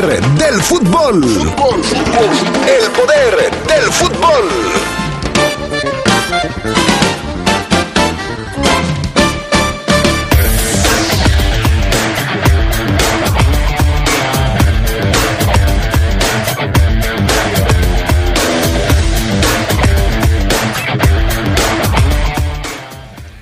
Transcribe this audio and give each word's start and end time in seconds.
poder 0.00 0.22
del 0.22 0.62
fútbol. 0.62 1.24
El 1.24 2.90
poder 2.92 3.50
del 3.66 3.92
fútbol. 3.92 4.48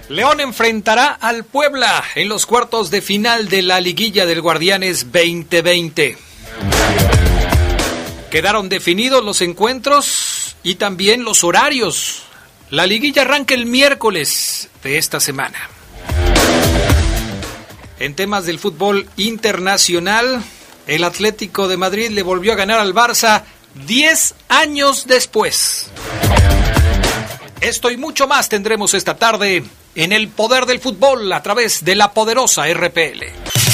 León 0.08 0.40
enfrentará 0.40 1.08
al 1.08 1.44
Puebla 1.44 2.02
en 2.14 2.30
los 2.30 2.46
cuartos 2.46 2.90
de 2.90 3.02
final 3.02 3.50
de 3.50 3.60
la 3.60 3.80
liguilla 3.80 4.24
del 4.24 4.40
Guardianes 4.40 5.12
2020. 5.12 6.26
Quedaron 8.30 8.68
definidos 8.68 9.24
los 9.24 9.40
encuentros 9.40 10.56
y 10.62 10.74
también 10.74 11.24
los 11.24 11.44
horarios. 11.44 12.22
La 12.70 12.86
liguilla 12.86 13.22
arranca 13.22 13.54
el 13.54 13.66
miércoles 13.66 14.68
de 14.82 14.98
esta 14.98 15.20
semana. 15.20 15.70
En 17.98 18.14
temas 18.14 18.44
del 18.44 18.58
fútbol 18.58 19.08
internacional, 19.16 20.42
el 20.86 21.04
Atlético 21.04 21.66
de 21.66 21.76
Madrid 21.76 22.10
le 22.10 22.22
volvió 22.22 22.52
a 22.52 22.56
ganar 22.56 22.78
al 22.78 22.94
Barça 22.94 23.44
10 23.86 24.34
años 24.48 25.06
después. 25.06 25.90
Esto 27.60 27.90
y 27.90 27.96
mucho 27.96 28.26
más 28.26 28.48
tendremos 28.48 28.92
esta 28.94 29.16
tarde 29.16 29.64
en 29.94 30.12
el 30.12 30.28
poder 30.28 30.66
del 30.66 30.80
fútbol 30.80 31.32
a 31.32 31.42
través 31.42 31.84
de 31.84 31.94
la 31.94 32.12
poderosa 32.12 32.66
RPL. 32.72 33.65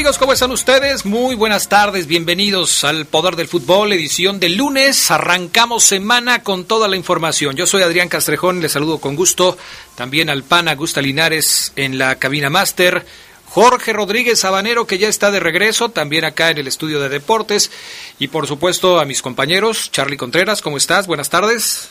Amigos? 0.00 0.16
¿Cómo 0.16 0.32
están 0.32 0.50
ustedes? 0.50 1.04
Muy 1.04 1.34
buenas 1.34 1.68
tardes, 1.68 2.06
bienvenidos 2.06 2.84
al 2.84 3.04
Poder 3.04 3.36
del 3.36 3.48
Fútbol, 3.48 3.92
edición 3.92 4.40
de 4.40 4.48
lunes. 4.48 5.10
Arrancamos 5.10 5.84
semana 5.84 6.42
con 6.42 6.64
toda 6.64 6.88
la 6.88 6.96
información. 6.96 7.54
Yo 7.54 7.66
soy 7.66 7.82
Adrián 7.82 8.08
Castrejón, 8.08 8.62
les 8.62 8.72
saludo 8.72 8.96
con 8.96 9.14
gusto. 9.14 9.58
También 9.96 10.30
al 10.30 10.42
PAN 10.42 10.68
Augusta 10.68 11.02
Linares 11.02 11.74
en 11.76 11.98
la 11.98 12.14
cabina 12.14 12.48
máster. 12.48 13.04
Jorge 13.50 13.92
Rodríguez 13.92 14.40
Sabanero, 14.40 14.86
que 14.86 14.96
ya 14.96 15.08
está 15.08 15.30
de 15.30 15.38
regreso, 15.38 15.90
también 15.90 16.24
acá 16.24 16.48
en 16.48 16.56
el 16.56 16.66
estudio 16.66 16.98
de 16.98 17.10
deportes. 17.10 17.70
Y 18.18 18.28
por 18.28 18.46
supuesto 18.46 19.00
a 19.00 19.04
mis 19.04 19.20
compañeros, 19.20 19.90
Charlie 19.92 20.16
Contreras, 20.16 20.62
¿cómo 20.62 20.78
estás? 20.78 21.08
Buenas 21.08 21.28
tardes. 21.28 21.90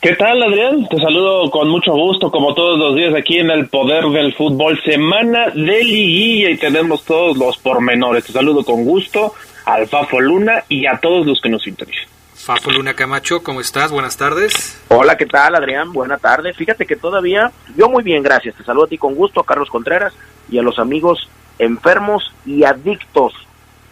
¿Qué 0.00 0.16
tal, 0.16 0.42
Adrián? 0.42 0.86
Te 0.88 0.98
saludo 0.98 1.50
con 1.50 1.68
mucho 1.68 1.92
gusto, 1.92 2.30
como 2.30 2.52
todos 2.54 2.78
los 2.78 2.94
días 2.96 3.14
aquí 3.14 3.38
en 3.38 3.50
el 3.50 3.68
Poder 3.68 4.04
del 4.06 4.34
Fútbol, 4.34 4.78
semana 4.82 5.46
de 5.50 5.84
liguilla 5.84 6.50
y 6.50 6.58
tenemos 6.58 7.04
todos 7.04 7.36
los 7.36 7.56
pormenores. 7.58 8.24
Te 8.24 8.32
saludo 8.32 8.64
con 8.64 8.84
gusto 8.84 9.32
al 9.64 9.86
Fafo 9.86 10.20
Luna 10.20 10.64
y 10.68 10.86
a 10.86 10.98
todos 10.98 11.26
los 11.26 11.40
que 11.40 11.48
nos 11.48 11.62
sintonizan. 11.62 12.06
Fafo 12.34 12.70
Luna 12.70 12.94
Camacho, 12.94 13.42
¿cómo 13.42 13.60
estás? 13.60 13.90
Buenas 13.92 14.16
tardes. 14.18 14.82
Hola, 14.88 15.16
¿qué 15.16 15.26
tal, 15.26 15.54
Adrián? 15.54 15.92
Buena 15.92 16.18
tarde. 16.18 16.52
Fíjate 16.52 16.84
que 16.84 16.96
todavía, 16.96 17.50
yo 17.76 17.88
muy 17.88 18.02
bien, 18.02 18.22
gracias. 18.22 18.56
Te 18.56 18.64
saludo 18.64 18.84
a 18.84 18.88
ti 18.88 18.98
con 18.98 19.14
gusto, 19.14 19.40
a 19.40 19.46
Carlos 19.46 19.70
Contreras 19.70 20.12
y 20.50 20.58
a 20.58 20.62
los 20.62 20.78
amigos 20.78 21.30
enfermos 21.58 22.34
y 22.44 22.64
adictos 22.64 23.32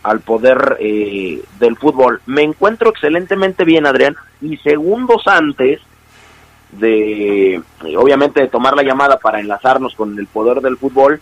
al 0.03 0.21
poder 0.21 0.77
eh, 0.81 1.43
del 1.59 1.77
fútbol. 1.77 2.21
Me 2.27 2.43
encuentro 2.43 2.91
excelentemente 2.91 3.65
bien, 3.65 3.87
Adrián, 3.87 4.17
y 4.43 4.57
segundos 4.59 5.23
antes 5.27 5.81
de, 6.73 7.63
obviamente, 7.97 8.41
de 8.41 8.49
tomar 8.49 8.75
la 8.75 8.83
llamada 8.83 9.19
para 9.19 9.41
enlazarnos 9.41 9.95
con 9.95 10.19
el 10.19 10.27
poder 10.27 10.61
del 10.61 10.77
fútbol, 10.77 11.21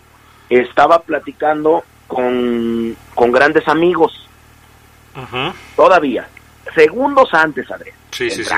estaba 0.49 1.03
platicando 1.03 1.85
con, 2.07 2.97
con 3.15 3.33
grandes 3.33 3.67
amigos. 3.69 4.29
Todavía. 5.77 6.27
Segundos 6.75 7.29
antes, 7.35 7.71
Adrián. 7.71 7.97
Sí, 8.11 8.31
sí, 8.31 8.45
sí, 8.45 8.55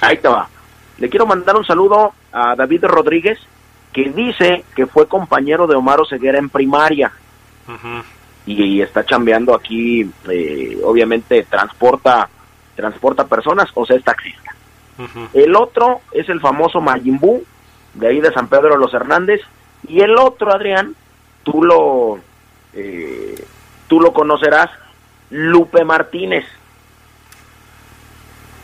Ahí 0.00 0.16
te 0.16 0.28
va. 0.28 0.48
Le 0.98 1.08
quiero 1.08 1.26
mandar 1.26 1.56
un 1.56 1.64
saludo 1.64 2.14
a 2.32 2.54
David 2.54 2.84
Rodríguez, 2.84 3.38
que 3.92 4.10
dice 4.10 4.64
que 4.74 4.86
fue 4.86 5.06
compañero 5.06 5.66
de 5.66 5.74
Omar 5.74 6.00
Ceguera 6.08 6.38
en 6.38 6.48
primaria. 6.48 7.12
y, 8.46 8.62
y, 8.62 8.82
está 8.82 9.04
chambeando 9.04 9.54
aquí, 9.54 10.08
eh, 10.28 10.80
obviamente 10.84 11.44
transporta, 11.44 12.28
transporta 12.74 13.26
personas, 13.26 13.68
o 13.74 13.84
sea, 13.84 13.96
es 13.96 14.04
taxista. 14.04 14.54
El 15.32 15.56
otro 15.56 16.00
es 16.12 16.28
el 16.28 16.40
famoso 16.40 16.80
Mayimbu, 16.80 17.44
de 17.94 18.08
ahí 18.08 18.20
de 18.20 18.32
San 18.32 18.48
Pedro 18.48 18.70
de 18.70 18.78
los 18.78 18.92
Hernández. 18.94 19.40
Y 19.88 20.00
el 20.00 20.16
otro, 20.16 20.52
Adrián, 20.52 20.94
tú 21.42 21.62
lo, 21.62 22.18
eh, 22.74 23.44
tú 23.88 24.00
lo 24.00 24.12
conocerás, 24.12 24.70
Lupe 25.30 25.84
Martínez. 25.84 26.44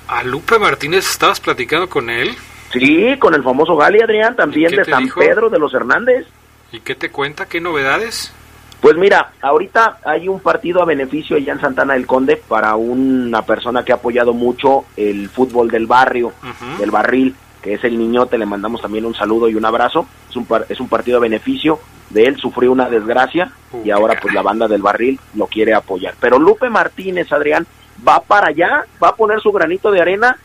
¿A 0.07 0.23
Lupe 0.23 0.59
Martínez 0.59 1.09
estabas 1.11 1.41
platicando 1.41 1.89
con 1.89 2.09
él? 2.09 2.35
Sí, 2.73 3.17
con 3.19 3.35
el 3.35 3.43
famoso 3.43 3.77
Gali, 3.77 4.01
Adrián, 4.01 4.37
también 4.37 4.75
de 4.75 4.85
San 4.85 5.05
dijo? 5.05 5.21
Pedro 5.21 5.49
de 5.51 5.59
los 5.59 5.73
Hernández. 5.73 6.27
¿Y 6.73 6.81
qué 6.81 6.95
te 6.95 7.11
cuenta? 7.11 7.47
¿Qué 7.47 7.61
novedades? 7.61 8.33
Pues 8.81 8.97
mira, 8.97 9.33
ahorita 9.43 9.99
hay 10.05 10.29
un 10.29 10.41
partido 10.41 10.81
a 10.81 10.85
beneficio 10.85 11.37
allá 11.37 11.53
en 11.53 11.61
Santana 11.61 11.95
del 11.95 12.07
Conde 12.07 12.37
para 12.37 12.77
una 12.77 13.43
persona 13.43 13.85
que 13.85 13.93
ha 13.93 13.97
apoyado 13.97 14.33
mucho 14.33 14.85
el 14.97 15.29
fútbol 15.29 15.69
del 15.69 15.87
barrio, 15.87 16.29
uh 16.29 16.47
-huh. 16.47 16.77
del 16.79 16.91
barril, 16.91 17.35
que 17.61 17.75
es 17.75 17.83
el 17.83 17.99
niñote, 17.99 18.39
le 18.39 18.47
mandamos 18.47 18.81
también 18.81 19.05
un 19.05 19.15
saludo 19.15 19.49
y 19.49 19.57
un 19.57 19.65
abrazo. 19.65 20.07
Es 20.31 20.37
un, 20.37 20.47
es 20.69 20.79
un 20.79 20.89
partido 20.89 21.19
a 21.19 21.21
beneficio 21.21 21.81
de 22.11 22.25
él, 22.25 22.37
sufrió 22.37 22.71
una 22.73 22.89
desgracia 22.89 23.51
y 23.85 23.91
ahora 23.91 24.19
pues 24.21 24.33
la 24.33 24.43
banda 24.43 24.69
del 24.69 24.81
barril 24.81 25.19
lo 25.35 25.47
quiere 25.47 25.75
apoyar. 25.75 26.15
Pero 26.21 26.39
Lupe 26.39 26.71
Martínez, 26.71 27.33
Adrián, 27.33 27.67
va 28.07 28.21
para 28.21 28.49
allá, 28.49 28.85
va 29.03 29.09
a 29.09 29.17
poner 29.17 29.41
su 29.41 29.51
granito 29.53 29.91
de 29.91 30.01
arena, 30.01 30.37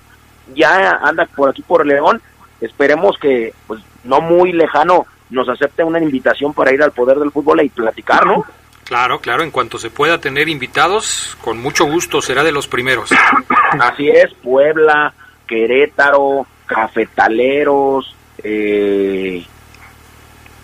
ya 0.55 0.99
anda 1.03 1.27
por 1.35 1.49
aquí 1.49 1.61
por 1.61 1.85
León, 1.85 2.21
esperemos 2.61 3.17
que 3.19 3.53
pues 3.67 3.81
no 4.03 4.21
muy 4.21 4.51
lejano 4.51 5.05
nos 5.33 5.49
acepte 5.49 5.83
una 5.83 5.99
invitación 5.99 6.53
para 6.53 6.73
ir 6.73 6.81
al 6.81 6.91
poder 6.91 7.17
del 7.17 7.31
fútbol 7.31 7.61
y 7.61 7.69
platicar, 7.69 8.25
¿no? 8.25 8.45
Claro, 8.85 9.19
claro, 9.19 9.43
en 9.43 9.51
cuanto 9.51 9.77
se 9.77 9.89
pueda 9.89 10.19
tener 10.19 10.47
invitados, 10.49 11.37
con 11.41 11.57
mucho 11.59 11.85
gusto 11.85 12.21
será 12.21 12.43
de 12.43 12.51
los 12.51 12.67
primeros. 12.67 13.09
Así 13.79 14.09
es, 14.09 14.33
Puebla, 14.35 15.13
Querétaro, 15.47 16.45
Cafetaleros, 16.65 18.15
eh... 18.43 19.45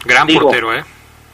gran 0.05 0.27
digo, 0.27 0.43
portero, 0.43 0.73
¿eh? 0.73 0.83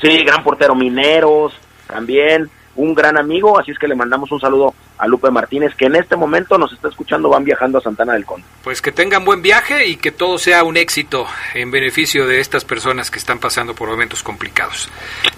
Sí, 0.02 0.24
gran 0.24 0.44
portero, 0.44 0.76
Mineros, 0.76 1.54
también 1.88 2.50
un 2.76 2.94
gran 2.94 3.18
amigo, 3.18 3.58
así 3.60 3.72
es 3.72 3.80
que 3.80 3.88
le 3.88 3.96
mandamos 3.96 4.32
un 4.32 4.40
saludo 4.40 4.74
a 4.98 5.08
Lupe 5.08 5.32
Martínez, 5.32 5.74
que 5.76 5.86
en 5.86 5.96
este 5.96 6.16
momento 6.16 6.58
nos 6.58 6.74
está 6.74 6.90
escuchando, 6.90 7.30
van 7.30 7.44
viajando 7.44 7.78
a 7.78 7.82
Santana 7.82 8.14
del 8.14 8.26
Conde. 8.26 8.46
Pues 8.64 8.82
que 8.82 8.92
tengan 8.92 9.24
buen 9.26 9.42
viaje 9.42 9.88
y 9.88 9.98
que 9.98 10.12
todo 10.12 10.38
sea 10.38 10.64
un 10.64 10.78
éxito 10.78 11.26
en 11.54 11.72
beneficio 11.72 12.28
de 12.28 12.40
estas 12.40 12.66
personas 12.66 13.10
que 13.12 13.20
están 13.20 13.40
pasando 13.40 13.74
por 13.74 13.90
momentos 13.90 14.24
complicados. 14.24 14.90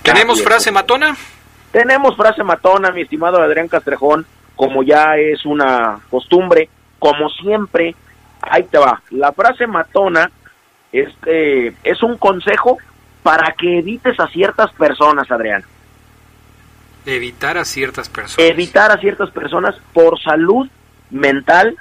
¿Tenemos 0.01 0.41
frase 0.43 0.71
matona? 0.71 1.15
Tenemos 1.71 2.15
frase 2.15 2.43
matona, 2.43 2.91
mi 2.91 3.01
estimado 3.01 3.41
Adrián 3.41 3.67
Castrejón, 3.67 4.25
como 4.55 4.83
ya 4.83 5.17
es 5.17 5.45
una 5.45 5.99
costumbre, 6.09 6.69
como 6.97 7.29
siempre, 7.29 7.95
ahí 8.41 8.63
te 8.63 8.77
va. 8.77 9.01
La 9.11 9.31
frase 9.31 9.67
matona 9.67 10.31
es, 10.91 11.09
eh, 11.25 11.73
es 11.83 12.01
un 12.01 12.17
consejo 12.17 12.77
para 13.21 13.51
que 13.51 13.79
evites 13.79 14.19
a 14.19 14.27
ciertas 14.27 14.71
personas, 14.73 15.29
Adrián. 15.29 15.63
Evitar 17.07 17.57
a 17.57 17.63
ciertas 17.63 18.09
personas. 18.09 18.51
Evitar 18.51 18.91
a 18.91 18.99
ciertas 18.99 19.31
personas 19.31 19.75
por 19.93 20.21
salud 20.21 20.67
mental. 21.09 21.77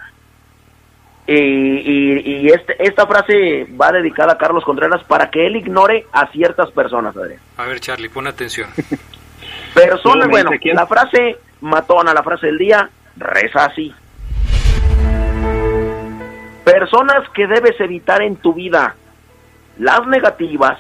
Y, 1.26 1.34
y, 1.34 2.20
y 2.24 2.46
este, 2.46 2.76
esta 2.78 3.08
frase 3.08 3.66
va 3.80 3.90
dedicada 3.90 4.34
a 4.34 4.38
Carlos 4.38 4.62
Contreras 4.64 5.02
para 5.02 5.28
que 5.28 5.44
él 5.44 5.56
ignore 5.56 6.06
a 6.12 6.30
ciertas 6.30 6.70
personas, 6.70 7.16
Adrián. 7.16 7.40
A 7.56 7.64
ver, 7.64 7.80
Charlie, 7.80 8.08
pon 8.08 8.28
atención. 8.28 8.70
Personas, 9.74 10.28
bueno, 10.28 10.50
la 10.72 10.86
frase 10.86 11.38
matona, 11.60 12.14
la 12.14 12.22
frase 12.22 12.46
del 12.46 12.58
día, 12.58 12.88
reza 13.16 13.64
así. 13.64 13.92
Personas 16.64 17.28
que 17.34 17.48
debes 17.48 17.80
evitar 17.80 18.22
en 18.22 18.36
tu 18.36 18.54
vida, 18.54 18.94
las 19.78 20.06
negativas, 20.06 20.78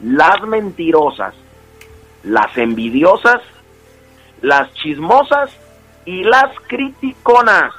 las 0.00 0.42
mentirosas, 0.42 1.34
las 2.22 2.56
envidiosas, 2.56 3.40
las 4.40 4.72
chismosas 4.74 5.50
y 6.04 6.24
las 6.24 6.50
criticonas. 6.66 7.72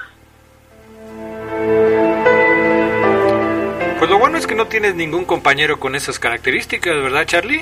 Pues 3.99 4.09
lo 4.09 4.19
bueno 4.19 4.37
es 4.37 4.47
que 4.47 4.55
no 4.55 4.65
tienes 4.65 4.95
ningún 4.95 5.25
compañero 5.25 5.79
con 5.79 5.95
esas 5.95 6.19
características, 6.19 6.95
¿verdad, 6.95 7.25
Charlie? 7.25 7.61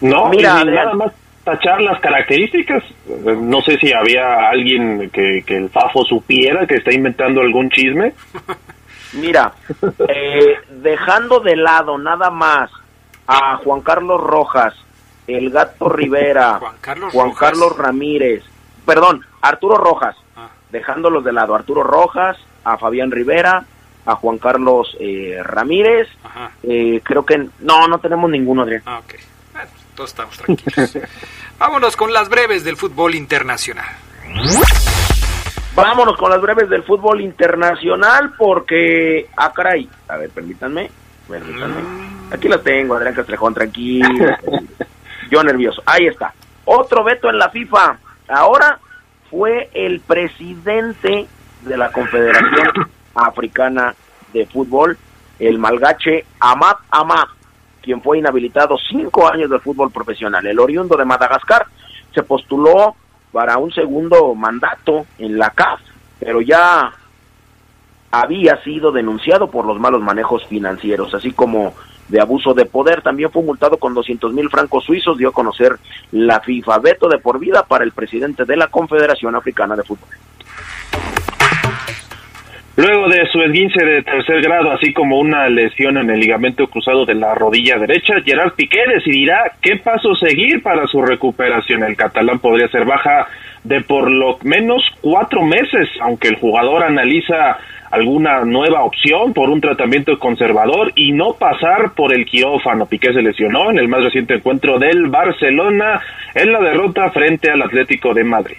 No, 0.00 0.28
Mira, 0.28 0.64
nada 0.64 0.94
más 0.94 1.12
tachar 1.44 1.80
las 1.80 2.00
características. 2.00 2.82
No 3.06 3.60
sé 3.62 3.76
si 3.78 3.92
había 3.92 4.48
alguien 4.48 5.10
que, 5.10 5.42
que 5.46 5.56
el 5.56 5.70
Fafo 5.70 6.04
supiera 6.04 6.66
que 6.66 6.76
está 6.76 6.92
inventando 6.92 7.40
algún 7.40 7.70
chisme. 7.70 8.14
Mira, 9.12 9.52
eh, 10.08 10.54
dejando 10.70 11.40
de 11.40 11.56
lado 11.56 11.98
nada 11.98 12.30
más 12.30 12.70
a 13.26 13.56
Juan 13.58 13.80
Carlos 13.80 14.20
Rojas, 14.20 14.74
el 15.36 15.50
Gato 15.50 15.88
Rivera, 15.88 16.58
Juan 17.12 17.32
Carlos, 17.32 17.76
Ramírez, 17.76 18.44
perdón, 18.84 19.24
Arturo 19.40 19.76
Rojas, 19.76 20.16
ah. 20.36 20.48
dejándolos 20.70 21.24
de 21.24 21.32
lado, 21.32 21.54
Arturo 21.54 21.82
Rojas, 21.82 22.36
a 22.64 22.76
Fabián 22.78 23.10
Rivera, 23.10 23.64
a 24.06 24.14
Juan 24.16 24.38
Carlos 24.38 24.96
eh, 24.98 25.38
Ramírez, 25.42 26.08
eh, 26.62 27.00
creo 27.04 27.24
que 27.24 27.48
no, 27.60 27.86
no 27.88 27.98
tenemos 27.98 28.30
ninguno, 28.30 28.62
Adrián. 28.62 28.82
Ah, 28.86 28.98
ok. 28.98 29.14
Bueno, 29.52 29.70
todos 29.94 30.10
estamos 30.10 30.36
tranquilos. 30.38 30.98
Vámonos 31.58 31.96
con 31.96 32.12
las 32.12 32.28
breves 32.28 32.64
del 32.64 32.76
fútbol 32.76 33.14
internacional. 33.14 33.86
Vámonos 35.74 36.16
con 36.16 36.30
las 36.30 36.40
breves 36.40 36.68
del 36.68 36.82
fútbol 36.82 37.20
internacional 37.20 38.34
porque, 38.36 39.28
ah 39.36 39.52
caray, 39.52 39.88
a 40.08 40.16
ver, 40.16 40.30
permítanme, 40.30 40.90
permítanme. 41.28 41.82
Mm. 41.82 42.32
Aquí 42.32 42.48
las 42.48 42.62
tengo, 42.62 42.94
Adrián 42.94 43.14
Castrejón, 43.14 43.54
tranquilo. 43.54 44.08
Yo 45.30 45.42
nervioso. 45.42 45.82
Ahí 45.86 46.06
está. 46.06 46.34
Otro 46.64 47.04
veto 47.04 47.30
en 47.30 47.38
la 47.38 47.50
FIFA. 47.50 47.98
Ahora 48.28 48.78
fue 49.30 49.70
el 49.72 50.00
presidente 50.00 51.26
de 51.62 51.76
la 51.76 51.92
Confederación 51.92 52.90
Africana 53.14 53.94
de 54.32 54.46
Fútbol, 54.46 54.96
el 55.38 55.58
malgache 55.58 56.26
Amad 56.38 56.76
Amad, 56.90 57.26
quien 57.82 58.02
fue 58.02 58.18
inhabilitado 58.18 58.76
cinco 58.90 59.28
años 59.28 59.50
del 59.50 59.60
fútbol 59.60 59.90
profesional. 59.90 60.46
El 60.46 60.58
oriundo 60.58 60.96
de 60.96 61.04
Madagascar 61.04 61.66
se 62.14 62.22
postuló 62.22 62.96
para 63.32 63.58
un 63.58 63.72
segundo 63.72 64.34
mandato 64.34 65.06
en 65.18 65.38
la 65.38 65.50
CAF, 65.50 65.80
pero 66.18 66.40
ya 66.40 66.92
había 68.10 68.62
sido 68.62 68.90
denunciado 68.90 69.50
por 69.50 69.64
los 69.64 69.78
malos 69.78 70.02
manejos 70.02 70.44
financieros, 70.46 71.14
así 71.14 71.30
como 71.32 71.74
de 72.10 72.20
abuso 72.20 72.52
de 72.54 72.66
poder. 72.66 73.02
También 73.02 73.30
fue 73.30 73.42
multado 73.42 73.78
con 73.78 73.94
200 73.94 74.32
mil 74.32 74.50
francos 74.50 74.84
suizos, 74.84 75.16
dio 75.16 75.28
a 75.28 75.32
conocer 75.32 75.76
la 76.12 76.40
FIFA. 76.40 76.78
Veto 76.78 77.08
de 77.08 77.18
por 77.18 77.38
vida 77.38 77.64
para 77.66 77.84
el 77.84 77.92
presidente 77.92 78.44
de 78.44 78.56
la 78.56 78.68
Confederación 78.68 79.34
Africana 79.36 79.76
de 79.76 79.84
Fútbol. 79.84 80.08
Luego 82.76 83.08
de 83.08 83.26
su 83.30 83.42
esguince 83.42 83.84
de 83.84 84.02
tercer 84.02 84.40
grado, 84.40 84.70
así 84.70 84.94
como 84.94 85.18
una 85.18 85.48
lesión 85.50 85.98
en 85.98 86.08
el 86.08 86.18
ligamento 86.20 86.66
cruzado 86.68 87.04
de 87.04 87.14
la 87.14 87.34
rodilla 87.34 87.76
derecha, 87.76 88.14
Gerard 88.24 88.54
Piqué 88.54 88.80
decidirá 88.86 89.52
qué 89.60 89.76
paso 89.76 90.14
seguir 90.14 90.62
para 90.62 90.86
su 90.86 91.02
recuperación. 91.02 91.82
El 91.82 91.96
catalán 91.96 92.38
podría 92.38 92.68
ser 92.68 92.86
baja 92.86 93.26
de 93.64 93.82
por 93.82 94.10
lo 94.10 94.38
menos 94.44 94.82
cuatro 95.02 95.42
meses, 95.42 95.88
aunque 96.00 96.28
el 96.28 96.36
jugador 96.36 96.84
analiza 96.84 97.58
alguna 97.90 98.44
nueva 98.44 98.84
opción 98.84 99.32
por 99.32 99.50
un 99.50 99.60
tratamiento 99.60 100.18
conservador 100.18 100.92
y 100.94 101.12
no 101.12 101.34
pasar 101.34 101.92
por 101.94 102.12
el 102.14 102.24
quirófano. 102.24 102.86
Piqué 102.86 103.12
se 103.12 103.22
lesionó 103.22 103.70
en 103.70 103.78
el 103.78 103.88
más 103.88 104.04
reciente 104.04 104.34
encuentro 104.34 104.78
del 104.78 105.08
Barcelona 105.08 106.00
en 106.34 106.52
la 106.52 106.60
derrota 106.60 107.10
frente 107.10 107.50
al 107.50 107.62
Atlético 107.62 108.14
de 108.14 108.24
Madrid. 108.24 108.56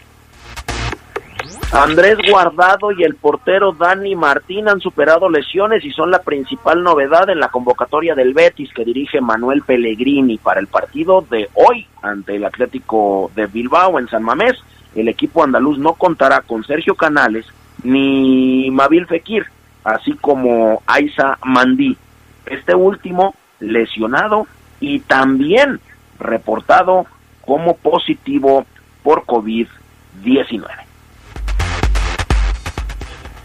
Andrés 1.73 2.17
Guardado 2.29 2.91
y 2.91 3.03
el 3.03 3.15
portero 3.15 3.71
Dani 3.71 4.13
Martín 4.13 4.67
han 4.67 4.81
superado 4.81 5.29
lesiones 5.29 5.85
y 5.85 5.91
son 5.91 6.11
la 6.11 6.21
principal 6.21 6.83
novedad 6.83 7.29
en 7.29 7.39
la 7.39 7.47
convocatoria 7.47 8.13
del 8.13 8.33
Betis 8.33 8.73
que 8.73 8.83
dirige 8.83 9.21
Manuel 9.21 9.61
Pellegrini 9.61 10.37
para 10.37 10.59
el 10.59 10.67
partido 10.67 11.25
de 11.29 11.47
hoy 11.53 11.87
ante 12.01 12.35
el 12.35 12.43
Atlético 12.43 13.31
de 13.35 13.45
Bilbao 13.47 13.99
en 13.99 14.09
San 14.09 14.23
Mamés. 14.23 14.61
El 14.95 15.07
equipo 15.07 15.45
andaluz 15.45 15.77
no 15.77 15.93
contará 15.93 16.41
con 16.41 16.65
Sergio 16.65 16.95
Canales 16.95 17.45
ni 17.83 18.69
Mabil 18.71 19.05
Fekir, 19.07 19.45
así 19.83 20.13
como 20.13 20.81
Aiza 20.85 21.37
Mandí. 21.43 21.97
Este 22.45 22.75
último 22.75 23.35
lesionado 23.59 24.47
y 24.79 24.99
también 24.99 25.79
reportado 26.19 27.05
como 27.45 27.75
positivo 27.77 28.65
por 29.03 29.25
COVID-19. 29.25 30.90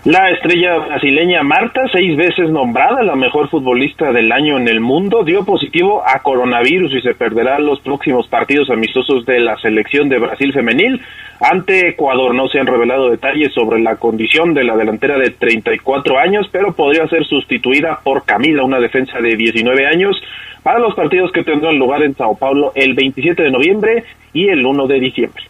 La 0.06 0.30
estrella 0.30 0.78
brasileña 0.78 1.42
Marta, 1.42 1.80
seis 1.92 2.16
veces 2.16 2.48
nombrada 2.48 3.02
la 3.02 3.16
mejor 3.16 3.48
futbolista 3.48 4.12
del 4.12 4.30
año 4.30 4.56
en 4.56 4.68
el 4.68 4.78
mundo, 4.78 5.24
dio 5.24 5.44
positivo 5.44 6.00
a 6.06 6.20
coronavirus 6.20 6.94
y 6.94 7.00
se 7.00 7.14
perderá 7.14 7.58
los 7.58 7.80
próximos 7.80 8.28
partidos 8.28 8.70
amistosos 8.70 9.26
de 9.26 9.40
la 9.40 9.56
selección 9.56 10.08
de 10.08 10.20
Brasil 10.20 10.52
femenil. 10.52 11.02
Ante 11.40 11.88
Ecuador 11.88 12.36
no 12.36 12.46
se 12.46 12.60
han 12.60 12.68
revelado 12.68 13.10
detalles 13.10 13.52
sobre 13.52 13.80
la 13.80 13.96
condición 13.96 14.54
de 14.54 14.62
la 14.62 14.76
delantera 14.76 15.18
de 15.18 15.30
34 15.30 16.20
años, 16.20 16.48
pero 16.52 16.72
podría 16.72 17.08
ser 17.08 17.24
sustituida 17.24 17.98
por 18.04 18.24
Camila, 18.24 18.62
una 18.62 18.78
defensa 18.78 19.18
de 19.18 19.34
19 19.34 19.88
años, 19.88 20.16
para 20.62 20.78
los 20.78 20.94
partidos 20.94 21.32
que 21.32 21.42
tendrán 21.42 21.80
lugar 21.80 22.04
en 22.04 22.14
Sao 22.14 22.36
Paulo 22.36 22.70
el 22.76 22.94
27 22.94 23.42
de 23.42 23.50
noviembre 23.50 24.04
y 24.32 24.50
el 24.50 24.64
1 24.64 24.86
de 24.86 25.00
diciembre. 25.00 25.42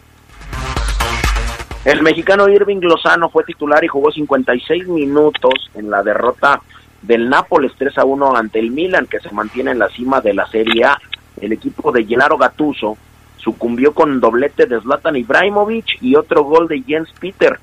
El 1.87 2.03
mexicano 2.03 2.49
Irving 2.49 2.81
Lozano 2.81 3.29
fue 3.29 3.45
titular 3.45 3.81
y 3.81 3.87
jugó 3.87 4.11
56 4.11 4.89
minutos 4.89 5.71
en 5.73 5.89
la 5.89 6.03
derrota 6.03 6.61
del 7.01 7.29
Nápoles 7.29 7.71
3 7.77 7.99
a 7.99 8.03
1 8.03 8.35
ante 8.35 8.59
el 8.59 8.71
Milan, 8.71 9.05
que 9.05 9.21
se 9.21 9.31
mantiene 9.31 9.71
en 9.71 9.79
la 9.79 9.87
cima 9.87 10.19
de 10.19 10.33
la 10.33 10.45
Serie 10.47 10.83
A. 10.83 10.99
El 11.39 11.53
equipo 11.53 11.93
de 11.93 12.03
Gennaro 12.03 12.37
Gattuso 12.37 12.97
sucumbió 13.37 13.93
con 13.93 14.19
doblete 14.19 14.65
de 14.65 14.81
Zlatan 14.81 15.15
Ibrahimovic 15.15 16.01
y 16.01 16.17
otro 16.17 16.43
gol 16.43 16.67
de 16.67 16.81
Jens 16.81 17.09
Peter. 17.21 17.57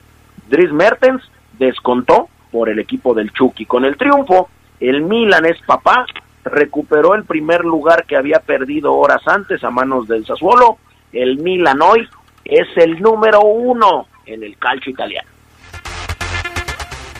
Dries 0.48 0.72
Mertens 0.72 1.22
descontó 1.58 2.30
por 2.50 2.70
el 2.70 2.78
equipo 2.78 3.12
del 3.12 3.30
Chucky. 3.30 3.66
Con 3.66 3.84
el 3.84 3.98
triunfo, 3.98 4.48
el 4.80 5.02
Milan 5.02 5.44
es 5.44 5.60
papá, 5.66 6.06
recuperó 6.44 7.14
el 7.14 7.24
primer 7.24 7.62
lugar 7.62 8.06
que 8.06 8.16
había 8.16 8.38
perdido 8.38 8.94
horas 8.94 9.20
antes 9.26 9.62
a 9.62 9.68
manos 9.68 10.08
del 10.08 10.24
Sassuolo. 10.24 10.78
El 11.12 11.40
Milan 11.40 11.82
hoy 11.82 12.08
es 12.46 12.68
el 12.76 13.02
número 13.02 13.42
uno 13.42 14.06
en 14.26 14.42
el 14.42 14.56
calcio 14.58 14.92
italiano. 14.92 15.28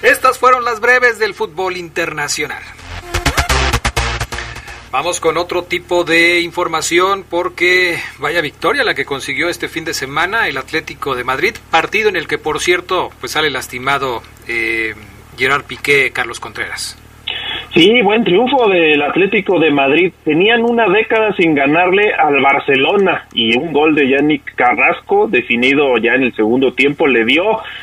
Estas 0.03 0.39
fueron 0.39 0.65
las 0.65 0.81
breves 0.81 1.19
del 1.19 1.35
fútbol 1.35 1.77
internacional. 1.77 2.62
Vamos 4.95 5.19
con 5.19 5.37
otro 5.38 5.64
tipo 5.64 6.05
de 6.05 6.40
información 6.40 7.25
porque 7.28 7.99
vaya 8.19 8.40
victoria 8.40 8.85
la 8.85 8.95
que 8.95 9.05
consiguió 9.05 9.49
este 9.49 9.69
fin 9.69 9.85
de 9.85 9.93
semana 9.93 10.47
el 10.47 10.57
Atlético 10.57 11.17
de 11.17 11.25
Madrid, 11.25 11.57
partido 11.71 12.09
en 12.09 12.14
el 12.14 12.28
que 12.28 12.38
por 12.38 12.61
cierto 12.61 13.11
pues 13.19 13.33
sale 13.33 13.50
lastimado 13.50 14.23
eh, 14.47 14.95
Gerard 15.37 15.64
Piqué, 15.64 16.12
Carlos 16.12 16.38
Contreras. 16.38 16.97
Sí, 17.75 18.00
buen 18.02 18.23
triunfo 18.23 18.69
del 18.69 19.02
Atlético 19.02 19.59
de 19.59 19.73
Madrid. 19.73 20.12
Tenían 20.23 20.62
una 20.62 20.87
década 20.87 21.33
sin 21.33 21.57
ganarle 21.57 22.12
al 22.14 22.40
Barcelona 22.40 23.25
y 23.35 23.59
un 23.59 23.73
gol 23.73 23.97
de 23.97 24.09
Yannick 24.11 24.54
Carrasco, 24.54 25.26
definido 25.26 25.97
ya 25.97 26.14
en 26.14 26.23
el 26.23 26.33
segundo 26.37 26.73
tiempo, 26.73 27.09
le 27.09 27.25
dio 27.25 27.43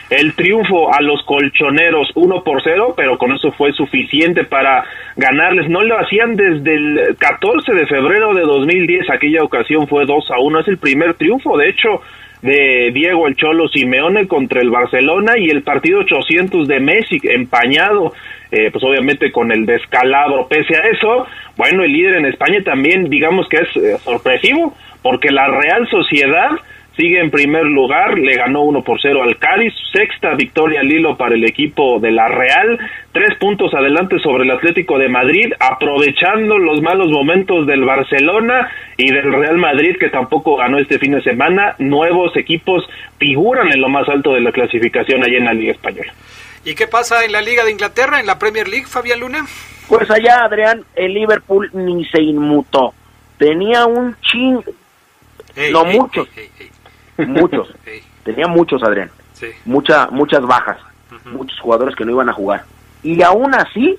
el 0.10 0.34
triunfo 0.34 0.94
a 0.94 1.02
los 1.02 1.22
colchoneros 1.24 2.10
1 2.16 2.42
por 2.42 2.64
0, 2.64 2.94
pero 2.96 3.18
con 3.18 3.34
eso 3.34 3.52
fue 3.52 3.74
suficiente 3.74 4.46
para 4.46 4.86
ganarles. 5.18 5.68
No 5.70 5.82
lo 5.82 6.00
hacían 6.00 6.38
desde 6.38 6.74
el 6.74 7.18
14 7.20 7.74
de 7.74 7.86
febrero 7.86 8.34
de 8.34 8.44
2010, 8.44 9.10
aquella 9.10 9.44
ocasión 9.44 9.90
fue 9.90 10.06
2 10.06 10.32
a 10.32 10.40
1, 10.40 10.60
es 10.62 10.68
el 10.70 10.78
primer 10.78 11.16
triunfo, 11.16 11.58
de 11.58 11.68
hecho, 11.68 12.02
de 12.42 12.92
Diego 12.94 13.28
El 13.28 13.36
Cholo 13.36 13.68
Simeone 13.68 14.28
contra 14.28 14.62
el 14.62 14.70
Barcelona 14.70 15.34
y 15.38 15.50
el 15.50 15.64
partido 15.64 16.00
800 16.00 16.68
de 16.68 16.80
Messi 16.80 17.20
empañado 17.24 18.14
eh, 18.52 18.70
pues 18.70 18.84
obviamente 18.84 19.32
con 19.32 19.52
el 19.52 19.66
descalabro. 19.66 20.48
Pese 20.48 20.76
a 20.76 20.82
eso, 20.90 21.26
bueno, 21.56 21.84
el 21.84 21.94
líder 21.94 22.16
en 22.16 22.26
España 22.26 22.62
también 22.64 23.10
digamos 23.10 23.48
que 23.48 23.58
es 23.58 23.78
eh, 23.78 23.98
sorpresivo, 24.00 24.76
porque 25.02 25.32
la 25.32 25.48
Real 25.48 25.88
Sociedad 25.90 26.50
sigue 27.02 27.20
en 27.20 27.32
primer 27.32 27.66
lugar, 27.66 28.16
le 28.20 28.36
ganó 28.36 28.62
1 28.62 28.84
por 28.84 29.02
0 29.02 29.24
al 29.24 29.40
Cádiz, 29.40 29.74
sexta 29.92 30.36
victoria 30.36 30.82
al 30.82 30.92
hilo 30.92 31.18
para 31.18 31.34
el 31.34 31.44
equipo 31.44 32.00
de 32.00 32.12
la 32.12 32.28
Real, 32.28 32.78
tres 33.12 33.36
puntos 33.40 33.74
adelante 33.74 34.20
sobre 34.20 34.44
el 34.44 34.52
Atlético 34.52 35.00
de 35.00 35.10
Madrid, 35.10 35.52
aprovechando 35.60 36.60
los 36.60 36.80
malos 36.84 37.10
momentos 37.10 37.66
del 37.66 37.86
Barcelona 37.86 38.70
y 38.98 39.12
del 39.12 39.34
Real 39.34 39.58
Madrid 39.58 39.96
que 40.00 40.10
tampoco 40.10 40.58
ganó 40.58 40.78
este 40.78 41.00
fin 41.00 41.14
de 41.14 41.24
semana, 41.24 41.76
nuevos 41.80 42.38
equipos 42.38 42.88
figuran 43.18 43.74
en 43.74 43.82
lo 43.82 43.90
más 43.90 44.08
alto 44.08 44.36
de 44.36 44.42
la 44.42 44.52
clasificación 44.52 45.24
allá 45.24 45.38
en 45.40 45.46
la 45.46 45.54
Liga 45.54 45.72
Española. 45.72 46.14
¿Y 46.66 46.76
qué 46.76 46.86
pasa 46.86 47.26
en 47.26 47.32
la 47.32 47.42
Liga 47.42 47.66
de 47.66 47.72
Inglaterra, 47.72 48.20
en 48.20 48.28
la 48.28 48.38
Premier 48.38 48.68
League, 48.68 48.86
Fabián 48.86 49.22
Luna? 49.22 49.48
Pues 49.88 50.08
allá, 50.12 50.44
Adrián, 50.44 50.86
el 50.96 51.16
Liverpool 51.16 51.72
ni 51.74 52.06
se 52.06 52.22
inmutó. 52.22 52.94
Tenía 53.40 53.88
un 53.88 54.16
ching... 54.22 54.62
no, 55.72 55.84
muchos. 57.28 57.74
Tenía 58.24 58.48
muchos, 58.48 58.84
Adrián. 58.84 59.10
Mucha, 59.66 60.08
muchas 60.12 60.42
bajas. 60.42 60.78
Muchos 61.26 61.60
jugadores 61.60 61.96
que 61.96 62.06
no 62.06 62.12
iban 62.12 62.30
a 62.30 62.34
jugar. 62.34 62.64
Y 63.04 63.22
aún 63.22 63.54
así, 63.54 63.98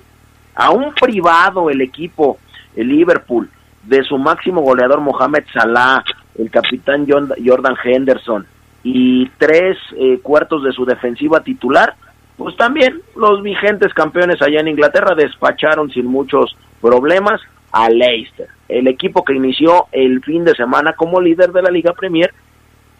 a 0.55 0.71
un 0.71 0.93
privado 0.93 1.69
el 1.69 1.81
equipo, 1.81 2.37
el 2.75 2.87
Liverpool, 2.89 3.49
de 3.83 4.03
su 4.03 4.17
máximo 4.17 4.61
goleador 4.61 5.01
Mohamed 5.01 5.43
Salah, 5.53 6.03
el 6.37 6.49
capitán 6.49 7.05
Jordan 7.07 7.75
Henderson 7.83 8.45
y 8.83 9.29
tres 9.37 9.77
eh, 9.97 10.19
cuartos 10.21 10.63
de 10.63 10.71
su 10.71 10.85
defensiva 10.85 11.41
titular, 11.41 11.95
pues 12.37 12.55
también 12.57 13.01
los 13.15 13.41
vigentes 13.41 13.93
campeones 13.93 14.41
allá 14.41 14.59
en 14.59 14.69
Inglaterra 14.69 15.15
despacharon 15.15 15.91
sin 15.91 16.05
muchos 16.05 16.55
problemas 16.81 17.39
a 17.71 17.89
Leicester, 17.89 18.47
el 18.67 18.87
equipo 18.87 19.23
que 19.23 19.33
inició 19.33 19.87
el 19.91 20.21
fin 20.23 20.43
de 20.43 20.53
semana 20.53 20.93
como 20.93 21.21
líder 21.21 21.51
de 21.51 21.61
la 21.61 21.71
Liga 21.71 21.93
Premier, 21.93 22.33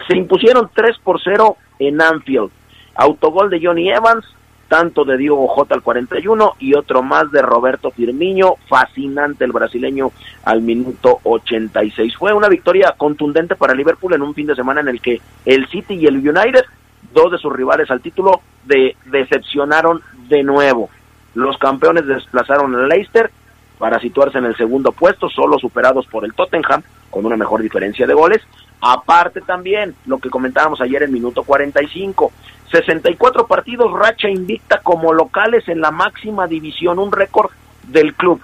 se 0.07 0.17
impusieron 0.17 0.69
3 0.73 0.97
por 1.03 1.21
0 1.21 1.57
en 1.79 2.01
Anfield. 2.01 2.51
Autogol 2.95 3.49
de 3.49 3.59
Johnny 3.63 3.89
Evans, 3.89 4.25
tanto 4.67 5.05
de 5.05 5.17
Diogo 5.17 5.47
J 5.47 5.73
al 5.75 5.81
41 5.81 6.53
y 6.59 6.73
otro 6.73 7.03
más 7.03 7.31
de 7.31 7.41
Roberto 7.41 7.91
Firmino, 7.91 8.55
fascinante 8.67 9.45
el 9.45 9.51
brasileño 9.51 10.11
al 10.45 10.61
minuto 10.61 11.19
86. 11.23 12.15
Fue 12.17 12.33
una 12.33 12.49
victoria 12.49 12.93
contundente 12.97 13.55
para 13.55 13.73
Liverpool 13.73 14.13
en 14.13 14.21
un 14.21 14.33
fin 14.33 14.47
de 14.47 14.55
semana 14.55 14.81
en 14.81 14.87
el 14.87 15.01
que 15.01 15.21
el 15.45 15.67
City 15.67 15.95
y 15.95 16.07
el 16.07 16.17
United, 16.17 16.65
dos 17.13 17.31
de 17.31 17.37
sus 17.37 17.53
rivales 17.53 17.89
al 17.91 18.01
título, 18.01 18.41
de, 18.65 18.95
decepcionaron 19.05 20.01
de 20.27 20.43
nuevo. 20.43 20.89
Los 21.35 21.57
campeones 21.57 22.05
desplazaron 22.05 22.73
al 22.75 22.89
Leicester 22.89 23.29
para 23.77 23.99
situarse 23.99 24.37
en 24.37 24.45
el 24.45 24.55
segundo 24.55 24.91
puesto, 24.91 25.29
solo 25.29 25.59
superados 25.59 26.07
por 26.07 26.25
el 26.25 26.33
Tottenham, 26.33 26.83
con 27.09 27.25
una 27.25 27.37
mejor 27.37 27.61
diferencia 27.61 28.07
de 28.07 28.13
goles. 28.13 28.41
Aparte 28.85 29.39
también, 29.39 29.95
lo 30.05 30.17
que 30.17 30.29
comentábamos 30.29 30.81
ayer 30.81 31.03
en 31.03 31.13
minuto 31.13 31.43
45, 31.43 32.33
64 32.69 33.47
partidos 33.47 33.93
racha 33.93 34.29
invicta 34.29 34.81
como 34.83 35.13
locales 35.13 35.69
en 35.69 35.79
la 35.79 35.89
máxima 35.89 36.47
división, 36.47 36.99
un 36.99 37.13
récord 37.13 37.49
del 37.83 38.13
club. 38.13 38.41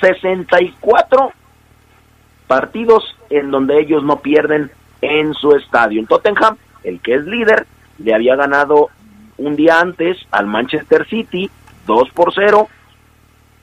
64 0.00 1.32
partidos 2.46 3.16
en 3.28 3.50
donde 3.50 3.80
ellos 3.80 4.04
no 4.04 4.20
pierden 4.20 4.70
en 5.00 5.34
su 5.34 5.56
estadio. 5.56 5.98
En 5.98 6.06
Tottenham, 6.06 6.56
el 6.84 7.00
que 7.00 7.16
es 7.16 7.24
líder, 7.24 7.66
le 7.98 8.14
había 8.14 8.36
ganado 8.36 8.88
un 9.36 9.56
día 9.56 9.80
antes 9.80 10.16
al 10.30 10.46
Manchester 10.46 11.08
City 11.08 11.50
2 11.88 12.10
por 12.10 12.32
0 12.32 12.68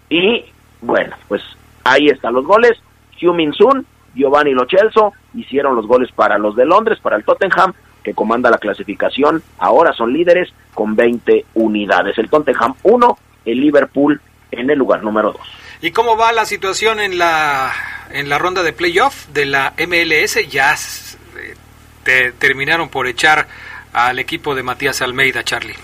y 0.09 0.43
bueno, 0.81 1.15
pues 1.29 1.41
ahí 1.85 2.07
están 2.07 2.33
los 2.33 2.45
goles. 2.45 2.73
Hugh 3.21 3.33
Min 3.33 3.53
Sun, 3.53 3.85
Giovanni 4.15 4.51
Lo 4.51 4.65
Celso 4.69 5.13
hicieron 5.33 5.75
los 5.75 5.87
goles 5.87 6.11
para 6.11 6.37
los 6.37 6.55
de 6.55 6.65
Londres, 6.65 6.99
para 7.01 7.15
el 7.15 7.23
Tottenham, 7.23 7.73
que 8.03 8.13
comanda 8.13 8.49
la 8.49 8.57
clasificación. 8.57 9.43
Ahora 9.57 9.93
son 9.93 10.13
líderes 10.13 10.49
con 10.73 10.95
20 10.95 11.45
unidades. 11.55 12.17
El 12.17 12.29
Tottenham 12.29 12.75
1, 12.83 13.17
el 13.45 13.59
Liverpool 13.59 14.21
en 14.51 14.69
el 14.69 14.77
lugar 14.77 15.03
número 15.03 15.31
2. 15.31 15.41
¿Y 15.81 15.91
cómo 15.91 16.17
va 16.17 16.31
la 16.31 16.45
situación 16.45 16.99
en 16.99 17.17
la 17.17 17.71
en 18.11 18.27
la 18.27 18.37
ronda 18.37 18.63
de 18.63 18.73
playoff 18.73 19.27
de 19.27 19.45
la 19.45 19.73
MLS? 19.77 20.49
Ya 20.49 20.73
eh, 20.73 21.55
te 22.03 22.31
terminaron 22.33 22.89
por 22.89 23.07
echar 23.07 23.47
al 23.93 24.19
equipo 24.19 24.55
de 24.55 24.63
Matías 24.63 25.01
Almeida, 25.01 25.43
Charlie. 25.43 25.75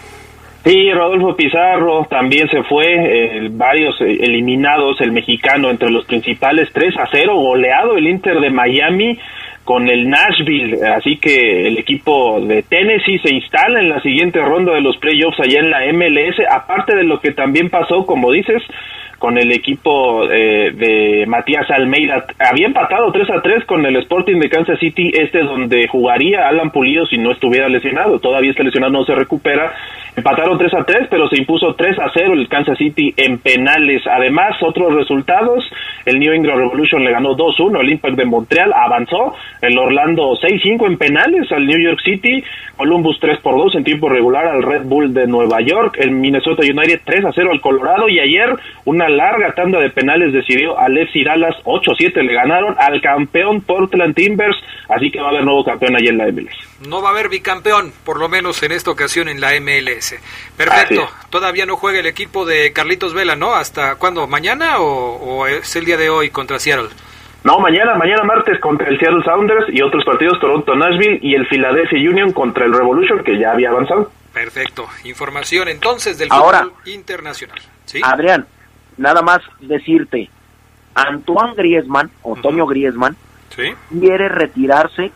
Sí, 0.65 0.91
Rodolfo 0.91 1.35
Pizarro 1.35 2.07
también 2.09 2.49
se 2.49 2.63
fue, 2.63 2.87
eh, 2.87 3.49
varios 3.51 4.01
eh, 4.01 4.17
eliminados, 4.19 4.99
el 4.99 5.11
mexicano 5.11 5.69
entre 5.69 5.91
los 5.91 6.05
principales, 6.05 6.69
3 6.73 6.97
a 6.97 7.07
0, 7.11 7.35
goleado 7.35 7.95
el 7.95 8.07
Inter 8.07 8.39
de 8.39 8.49
Miami 8.49 9.15
con 9.63 9.87
el 9.87 10.09
Nashville, 10.09 10.79
así 10.87 11.17
que 11.17 11.67
el 11.67 11.77
equipo 11.77 12.41
de 12.41 12.63
Tennessee 12.63 13.19
se 13.19 13.31
instala 13.31 13.79
en 13.79 13.89
la 13.89 14.01
siguiente 14.01 14.41
ronda 14.41 14.73
de 14.73 14.81
los 14.81 14.97
playoffs 14.97 15.39
allá 15.39 15.59
en 15.59 15.69
la 15.69 15.85
MLS, 15.93 16.37
aparte 16.51 16.95
de 16.95 17.03
lo 17.03 17.19
que 17.19 17.31
también 17.31 17.69
pasó, 17.69 18.03
como 18.03 18.31
dices, 18.31 18.63
con 19.19 19.37
el 19.37 19.51
equipo 19.51 20.29
eh, 20.29 20.71
de 20.73 21.25
Matías 21.27 21.69
Almeida. 21.69 22.25
Había 22.39 22.67
empatado 22.67 23.11
3 23.11 23.29
a 23.31 23.41
3 23.41 23.65
con 23.65 23.85
el 23.85 23.95
Sporting 23.97 24.39
de 24.39 24.49
Kansas 24.49 24.79
City, 24.79 25.11
este 25.13 25.39
donde 25.43 25.87
jugaría 25.87 26.47
Alan 26.47 26.71
Pulido 26.71 27.05
si 27.05 27.17
no 27.17 27.31
estuviera 27.31 27.69
lesionado. 27.69 28.19
Todavía 28.19 28.51
está 28.51 28.63
lesionado, 28.63 28.93
no 28.93 29.05
se 29.05 29.15
recupera. 29.15 29.73
Empataron 30.15 30.57
3 30.57 30.73
a 30.73 30.83
3, 30.85 31.07
pero 31.09 31.27
se 31.27 31.37
impuso 31.37 31.75
3 31.75 31.99
a 31.99 32.09
0 32.13 32.33
el 32.33 32.47
Kansas 32.47 32.77
City 32.77 33.13
en 33.17 33.37
penales. 33.39 34.01
Además, 34.07 34.55
otros 34.61 34.95
resultados, 34.95 35.65
el 36.05 36.19
New 36.19 36.31
England 36.31 36.57
Revolution 36.57 37.03
le 37.03 37.11
ganó 37.11 37.35
2-1, 37.35 37.81
el 37.81 37.89
Impact 37.91 38.15
de 38.15 38.25
Montreal 38.25 38.71
avanzó, 38.73 39.35
el 39.61 39.77
Orlando 39.77 40.31
6-5 40.37 40.87
en 40.87 40.97
penales 40.97 41.51
al 41.51 41.67
New 41.67 41.79
York 41.79 41.99
City, 42.01 42.41
Columbus 42.77 43.17
3 43.19 43.39
por 43.39 43.57
2 43.57 43.75
en 43.75 43.83
tiempo 43.83 44.07
regular 44.07 44.47
al 44.47 44.63
Red 44.63 44.83
Bull 44.83 45.13
de 45.13 45.27
Nueva 45.27 45.59
York, 45.61 45.97
el 45.99 46.11
Minnesota 46.11 46.61
United 46.63 47.01
3 47.03 47.25
a 47.25 47.31
0 47.33 47.49
al 47.51 47.61
Colorado 47.61 48.07
y 48.07 48.19
ayer 48.19 48.55
una 48.85 49.09
larga 49.15 49.53
tanda 49.53 49.79
de 49.79 49.89
penales 49.89 50.33
decidió 50.33 50.77
a 50.79 50.87
y 50.89 51.23
Dallas 51.23 51.55
8-7 51.63 52.21
le 52.23 52.33
ganaron 52.33 52.75
al 52.77 53.01
campeón 53.01 53.61
Portland 53.61 54.15
Timbers, 54.15 54.55
así 54.89 55.11
que 55.11 55.19
va 55.19 55.27
a 55.27 55.29
haber 55.29 55.43
nuevo 55.43 55.63
campeón 55.63 55.95
allí 55.95 56.07
en 56.07 56.17
la 56.17 56.27
MLS. 56.27 56.55
No 56.87 57.01
va 57.01 57.09
a 57.09 57.11
haber 57.11 57.29
bicampeón, 57.29 57.91
por 58.03 58.19
lo 58.19 58.29
menos 58.29 58.61
en 58.63 58.71
esta 58.71 58.91
ocasión 58.91 59.27
en 59.27 59.41
la 59.41 59.51
MLS. 59.59 60.15
Perfecto, 60.55 61.09
todavía 61.29 61.65
no 61.65 61.75
juega 61.77 61.99
el 61.99 62.05
equipo 62.05 62.45
de 62.45 62.71
Carlitos 62.73 63.13
Vela, 63.13 63.35
¿no? 63.35 63.53
¿Hasta 63.55 63.95
cuándo? 63.95 64.27
¿Mañana 64.27 64.79
o, 64.79 65.47
es 65.47 65.75
el 65.75 65.85
día 65.85 65.97
de 65.97 66.09
hoy 66.09 66.29
contra 66.29 66.59
Seattle? 66.59 66.89
No, 67.43 67.59
mañana, 67.59 67.95
mañana 67.95 68.23
martes 68.23 68.59
contra 68.59 68.87
el 68.87 68.97
Seattle 68.99 69.23
Sounders 69.23 69.67
y 69.69 69.81
otros 69.81 70.03
partidos 70.03 70.39
Toronto 70.39 70.75
Nashville 70.75 71.19
y 71.21 71.35
el 71.35 71.47
Philadelphia 71.47 72.09
Union 72.09 72.31
contra 72.31 72.65
el 72.65 72.73
Revolution 72.73 73.23
que 73.23 73.37
ya 73.37 73.51
había 73.51 73.69
avanzado. 73.69 74.11
Perfecto. 74.33 74.87
Información 75.05 75.69
entonces 75.69 76.17
del 76.17 76.29
fútbol 76.29 76.73
internacional. 76.85 77.59
¿Sí? 77.85 78.01
Adrián, 78.03 78.47
nada 78.97 79.21
más 79.21 79.39
decirte, 79.59 80.29
Antoine 80.93 81.53
Griezmann, 81.55 82.09
o 82.23 82.35
Toño 82.35 82.65
Griezmann, 82.65 83.15
quiere 83.89 84.29
retirarse. 84.29 85.11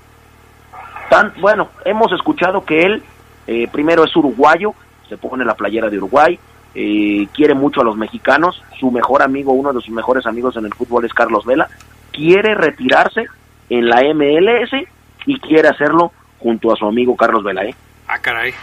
Tan, 1.09 1.33
bueno, 1.39 1.69
hemos 1.85 2.11
escuchado 2.11 2.65
que 2.65 2.85
él 2.85 3.03
eh, 3.47 3.67
primero 3.71 4.03
es 4.03 4.15
uruguayo, 4.15 4.75
se 5.07 5.17
pone 5.17 5.43
la 5.43 5.55
playera 5.55 5.89
de 5.89 5.97
Uruguay, 5.97 6.39
eh, 6.75 7.27
quiere 7.33 7.55
mucho 7.55 7.81
a 7.81 7.83
los 7.83 7.97
mexicanos, 7.97 8.61
su 8.79 8.91
mejor 8.91 9.23
amigo, 9.23 9.53
uno 9.53 9.73
de 9.73 9.81
sus 9.81 9.89
mejores 9.89 10.25
amigos 10.27 10.55
en 10.55 10.65
el 10.65 10.73
fútbol 10.73 11.05
es 11.05 11.13
Carlos 11.13 11.45
Vela, 11.45 11.67
quiere 12.11 12.53
retirarse 12.53 13.25
en 13.69 13.89
la 13.89 14.01
MLS 14.13 14.71
y 15.25 15.39
quiere 15.39 15.67
hacerlo 15.67 16.11
junto 16.37 16.71
a 16.71 16.75
su 16.75 16.85
amigo 16.85 17.15
Carlos 17.15 17.43
Vela. 17.43 17.65
¿eh? 17.65 17.75
Ah, 18.07 18.19
caray. 18.19 18.53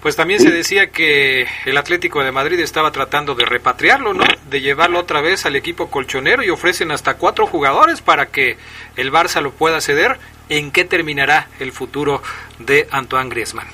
Pues 0.00 0.16
también 0.16 0.40
se 0.40 0.50
decía 0.50 0.90
que 0.90 1.46
el 1.66 1.76
Atlético 1.76 2.24
de 2.24 2.32
Madrid 2.32 2.58
estaba 2.60 2.90
tratando 2.90 3.34
de 3.34 3.44
repatriarlo, 3.44 4.14
¿no? 4.14 4.24
De 4.48 4.62
llevarlo 4.62 4.98
otra 4.98 5.20
vez 5.20 5.44
al 5.44 5.56
equipo 5.56 5.90
colchonero 5.90 6.42
y 6.42 6.48
ofrecen 6.48 6.90
hasta 6.90 7.14
cuatro 7.14 7.46
jugadores 7.46 8.00
para 8.00 8.26
que 8.26 8.56
el 8.96 9.12
Barça 9.12 9.42
lo 9.42 9.52
pueda 9.52 9.80
ceder. 9.80 10.18
¿En 10.48 10.72
qué 10.72 10.84
terminará 10.84 11.48
el 11.60 11.72
futuro 11.72 12.22
de 12.58 12.88
Antoine 12.90 13.28
Griezmann? 13.28 13.68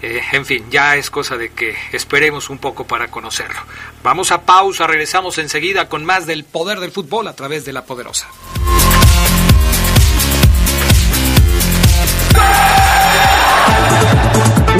Eh, 0.00 0.22
en 0.32 0.46
fin, 0.46 0.64
ya 0.70 0.96
es 0.96 1.10
cosa 1.10 1.36
de 1.36 1.50
que 1.50 1.76
esperemos 1.92 2.50
un 2.50 2.58
poco 2.58 2.86
para 2.86 3.08
conocerlo. 3.08 3.60
Vamos 4.02 4.30
a 4.30 4.42
pausa, 4.42 4.86
regresamos 4.86 5.38
enseguida 5.38 5.88
con 5.88 6.04
más 6.04 6.26
del 6.26 6.44
poder 6.44 6.78
del 6.78 6.92
fútbol 6.92 7.26
a 7.26 7.34
través 7.34 7.64
de 7.64 7.72
la 7.72 7.84
poderosa. 7.84 8.28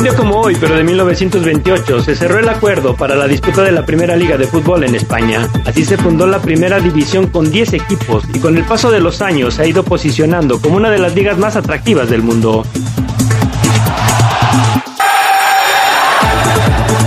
Día 0.05 0.15
como 0.15 0.39
hoy, 0.39 0.55
pero 0.61 0.77
de 0.77 0.85
1928, 0.85 2.03
se 2.03 2.15
cerró 2.15 2.39
el 2.39 2.47
acuerdo 2.51 2.95
para 2.95 3.15
la 3.15 3.27
disputa 3.27 3.63
de 3.63 3.73
la 3.73 3.87
Primera 3.87 4.15
Liga 4.17 4.37
de 4.37 4.47
Fútbol 4.47 4.85
en 4.85 4.95
España. 4.95 5.49
Así 5.65 5.83
se 5.83 5.97
fundó 5.97 6.27
la 6.27 6.43
primera 6.43 6.79
división 6.79 7.29
con 7.29 7.51
10 7.51 7.73
equipos 7.73 8.23
y 8.35 8.39
con 8.39 8.59
el 8.59 8.65
paso 8.65 8.91
de 8.91 9.01
los 9.01 9.23
años 9.23 9.55
se 9.55 9.63
ha 9.63 9.67
ido 9.67 9.83
posicionando 9.83 10.61
como 10.61 10.77
una 10.77 10.91
de 10.91 10.99
las 10.99 11.15
ligas 11.15 11.39
más 11.39 11.57
atractivas 11.57 12.11
del 12.11 12.23
mundo. 12.23 12.67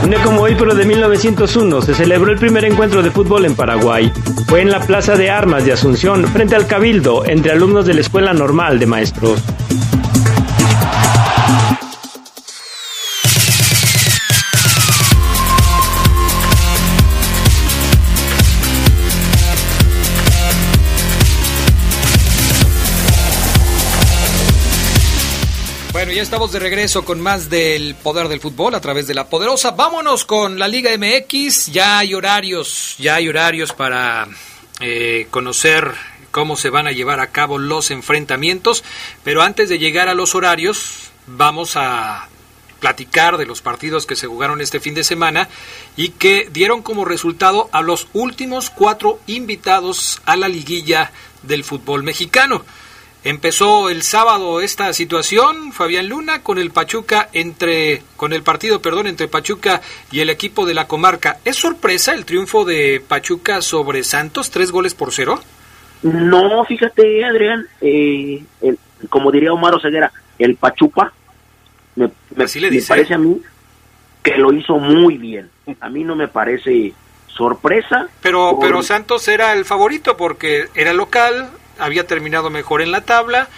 Un 0.02 0.10
día 0.10 0.24
como 0.24 0.42
hoy, 0.42 0.56
pero 0.58 0.74
de 0.74 0.84
1901, 0.84 1.84
se 1.84 1.94
celebró 1.94 2.32
el 2.32 2.40
primer 2.40 2.66
encuentro 2.66 3.04
de 3.04 3.12
fútbol 3.12 3.46
en 3.46 3.54
Paraguay. 3.54 4.12
Fue 4.48 4.62
en 4.62 4.72
la 4.72 4.80
Plaza 4.80 5.16
de 5.16 5.30
Armas 5.30 5.66
de 5.66 5.74
Asunción, 5.74 6.26
frente 6.26 6.56
al 6.56 6.66
Cabildo, 6.66 7.26
entre 7.28 7.52
alumnos 7.52 7.86
de 7.86 7.94
la 7.94 8.02
Escuela 8.02 8.34
Normal 8.34 8.80
de 8.80 8.88
Maestros. 8.88 9.44
Ya 26.18 26.24
estamos 26.24 26.52
de 26.52 26.58
regreso 26.58 27.06
con 27.06 27.22
más 27.22 27.48
del 27.48 27.94
poder 27.94 28.28
del 28.28 28.40
fútbol 28.40 28.74
a 28.74 28.82
través 28.82 29.06
de 29.06 29.14
la 29.14 29.30
poderosa. 29.30 29.70
Vámonos 29.70 30.26
con 30.26 30.58
la 30.58 30.68
Liga 30.68 30.90
MX. 30.98 31.68
Ya 31.68 32.00
hay 32.00 32.16
horarios, 32.16 32.96
ya 32.98 33.14
hay 33.14 33.30
horarios 33.30 33.72
para 33.72 34.28
eh, 34.80 35.28
conocer 35.30 35.94
cómo 36.32 36.56
se 36.56 36.72
van 36.72 36.88
a 36.88 36.92
llevar 36.92 37.20
a 37.20 37.28
cabo 37.28 37.60
los 37.60 37.92
enfrentamientos. 37.92 38.84
Pero 39.24 39.44
antes 39.44 39.70
de 39.70 39.78
llegar 39.78 40.10
a 40.10 40.16
los 40.16 40.34
horarios, 40.34 41.12
vamos 41.28 41.74
a 41.76 42.28
platicar 42.80 43.38
de 43.38 43.46
los 43.46 43.62
partidos 43.62 44.08
que 44.08 44.16
se 44.16 44.26
jugaron 44.26 44.60
este 44.60 44.80
fin 44.80 44.96
de 44.96 45.04
semana 45.04 45.50
y 45.96 46.10
que 46.10 46.50
dieron 46.52 46.82
como 46.82 47.06
resultado 47.06 47.70
a 47.74 47.84
los 47.84 48.08
últimos 48.14 48.72
cuatro 48.72 49.20
invitados 49.28 50.20
a 50.26 50.36
la 50.36 50.48
liguilla 50.48 51.12
del 51.44 51.64
fútbol 51.64 52.02
mexicano. 52.02 52.66
Empezó 53.28 53.90
el 53.90 54.04
sábado 54.04 54.62
esta 54.62 54.94
situación, 54.94 55.74
Fabián 55.74 56.08
Luna, 56.08 56.44
con 56.44 56.58
el 56.58 56.72
Pachuca 56.72 57.28
entre, 57.34 58.02
con 58.16 58.32
el 58.32 58.42
partido, 58.42 58.82
perdón, 58.82 59.06
entre 59.06 59.28
Pachuca 59.28 59.82
y 60.14 60.22
el 60.22 60.30
equipo 60.30 60.66
de 60.66 60.74
la 60.74 60.88
comarca. 60.88 61.36
¿Es 61.44 61.58
sorpresa 61.58 62.14
el 62.14 62.24
triunfo 62.24 62.64
de 62.64 63.04
Pachuca 63.06 63.62
sobre 63.62 64.06
Santos, 64.06 64.50
tres 64.50 64.72
goles 64.72 64.94
por 64.94 65.12
cero? 65.12 65.42
No, 66.04 66.64
fíjate, 66.64 67.26
Adrián, 67.26 67.68
eh, 67.82 68.46
como 69.10 69.30
diría 69.30 69.52
Omar 69.52 69.74
Ceguera, 69.82 70.10
el 70.40 70.56
Pachuca, 70.56 71.12
me, 71.98 72.10
parece 72.34 73.14
a 73.14 73.18
mí 73.18 73.42
que 74.24 74.38
lo 74.38 74.54
hizo 74.54 74.78
muy 74.78 75.18
bien. 75.18 75.50
A 75.82 75.90
mí 75.90 76.06
no 76.06 76.16
me 76.16 76.30
parece 76.30 76.94
sorpresa. 77.28 78.08
Pero, 78.22 78.58
pero 78.62 78.82
Santos 78.84 79.28
era 79.28 79.52
el 79.52 79.66
favorito 79.66 80.16
porque 80.16 80.68
era 80.76 80.94
local, 80.94 81.50
había 81.80 82.08
terminado 82.08 82.50
mejor 82.50 82.82
en 82.82 82.92
la 82.92 83.02
tabla 83.02 83.50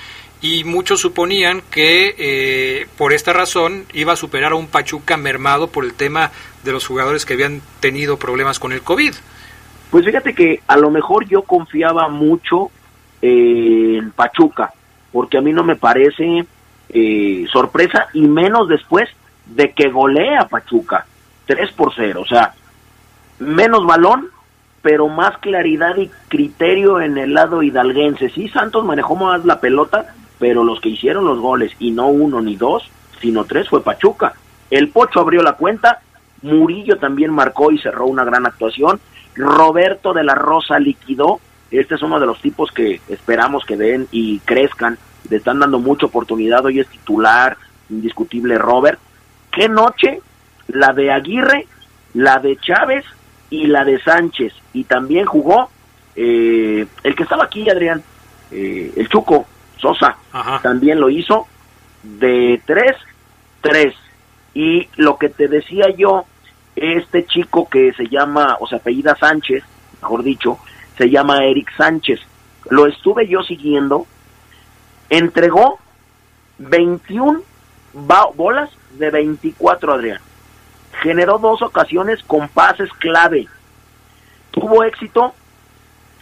y 0.41 0.63
muchos 0.63 1.01
suponían 1.01 1.61
que 1.69 2.15
eh, 2.17 2.87
por 2.97 3.13
esta 3.13 3.33
razón 3.33 3.85
iba 3.93 4.13
a 4.13 4.15
superar 4.15 4.53
a 4.53 4.55
un 4.55 4.67
Pachuca 4.67 5.17
mermado 5.17 5.67
por 5.67 5.83
el 5.83 5.93
tema 5.93 6.31
de 6.63 6.71
los 6.71 6.87
jugadores 6.87 7.25
que 7.25 7.33
habían 7.33 7.61
tenido 7.79 8.17
problemas 8.17 8.59
con 8.59 8.71
el 8.71 8.81
COVID. 8.81 9.13
Pues 9.91 10.05
fíjate 10.05 10.33
que 10.33 10.61
a 10.67 10.77
lo 10.77 10.91
mejor 10.91 11.27
yo 11.27 11.41
confiaba 11.41 12.07
mucho 12.07 12.71
en 13.21 14.11
Pachuca, 14.11 14.71
porque 15.11 15.37
a 15.37 15.41
mí 15.41 15.51
no 15.51 15.63
me 15.63 15.75
parece 15.75 16.45
eh, 16.89 17.45
sorpresa 17.51 18.07
y 18.13 18.21
menos 18.21 18.69
después 18.69 19.09
de 19.45 19.71
que 19.71 19.89
golea 19.89 20.47
Pachuca 20.47 21.05
3 21.47 21.71
por 21.73 21.93
0, 21.95 22.21
o 22.21 22.25
sea, 22.25 22.53
menos 23.39 23.85
balón, 23.85 24.29
pero 24.81 25.07
más 25.07 25.37
claridad 25.39 25.97
y 25.97 26.09
criterio 26.27 27.01
en 27.01 27.17
el 27.17 27.33
lado 27.33 27.63
hidalguense. 27.63 28.29
Sí, 28.29 28.47
Santos 28.49 28.85
manejó 28.85 29.15
más 29.15 29.43
la 29.45 29.59
pelota, 29.59 30.13
pero 30.39 30.63
los 30.63 30.79
que 30.79 30.89
hicieron 30.89 31.25
los 31.25 31.39
goles, 31.39 31.71
y 31.79 31.91
no 31.91 32.07
uno 32.07 32.41
ni 32.41 32.55
dos, 32.55 32.89
sino 33.21 33.45
tres, 33.45 33.69
fue 33.69 33.83
Pachuca. 33.83 34.33
El 34.69 34.89
Pocho 34.89 35.19
abrió 35.19 35.41
la 35.41 35.53
cuenta, 35.53 36.01
Murillo 36.41 36.97
también 36.97 37.31
marcó 37.31 37.71
y 37.71 37.79
cerró 37.79 38.05
una 38.05 38.23
gran 38.23 38.45
actuación, 38.45 38.99
Roberto 39.35 40.13
de 40.13 40.23
la 40.23 40.35
Rosa 40.35 40.79
liquidó, 40.79 41.39
este 41.71 41.95
es 41.95 42.01
uno 42.01 42.19
de 42.19 42.25
los 42.25 42.41
tipos 42.41 42.71
que 42.71 43.01
esperamos 43.09 43.65
que 43.65 43.77
den 43.77 44.07
y 44.11 44.39
crezcan, 44.39 44.97
le 45.29 45.37
están 45.37 45.59
dando 45.59 45.79
mucha 45.79 46.05
oportunidad, 46.05 46.65
hoy 46.65 46.79
es 46.79 46.87
titular, 46.87 47.57
indiscutible 47.89 48.57
Robert. 48.57 48.99
¿Qué 49.51 49.67
noche? 49.67 50.21
La 50.67 50.93
de 50.93 51.11
Aguirre, 51.11 51.67
la 52.13 52.39
de 52.39 52.57
Chávez 52.57 53.05
y 53.49 53.67
la 53.67 53.83
de 53.83 54.01
Sánchez. 54.01 54.53
Y 54.73 54.83
también 54.83 55.25
jugó 55.25 55.69
eh, 56.15 56.85
el 57.03 57.15
que 57.15 57.23
estaba 57.23 57.45
aquí, 57.45 57.69
Adrián, 57.69 58.03
eh, 58.51 58.93
el 58.95 59.07
Chuco 59.09 59.45
Sosa, 59.77 60.17
también 60.61 60.99
lo 60.99 61.09
hizo 61.09 61.47
de 62.03 62.61
tres, 62.65 62.95
tres. 63.61 63.95
Y 64.53 64.89
lo 64.97 65.17
que 65.17 65.29
te 65.29 65.47
decía 65.47 65.85
yo, 65.95 66.25
este 66.75 67.25
chico 67.25 67.69
que 67.69 67.93
se 67.93 68.07
llama, 68.07 68.57
o 68.59 68.67
sea, 68.67 68.79
apellida 68.79 69.15
Sánchez, 69.15 69.63
mejor 70.01 70.23
dicho, 70.23 70.57
se 70.97 71.09
llama 71.09 71.45
Eric 71.45 71.71
Sánchez. 71.77 72.19
Lo 72.69 72.87
estuve 72.87 73.27
yo 73.27 73.41
siguiendo, 73.43 74.05
entregó 75.09 75.79
21 76.57 77.41
bolas 78.35 78.69
de 78.97 79.09
24, 79.09 79.93
Adrián 79.93 80.19
generó 81.01 81.37
dos 81.37 81.61
ocasiones 81.61 82.21
con 82.23 82.49
pases 82.49 82.91
clave. 82.93 83.47
Tuvo 84.51 84.83
éxito 84.83 85.33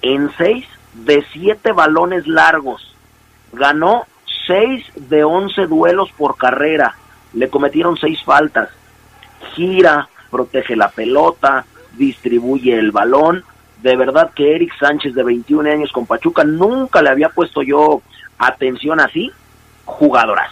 en 0.01 0.31
seis 0.38 0.65
de 0.93 1.25
siete 1.31 1.71
balones 1.71 2.27
largos. 2.27 2.96
Ganó 3.53 4.05
seis 4.46 4.85
de 4.96 5.24
once 5.24 5.68
duelos 5.68 6.11
por 6.18 6.37
carrera. 6.37 6.96
Le 7.33 7.50
cometieron 7.50 7.98
seis 7.98 8.24
faltas. 8.24 8.70
Gira, 9.53 10.09
protege 10.29 10.75
la 10.75 10.89
pelota, 10.89 11.65
distribuye 11.94 12.77
el 12.77 12.92
balón. 12.92 13.44
De 13.81 13.96
verdad 13.96 14.31
que 14.33 14.55
Eric 14.55 14.77
Sánchez, 14.79 15.13
de 15.13 15.24
21 15.24 15.70
años 15.70 15.92
con 15.92 16.07
Pachuca, 16.07 16.44
nunca 16.44 17.01
le 17.01 17.09
había 17.09 17.29
puesto 17.29 17.61
yo 17.61 18.01
atención 18.39 19.00
así. 19.00 19.31
Jugadoras. 19.85 20.51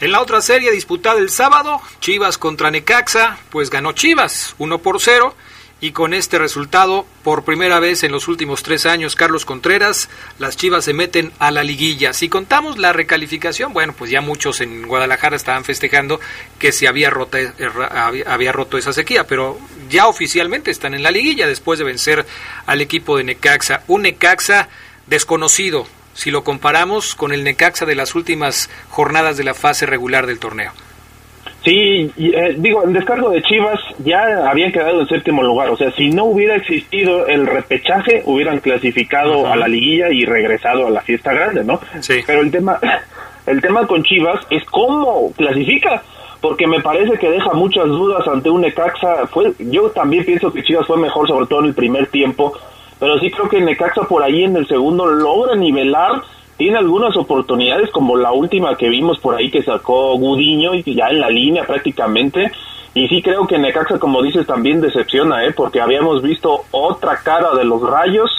En 0.00 0.12
la 0.12 0.22
otra 0.22 0.40
serie 0.40 0.70
disputada 0.72 1.18
el 1.18 1.28
sábado, 1.28 1.78
Chivas 2.00 2.38
contra 2.38 2.70
Necaxa, 2.70 3.36
pues 3.50 3.68
ganó 3.68 3.92
Chivas 3.92 4.54
1 4.56 4.78
por 4.78 4.98
0 4.98 5.36
y 5.82 5.92
con 5.92 6.14
este 6.14 6.38
resultado, 6.38 7.04
por 7.22 7.44
primera 7.44 7.80
vez 7.80 8.02
en 8.02 8.10
los 8.10 8.26
últimos 8.26 8.62
tres 8.62 8.86
años, 8.86 9.14
Carlos 9.14 9.44
Contreras, 9.44 10.08
las 10.38 10.56
Chivas 10.56 10.86
se 10.86 10.94
meten 10.94 11.32
a 11.38 11.50
la 11.50 11.64
liguilla. 11.64 12.14
Si 12.14 12.30
contamos 12.30 12.78
la 12.78 12.94
recalificación, 12.94 13.74
bueno, 13.74 13.92
pues 13.92 14.10
ya 14.10 14.22
muchos 14.22 14.62
en 14.62 14.86
Guadalajara 14.86 15.36
estaban 15.36 15.64
festejando 15.64 16.18
que 16.58 16.72
se 16.72 16.88
había 16.88 17.10
roto, 17.10 17.36
había 18.26 18.52
roto 18.52 18.78
esa 18.78 18.94
sequía, 18.94 19.26
pero 19.26 19.58
ya 19.90 20.06
oficialmente 20.06 20.70
están 20.70 20.94
en 20.94 21.02
la 21.02 21.10
liguilla 21.10 21.46
después 21.46 21.78
de 21.78 21.84
vencer 21.84 22.24
al 22.64 22.80
equipo 22.80 23.18
de 23.18 23.24
Necaxa. 23.24 23.84
Un 23.86 24.02
Necaxa 24.02 24.70
desconocido, 25.06 25.86
si 26.20 26.30
lo 26.30 26.44
comparamos 26.44 27.14
con 27.14 27.32
el 27.32 27.44
Necaxa 27.44 27.86
de 27.86 27.94
las 27.94 28.14
últimas 28.14 28.68
jornadas 28.90 29.38
de 29.38 29.44
la 29.44 29.54
fase 29.54 29.86
regular 29.86 30.26
del 30.26 30.38
torneo. 30.38 30.70
Sí, 31.64 32.12
eh, 32.18 32.56
digo, 32.58 32.84
el 32.84 32.92
descargo 32.92 33.30
de 33.30 33.40
Chivas 33.42 33.80
ya 34.04 34.50
habían 34.50 34.70
quedado 34.70 35.00
en 35.00 35.08
séptimo 35.08 35.42
lugar, 35.42 35.70
o 35.70 35.78
sea, 35.78 35.90
si 35.92 36.10
no 36.10 36.26
hubiera 36.26 36.56
existido 36.56 37.26
el 37.26 37.46
repechaje, 37.46 38.22
hubieran 38.26 38.60
clasificado 38.60 39.46
a 39.46 39.56
la 39.56 39.66
liguilla 39.66 40.10
y 40.10 40.26
regresado 40.26 40.88
a 40.88 40.90
la 40.90 41.00
fiesta 41.00 41.32
grande, 41.32 41.64
¿no? 41.64 41.80
Sí. 42.00 42.20
Pero 42.26 42.42
el 42.42 42.50
tema, 42.50 42.78
el 43.46 43.62
tema 43.62 43.86
con 43.86 44.02
Chivas 44.02 44.46
es 44.50 44.62
cómo 44.66 45.32
clasifica, 45.32 46.02
porque 46.42 46.66
me 46.66 46.82
parece 46.82 47.18
que 47.18 47.30
deja 47.30 47.54
muchas 47.54 47.86
dudas 47.86 48.28
ante 48.28 48.50
un 48.50 48.60
Necaxa. 48.60 49.26
Fue, 49.28 49.54
yo 49.58 49.88
también 49.90 50.26
pienso 50.26 50.52
que 50.52 50.62
Chivas 50.62 50.86
fue 50.86 50.98
mejor, 50.98 51.26
sobre 51.26 51.46
todo 51.46 51.60
en 51.60 51.66
el 51.66 51.74
primer 51.74 52.08
tiempo, 52.08 52.52
pero 53.00 53.18
sí 53.18 53.30
creo 53.30 53.48
que 53.48 53.60
Necaxa 53.60 54.02
por 54.02 54.22
ahí 54.22 54.44
en 54.44 54.54
el 54.54 54.68
segundo 54.68 55.06
logra 55.06 55.56
nivelar, 55.56 56.22
tiene 56.58 56.76
algunas 56.76 57.16
oportunidades 57.16 57.90
como 57.90 58.18
la 58.18 58.32
última 58.32 58.76
que 58.76 58.90
vimos 58.90 59.18
por 59.18 59.34
ahí 59.34 59.50
que 59.50 59.62
sacó 59.62 60.14
Gudiño 60.18 60.74
y 60.74 60.94
ya 60.94 61.08
en 61.08 61.20
la 61.20 61.30
línea 61.30 61.64
prácticamente. 61.66 62.52
Y 62.92 63.08
sí 63.08 63.22
creo 63.22 63.46
que 63.46 63.56
Necaxa, 63.56 63.98
como 63.98 64.22
dices, 64.22 64.46
también 64.46 64.82
decepciona, 64.82 65.46
¿eh? 65.46 65.52
porque 65.52 65.80
habíamos 65.80 66.22
visto 66.22 66.64
otra 66.72 67.16
cara 67.22 67.54
de 67.54 67.64
los 67.64 67.80
rayos 67.80 68.30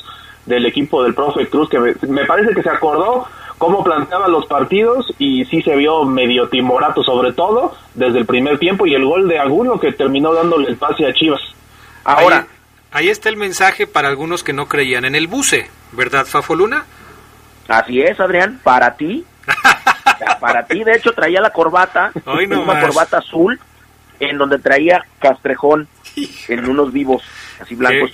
del 0.46 0.68
equipo 0.68 1.02
del 1.04 1.16
profe 1.16 1.48
Cruz, 1.48 1.68
que 1.70 1.80
me, 1.80 2.26
parece 2.26 2.54
que 2.54 2.62
se 2.62 2.70
acordó 2.70 3.26
cómo 3.58 3.84
planteaba 3.84 4.28
los 4.28 4.46
partidos 4.46 5.12
y 5.18 5.46
sí 5.46 5.64
se 5.64 5.76
vio 5.76 6.04
medio 6.04 6.50
timorato 6.50 7.04
sobre 7.04 7.34
todo 7.34 7.74
desde 7.96 8.20
el 8.20 8.26
primer 8.26 8.60
tiempo 8.60 8.86
y 8.86 8.94
el 8.94 9.06
gol 9.06 9.28
de 9.28 9.40
Agulo 9.40 9.80
que 9.80 9.94
terminó 9.94 10.34
dándole 10.34 10.68
el 10.68 10.78
pase 10.78 11.08
a 11.08 11.14
Chivas. 11.14 11.42
Ahora, 12.04 12.38
Ahí 12.38 12.61
está 13.10 13.30
el 13.30 13.38
mensaje 13.38 13.88
para 13.88 14.10
algunos 14.10 14.44
que 14.44 14.54
no 14.54 14.68
creían 14.68 15.06
en 15.06 15.16
el 15.16 15.28
buce, 15.28 15.70
¿verdad, 15.94 16.26
Fafoluna? 16.26 16.86
Así 17.68 18.02
es, 18.02 18.20
Adrián, 18.20 18.60
para 18.64 18.96
ti. 18.96 19.26
para 20.40 20.66
ti, 20.66 20.84
de 20.84 20.94
hecho, 20.94 21.14
traía 21.14 21.42
la 21.42 21.52
corbata, 21.52 22.12
una 22.26 22.82
corbata 22.82 23.20
azul, 23.20 23.60
en 24.20 24.38
donde 24.38 24.60
traía 24.60 25.06
Castrejón 25.20 25.88
en 26.48 26.70
unos 26.70 26.92
vivos 26.92 27.24
así 27.60 27.76
blancos. 27.76 28.12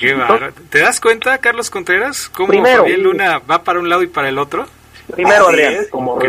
¿Te 0.70 0.80
das 0.80 1.00
cuenta, 1.00 1.38
Carlos 1.40 1.70
Contreras, 1.70 2.30
cómo 2.30 2.50
Primero, 2.50 2.84
Fabián 2.84 3.02
Luna 3.02 3.40
va 3.40 3.64
para 3.64 3.80
un 3.80 3.90
lado 3.90 4.04
y 4.04 4.08
para 4.08 4.30
el 4.30 4.38
otro? 4.38 4.68
Primero, 5.12 5.48
Adrián. 5.48 5.86
como 5.90 6.20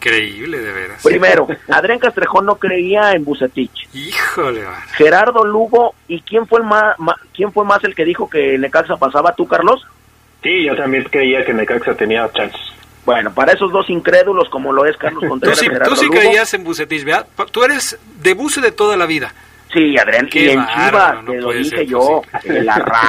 Increíble, 0.00 0.60
de 0.60 0.72
veras. 0.72 1.02
Primero, 1.02 1.46
Adrián 1.68 1.98
Castrejón 1.98 2.46
no 2.46 2.54
creía 2.54 3.12
en 3.12 3.22
Bucetich. 3.22 3.86
Híjole. 3.92 4.62
Gerardo 4.92 5.44
Lugo, 5.44 5.94
¿y 6.08 6.22
quién 6.22 6.46
fue, 6.46 6.60
el 6.60 6.66
más, 6.66 6.96
quién 7.34 7.52
fue 7.52 7.66
más 7.66 7.84
el 7.84 7.94
que 7.94 8.06
dijo 8.06 8.28
que 8.28 8.56
Necaxa 8.56 8.96
pasaba? 8.96 9.34
¿Tú, 9.34 9.46
Carlos? 9.46 9.86
Sí, 10.42 10.64
yo 10.64 10.74
también 10.74 11.04
creía 11.04 11.44
que 11.44 11.52
Necaxa 11.52 11.94
tenía 11.94 12.30
chances. 12.32 12.60
Bueno, 13.04 13.30
para 13.34 13.52
esos 13.52 13.70
dos 13.72 13.90
incrédulos 13.90 14.48
como 14.48 14.72
lo 14.72 14.86
es 14.86 14.96
Carlos 14.96 15.24
Contreras 15.28 15.58
tú 15.58 15.64
sí, 15.64 15.70
Gerardo 15.70 15.94
tú 15.94 16.00
sí 16.00 16.08
creías 16.08 16.54
en 16.54 16.64
Bucetich, 16.64 17.04
¿verdad? 17.04 17.26
Tú 17.50 17.62
eres 17.64 17.98
de 18.22 18.32
Buce 18.32 18.62
de 18.62 18.72
toda 18.72 18.96
la 18.96 19.04
vida. 19.04 19.34
Sí, 19.70 19.96
Adrián, 19.98 20.28
y 20.32 20.48
en 20.48 20.66
Chivas, 20.66 21.24
te 21.26 21.40
lo 21.40 21.52
dije 21.52 21.86
yo, 21.86 22.22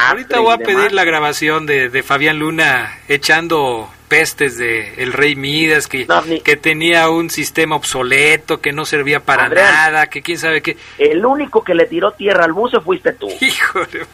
Ahorita 0.10 0.40
voy 0.40 0.54
a 0.54 0.58
pedir 0.58 0.92
la 0.92 1.04
grabación 1.06 1.66
de, 1.66 1.90
de 1.90 2.04
Fabián 2.04 2.38
Luna 2.38 3.00
echando 3.08 3.90
pestes 4.12 4.58
de 4.58 4.96
el 5.02 5.14
rey 5.14 5.38
Midas, 5.38 5.88
que, 5.88 6.06
que 6.44 6.58
tenía 6.58 7.10
un 7.10 7.30
sistema 7.30 7.78
obsoleto, 7.78 8.60
que 8.60 8.74
no 8.74 8.84
servía 8.84 9.22
para 9.22 9.48
nada, 9.48 10.08
que 10.08 10.22
quién 10.22 10.38
sabe 10.38 10.62
qué. 10.62 10.76
El 10.98 11.26
único 11.26 11.64
que 11.64 11.74
le 11.74 11.86
tiró 11.86 12.12
tierra 12.12 12.44
al 12.44 12.52
buce 12.52 12.82
fuiste 12.82 13.14
tú. 13.14 13.30
Híjole. 13.40 14.06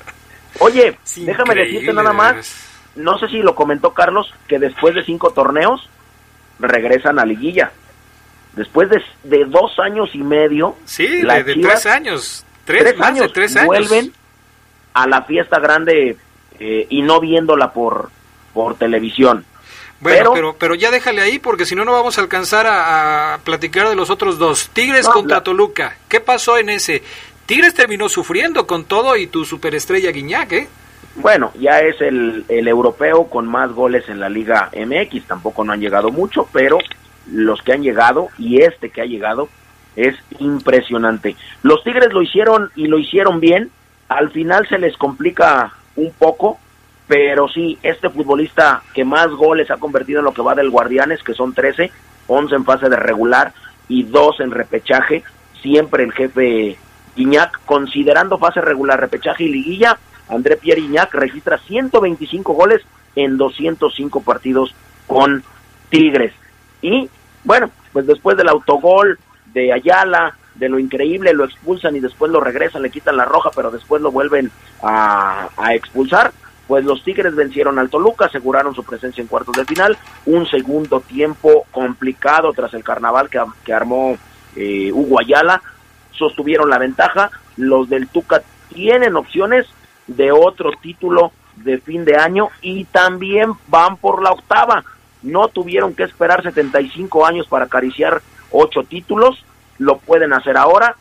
Oye, 0.59 0.99
déjame 1.15 1.55
decirte 1.55 1.93
nada 1.93 2.13
más, 2.13 2.69
no 2.95 3.17
sé 3.17 3.27
si 3.29 3.39
lo 3.39 3.55
comentó 3.55 3.95
Carlos, 3.95 4.31
que 4.47 4.59
después 4.59 4.93
de 4.93 5.03
cinco 5.03 5.31
torneos 5.31 5.89
regresan 6.59 7.17
a 7.17 7.25
liguilla. 7.25 7.71
después 8.53 8.91
de, 8.91 9.45
dos 9.45 9.79
años 9.79 10.11
y 10.13 10.19
medio, 10.19 10.75
sí, 10.85 11.07
de, 11.07 11.43
tres 11.43 11.87
años, 11.87 12.45
tres, 12.65 13.01
años, 13.01 13.33
tres 13.33 13.55
años, 13.55 13.65
vuelven 13.65 14.13
a 14.93 15.07
la 15.07 15.23
fiesta 15.23 15.59
grande 15.59 16.17
eh, 16.59 16.85
y 16.87 17.01
no 17.01 17.19
viéndola 17.19 17.73
por, 17.73 18.11
por 18.53 18.75
televisión. 18.75 19.43
Bueno, 19.99 20.31
pero, 20.33 20.55
pero, 20.57 20.75
ya 20.75 20.91
déjale 20.91 21.21
ahí 21.21 21.39
porque 21.39 21.65
si 21.65 21.73
no, 21.73 21.83
no 21.83 21.91
vamos 21.91 22.17
a 22.17 22.21
alcanzar 22.21 22.67
a, 22.67 23.39
platicar 23.43 23.89
de 23.89 23.95
los 23.95 24.09
otros 24.09 24.37
dos. 24.37 24.69
Tigres 24.69 25.07
contra 25.07 25.41
Toluca. 25.41 25.97
¿Qué 26.07 26.19
pasó 26.19 26.57
en 26.57 26.69
ese? 26.69 27.01
Tigres 27.47 27.73
terminó 27.73 28.07
sufriendo 28.07 28.67
con 28.67 28.85
todo 28.85 29.15
y 29.15 29.27
tu 29.27 29.45
superestrella 29.45 30.11
Guiñac, 30.11 30.51
¿eh? 30.51 30.67
Bueno, 31.15 31.51
ya 31.59 31.79
es 31.79 31.99
el, 31.99 32.45
el 32.47 32.67
europeo 32.67 33.27
con 33.27 33.47
más 33.47 33.71
goles 33.71 34.07
en 34.07 34.19
la 34.19 34.29
Liga 34.29 34.69
MX. 34.75 35.25
Tampoco 35.25 35.63
no 35.63 35.73
han 35.73 35.81
llegado 35.81 36.11
mucho, 36.11 36.47
pero 36.53 36.77
los 37.31 37.61
que 37.63 37.73
han 37.73 37.81
llegado 37.81 38.29
y 38.37 38.61
este 38.61 38.91
que 38.91 39.01
ha 39.01 39.05
llegado 39.05 39.49
es 39.95 40.15
impresionante. 40.39 41.35
Los 41.63 41.83
Tigres 41.83 42.13
lo 42.13 42.21
hicieron 42.21 42.69
y 42.75 42.85
lo 42.85 42.99
hicieron 42.99 43.39
bien. 43.39 43.71
Al 44.09 44.29
final 44.29 44.67
se 44.69 44.77
les 44.77 44.95
complica 44.95 45.73
un 45.95 46.11
poco 46.13 46.59
pero 47.07 47.47
sí, 47.47 47.77
este 47.83 48.09
futbolista 48.09 48.83
que 48.93 49.05
más 49.05 49.29
goles 49.29 49.71
ha 49.71 49.77
convertido 49.77 50.19
en 50.19 50.25
lo 50.25 50.33
que 50.33 50.41
va 50.41 50.55
del 50.55 50.69
Guardianes, 50.69 51.23
que 51.23 51.33
son 51.33 51.53
13, 51.53 51.89
11 52.27 52.55
en 52.55 52.65
fase 52.65 52.89
de 52.89 52.97
regular 52.97 53.53
y 53.87 54.03
2 54.03 54.41
en 54.41 54.51
repechaje, 54.51 55.23
siempre 55.61 56.03
el 56.03 56.11
jefe 56.11 56.77
Iñac, 57.15 57.61
considerando 57.65 58.37
fase 58.37 58.59
regular, 58.59 58.99
repechaje 58.99 59.45
y 59.45 59.49
liguilla, 59.49 59.97
André 60.27 60.57
Pierre 60.57 60.81
Iñac 60.81 61.13
registra 61.13 61.57
125 61.57 62.53
goles 62.53 62.81
en 63.15 63.37
205 63.37 64.21
partidos 64.21 64.75
con 65.07 65.43
Tigres. 65.89 66.33
Y 66.81 67.09
bueno, 67.45 67.71
pues 67.93 68.05
después 68.05 68.35
del 68.35 68.49
autogol 68.49 69.17
de 69.53 69.71
Ayala, 69.71 70.35
de 70.55 70.67
lo 70.67 70.77
increíble, 70.77 71.33
lo 71.33 71.45
expulsan 71.45 71.95
y 71.95 72.01
después 72.01 72.29
lo 72.29 72.41
regresan, 72.41 72.81
le 72.81 72.89
quitan 72.89 73.15
la 73.15 73.23
roja, 73.23 73.49
pero 73.55 73.71
después 73.71 74.01
lo 74.01 74.11
vuelven 74.11 74.51
a, 74.83 75.47
a 75.55 75.73
expulsar 75.73 76.33
pues 76.67 76.83
los 76.83 77.03
Tigres 77.03 77.35
vencieron 77.35 77.79
al 77.79 77.89
Toluca, 77.89 78.25
aseguraron 78.25 78.75
su 78.75 78.83
presencia 78.83 79.21
en 79.21 79.27
cuartos 79.27 79.55
de 79.55 79.65
final, 79.65 79.97
un 80.25 80.45
segundo 80.47 80.99
tiempo 80.99 81.65
complicado 81.71 82.51
tras 82.53 82.73
el 82.73 82.83
carnaval 82.83 83.29
que, 83.29 83.39
que 83.63 83.73
armó 83.73 84.17
eh, 84.55 84.91
Hugo 84.91 85.19
Ayala, 85.19 85.61
sostuvieron 86.11 86.69
la 86.69 86.77
ventaja, 86.77 87.31
los 87.55 87.89
del 87.89 88.07
Tuca 88.07 88.41
tienen 88.73 89.15
opciones 89.15 89.65
de 90.07 90.31
otro 90.31 90.71
título 90.81 91.31
de 91.55 91.79
fin 91.79 92.05
de 92.05 92.17
año 92.17 92.49
y 92.61 92.85
también 92.85 93.53
van 93.67 93.97
por 93.97 94.21
la 94.21 94.31
octava, 94.31 94.83
no 95.23 95.47
tuvieron 95.47 95.95
que 95.95 96.03
esperar 96.03 96.43
75 96.43 97.25
años 97.25 97.47
para 97.47 97.65
acariciar 97.65 98.21
ocho 98.51 98.83
títulos, 98.83 99.43
lo 99.79 99.97
pueden 99.97 100.33
hacer 100.33 100.57
ahora, 100.57 100.95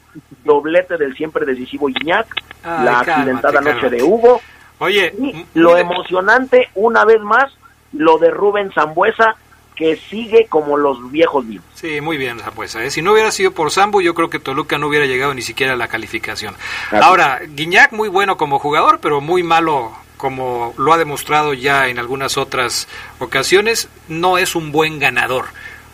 doblete 0.44 0.96
del 0.96 1.16
siempre 1.16 1.44
decisivo 1.44 1.88
Iñac, 1.88 2.26
la 2.62 3.00
accidentada 3.00 3.60
noche 3.60 3.88
de 3.88 4.02
Hugo, 4.02 4.40
Oye, 4.78 5.14
lo 5.54 5.76
emocionante, 5.76 6.68
una 6.74 7.04
vez 7.04 7.20
más, 7.20 7.52
lo 7.92 8.18
de 8.18 8.30
Rubén 8.30 8.70
Zambuesa, 8.72 9.36
que 9.74 9.96
sigue 9.96 10.46
como 10.48 10.76
los 10.76 11.10
viejos 11.10 11.46
vivos. 11.46 11.66
Sí, 11.74 12.00
muy 12.00 12.16
bien, 12.16 12.40
Zambuesa. 12.40 12.82
¿eh? 12.82 12.90
Si 12.90 13.02
no 13.02 13.12
hubiera 13.12 13.30
sido 13.30 13.52
por 13.52 13.70
Zambu, 13.70 14.00
yo 14.00 14.14
creo 14.14 14.30
que 14.30 14.38
Toluca 14.38 14.78
no 14.78 14.88
hubiera 14.88 15.06
llegado 15.06 15.34
ni 15.34 15.42
siquiera 15.42 15.74
a 15.74 15.76
la 15.76 15.88
calificación. 15.88 16.54
Ahora, 16.90 17.40
Guiñac 17.46 17.92
muy 17.92 18.08
bueno 18.08 18.36
como 18.36 18.58
jugador, 18.58 19.00
pero 19.00 19.20
muy 19.20 19.42
malo 19.42 19.92
como 20.16 20.74
lo 20.78 20.92
ha 20.92 20.98
demostrado 20.98 21.52
ya 21.54 21.88
en 21.88 21.98
algunas 21.98 22.38
otras 22.38 22.88
ocasiones, 23.18 23.88
no 24.08 24.38
es 24.38 24.54
un 24.54 24.72
buen 24.72 24.98
ganador. 24.98 25.46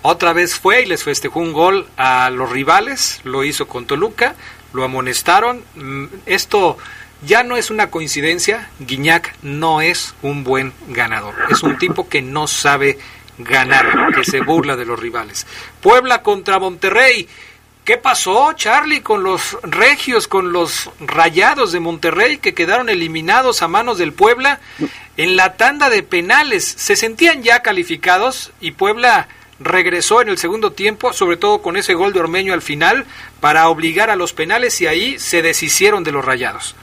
Otra 0.03 0.33
vez 0.33 0.59
fue 0.59 0.83
y 0.83 0.87
les 0.87 1.05
festejó 1.05 1.41
un 1.41 1.53
gol 1.53 1.87
a 1.97 2.31
los 2.31 2.51
rivales, 2.51 3.21
lo 3.25 3.45
hizo 3.45 3.69
con 3.69 3.87
Toluca, 3.87 4.35
lo 4.73 4.85
amonestaron. 4.85 5.63
Mm, 5.75 6.07
esto 6.27 6.77
ya 7.25 7.43
no 7.43 7.57
es 7.57 7.71
una 7.71 7.91
coincidencia, 7.91 8.69
Guiñac 8.81 9.35
no 9.43 9.81
es 9.81 10.15
un 10.23 10.45
buen 10.45 10.73
ganador, 10.89 11.35
es 11.51 11.63
un 11.63 11.79
tipo 11.79 12.09
que 12.09 12.23
no 12.23 12.47
sabe 12.47 12.99
ganar, 13.39 14.15
que 14.15 14.25
se 14.25 14.41
burla 14.41 14.77
de 14.77 14.85
los 14.85 14.99
rivales. 14.99 15.47
Puebla 15.81 16.23
contra 16.23 16.59
Monterrey. 16.59 17.29
¿Qué 17.85 17.97
pasó, 17.97 18.53
Charlie, 18.53 19.01
con 19.01 19.25
los 19.25 19.59
regios, 19.63 20.29
con 20.29 20.53
los 20.53 20.91
rayados 21.01 21.73
de 21.73 21.81
Monterrey 21.81 22.39
que 22.39 22.55
quedaron 22.55 22.89
eliminados 22.89 23.61
a 23.61 23.67
manos 23.69 23.99
del 23.99 24.13
Puebla 24.13 24.61
en 25.17 25.35
la 25.35 25.57
tanda 25.57 25.91
de 25.91 26.05
penales? 26.05 26.65
Se 26.65 26.95
sentían 26.95 27.43
ya 27.43 27.61
calificados 27.61 28.53
y 28.61 28.71
Puebla 28.71 29.27
regresó 29.59 30.23
en 30.23 30.29
el 30.29 30.39
segundo 30.39 30.73
tiempo, 30.73 31.13
sobre 31.13 31.37
todo 31.37 31.61
con 31.61 31.77
ese 31.77 31.95
gol 31.95 32.13
de 32.13 32.21
Ormeño 32.21 32.55
al 32.55 32.63
final, 32.63 33.05
para 33.41 33.69
obligar 33.69 34.11
a 34.11 34.17
los 34.17 34.33
penales 34.33 34.81
y 34.81 34.87
ahí 34.87 35.19
se 35.19 35.43
deshicieron 35.43 36.05
de 36.05 36.13
los 36.13 36.25
rayados. 36.25 36.77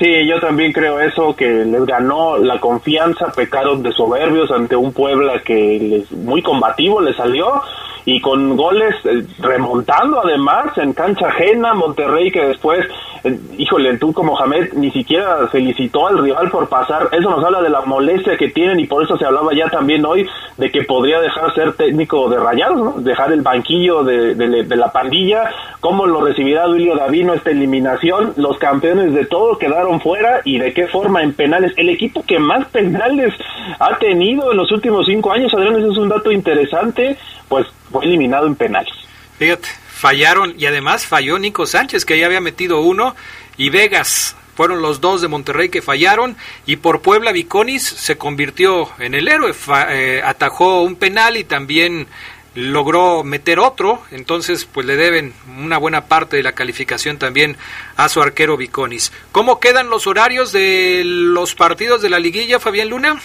Sí, 0.00 0.26
yo 0.26 0.40
también 0.40 0.72
creo 0.72 0.98
eso, 0.98 1.36
que 1.36 1.46
les 1.46 1.84
ganó 1.84 2.38
la 2.38 2.58
confianza, 2.58 3.30
pecaron 3.36 3.82
de 3.82 3.92
soberbios 3.92 4.50
ante 4.50 4.74
un 4.74 4.94
Puebla 4.94 5.42
que 5.42 5.78
les, 5.78 6.10
muy 6.10 6.42
combativo 6.42 7.02
le 7.02 7.12
salió 7.12 7.60
y 8.04 8.20
con 8.20 8.56
goles 8.56 8.94
eh, 9.04 9.24
remontando 9.38 10.20
además 10.24 10.76
en 10.78 10.92
cancha 10.92 11.28
ajena, 11.28 11.74
Monterrey 11.74 12.30
que 12.30 12.44
después, 12.44 12.86
eh, 13.24 13.38
híjole, 13.58 13.96
tú 13.98 14.12
como 14.12 14.34
Jamed 14.36 14.72
ni 14.74 14.90
siquiera 14.90 15.48
felicitó 15.48 16.06
al 16.06 16.18
rival 16.18 16.50
por 16.50 16.68
pasar, 16.68 17.08
eso 17.12 17.30
nos 17.30 17.44
habla 17.44 17.62
de 17.62 17.70
la 17.70 17.82
molestia 17.82 18.36
que 18.36 18.48
tienen 18.48 18.80
y 18.80 18.86
por 18.86 19.02
eso 19.02 19.16
se 19.16 19.24
hablaba 19.24 19.52
ya 19.54 19.68
también 19.68 20.04
hoy 20.04 20.26
de 20.56 20.70
que 20.70 20.82
podría 20.84 21.20
dejar 21.20 21.54
ser 21.54 21.72
técnico 21.74 22.28
de 22.28 22.38
rayados, 22.38 23.02
dejar 23.04 23.32
el 23.32 23.42
banquillo 23.42 24.02
de, 24.04 24.34
de, 24.34 24.76
la 24.76 24.92
pandilla, 24.92 25.50
cómo 25.80 26.06
lo 26.06 26.24
recibirá 26.24 26.66
Duilio 26.66 26.96
Davino 26.96 27.34
esta 27.34 27.50
eliminación, 27.50 28.34
los 28.36 28.58
campeones 28.58 29.14
de 29.14 29.26
todo 29.26 29.58
quedaron 29.58 30.00
fuera 30.00 30.40
y 30.44 30.58
de 30.58 30.72
qué 30.72 30.86
forma 30.86 31.22
en 31.22 31.34
penales. 31.34 31.72
El 31.76 31.88
equipo 31.88 32.22
que 32.26 32.38
más 32.38 32.66
penales 32.68 33.34
ha 33.78 33.96
tenido 33.98 34.50
en 34.50 34.58
los 34.58 34.70
últimos 34.72 35.06
cinco 35.06 35.32
años, 35.32 35.52
Adrián, 35.54 35.76
ese 35.76 35.88
es 35.88 35.96
un 35.96 36.08
dato 36.08 36.30
interesante, 36.30 37.16
pues 37.50 37.66
fue 37.90 38.06
eliminado 38.06 38.46
en 38.46 38.54
penales. 38.54 38.94
Fíjate, 39.38 39.68
fallaron 39.92 40.54
y 40.56 40.66
además 40.66 41.04
falló 41.04 41.38
Nico 41.38 41.66
Sánchez, 41.66 42.06
que 42.06 42.16
ya 42.16 42.26
había 42.26 42.40
metido 42.40 42.80
uno, 42.80 43.16
y 43.58 43.68
Vegas. 43.68 44.36
Fueron 44.54 44.82
los 44.82 45.00
dos 45.00 45.20
de 45.20 45.28
Monterrey 45.28 45.68
que 45.68 45.82
fallaron 45.82 46.36
y 46.66 46.76
por 46.76 47.00
Puebla 47.00 47.32
Viconis 47.32 47.82
se 47.82 48.16
convirtió 48.18 48.90
en 48.98 49.14
el 49.14 49.26
héroe, 49.26 49.52
eh, 49.88 50.22
atajó 50.24 50.82
un 50.82 50.96
penal 50.96 51.36
y 51.36 51.44
también 51.44 52.06
logró 52.54 53.24
meter 53.24 53.58
otro, 53.58 54.02
entonces 54.10 54.66
pues 54.66 54.86
le 54.86 54.96
deben 54.96 55.32
una 55.58 55.78
buena 55.78 56.06
parte 56.06 56.36
de 56.36 56.42
la 56.42 56.52
calificación 56.52 57.18
también 57.18 57.56
a 57.96 58.08
su 58.08 58.20
arquero 58.20 58.56
Viconis. 58.56 59.12
¿Cómo 59.32 59.60
quedan 59.60 59.88
los 59.88 60.06
horarios 60.06 60.52
de 60.52 61.02
los 61.04 61.54
partidos 61.54 62.02
de 62.02 62.10
la 62.10 62.18
liguilla, 62.18 62.60
Fabián 62.60 62.90
Luna? 62.90 63.20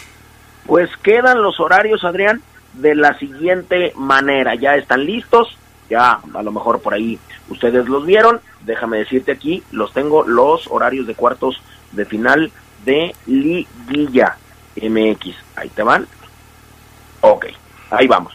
Pues 0.65 0.89
quedan 1.03 1.41
los 1.41 1.59
horarios, 1.59 2.03
Adrián, 2.03 2.41
de 2.77 2.95
la 2.95 3.17
siguiente 3.17 3.93
manera. 3.95 4.55
Ya 4.55 4.75
están 4.75 5.05
listos, 5.05 5.57
ya 5.89 6.19
a 6.33 6.43
lo 6.43 6.51
mejor 6.51 6.81
por 6.81 6.93
ahí 6.93 7.19
ustedes 7.49 7.87
los 7.87 8.05
vieron. 8.05 8.41
Déjame 8.61 8.97
decirte 8.99 9.31
aquí, 9.31 9.63
los 9.71 9.93
tengo 9.93 10.23
los 10.27 10.67
horarios 10.67 11.07
de 11.07 11.15
cuartos 11.15 11.61
de 11.91 12.05
final 12.05 12.51
de 12.83 13.15
liguilla 13.25 14.37
MX. 14.81 15.35
Ahí 15.55 15.69
te 15.69 15.83
van. 15.83 16.07
Ok, 17.21 17.47
ahí 17.91 18.07
vamos. 18.07 18.33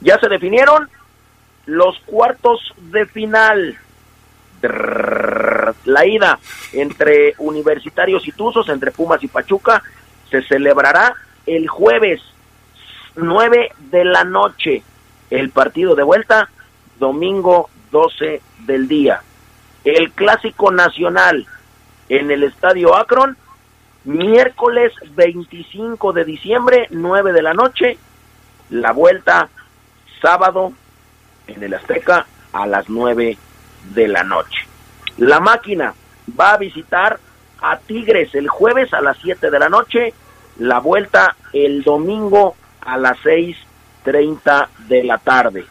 Ya 0.00 0.18
se 0.18 0.28
definieron 0.28 0.88
los 1.66 1.98
cuartos 2.00 2.74
de 2.90 3.06
final. 3.06 3.78
La 5.84 6.06
ida 6.06 6.38
entre 6.72 7.34
Universitarios 7.38 8.26
y 8.28 8.32
Tuzos, 8.32 8.68
entre 8.68 8.92
Pumas 8.92 9.22
y 9.24 9.28
Pachuca, 9.28 9.82
se 10.30 10.40
celebrará 10.42 11.14
el 11.46 11.66
jueves 11.68 12.22
9 13.16 13.72
de 13.90 14.04
la 14.04 14.24
noche. 14.24 14.82
El 15.30 15.50
partido 15.50 15.94
de 15.94 16.02
vuelta, 16.02 16.50
domingo 16.98 17.70
12 17.90 18.42
del 18.66 18.88
día. 18.88 19.22
El 19.84 20.12
clásico 20.12 20.70
nacional 20.70 21.46
en 22.08 22.30
el 22.30 22.44
Estadio 22.44 22.94
Akron, 22.94 23.36
miércoles 24.04 24.92
25 25.14 26.12
de 26.12 26.24
diciembre, 26.24 26.86
9 26.90 27.32
de 27.32 27.42
la 27.42 27.54
noche. 27.54 27.98
La 28.70 28.92
vuelta 28.92 29.48
sábado 30.20 30.72
en 31.46 31.62
el 31.62 31.74
Azteca 31.74 32.26
a 32.52 32.66
las 32.66 32.88
9 32.88 33.36
de 33.94 34.08
la 34.08 34.22
noche. 34.22 34.66
La 35.18 35.40
máquina 35.40 35.94
va 36.38 36.52
a 36.52 36.58
visitar 36.58 37.18
a 37.60 37.78
Tigres 37.78 38.34
el 38.34 38.48
jueves 38.48 38.92
a 38.94 39.00
las 39.00 39.18
7 39.18 39.50
de 39.50 39.58
la 39.58 39.68
noche, 39.68 40.14
la 40.58 40.80
vuelta 40.80 41.36
el 41.52 41.82
domingo 41.82 42.56
a 42.84 42.98
las 42.98 43.18
6.30 43.18 44.68
de 44.88 45.04
la 45.04 45.18
tarde. 45.18 45.64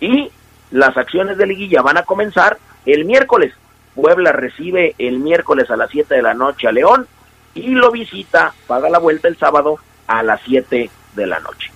Y 0.00 0.30
las 0.70 0.96
acciones 0.96 1.38
de 1.38 1.46
liguilla 1.46 1.82
van 1.82 1.96
a 1.96 2.02
comenzar 2.02 2.58
el 2.84 3.04
miércoles. 3.04 3.54
Puebla 3.94 4.32
recibe 4.32 4.94
el 4.98 5.18
miércoles 5.18 5.70
a 5.70 5.76
las 5.76 5.90
7 5.90 6.14
de 6.14 6.22
la 6.22 6.34
noche 6.34 6.68
a 6.68 6.72
León 6.72 7.06
y 7.54 7.68
lo 7.68 7.90
visita, 7.90 8.52
paga 8.66 8.90
la 8.90 8.98
vuelta 8.98 9.28
el 9.28 9.38
sábado 9.38 9.78
a 10.06 10.22
las 10.22 10.40
7 10.42 10.90
de 11.14 11.26
la 11.26 11.40
noche. 11.40 11.70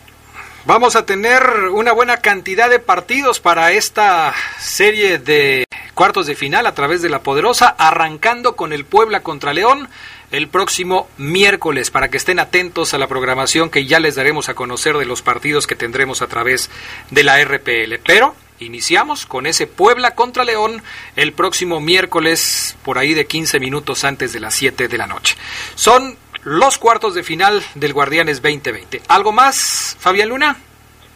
Vamos 0.66 0.94
a 0.94 1.06
tener 1.06 1.42
una 1.72 1.92
buena 1.92 2.18
cantidad 2.18 2.68
de 2.68 2.78
partidos 2.78 3.40
para 3.40 3.72
esta 3.72 4.34
serie 4.58 5.18
de 5.18 5.64
cuartos 5.94 6.26
de 6.26 6.34
final 6.34 6.66
a 6.66 6.74
través 6.74 7.00
de 7.00 7.08
la 7.08 7.22
Poderosa, 7.22 7.74
arrancando 7.78 8.56
con 8.56 8.74
el 8.74 8.84
Puebla 8.84 9.22
contra 9.22 9.54
León 9.54 9.88
el 10.30 10.48
próximo 10.48 11.08
miércoles 11.16 11.90
para 11.90 12.10
que 12.10 12.18
estén 12.18 12.38
atentos 12.38 12.92
a 12.92 12.98
la 12.98 13.08
programación 13.08 13.70
que 13.70 13.86
ya 13.86 14.00
les 14.00 14.16
daremos 14.16 14.50
a 14.50 14.54
conocer 14.54 14.98
de 14.98 15.06
los 15.06 15.22
partidos 15.22 15.66
que 15.66 15.76
tendremos 15.76 16.20
a 16.20 16.26
través 16.26 16.70
de 17.10 17.24
la 17.24 17.42
RPL. 17.42 17.98
Pero 18.04 18.36
iniciamos 18.58 19.24
con 19.24 19.46
ese 19.46 19.66
Puebla 19.66 20.14
contra 20.14 20.44
León 20.44 20.82
el 21.16 21.32
próximo 21.32 21.80
miércoles 21.80 22.76
por 22.84 22.98
ahí 22.98 23.14
de 23.14 23.26
15 23.26 23.60
minutos 23.60 24.04
antes 24.04 24.34
de 24.34 24.40
las 24.40 24.54
7 24.54 24.88
de 24.88 24.98
la 24.98 25.06
noche. 25.06 25.36
Son 25.74 26.18
los 26.44 26.78
cuartos 26.78 27.14
de 27.14 27.22
final 27.22 27.62
del 27.74 27.92
Guardianes 27.92 28.42
2020. 28.42 29.02
¿Algo 29.08 29.32
más, 29.32 29.96
Fabián 29.98 30.28
Luna? 30.28 30.56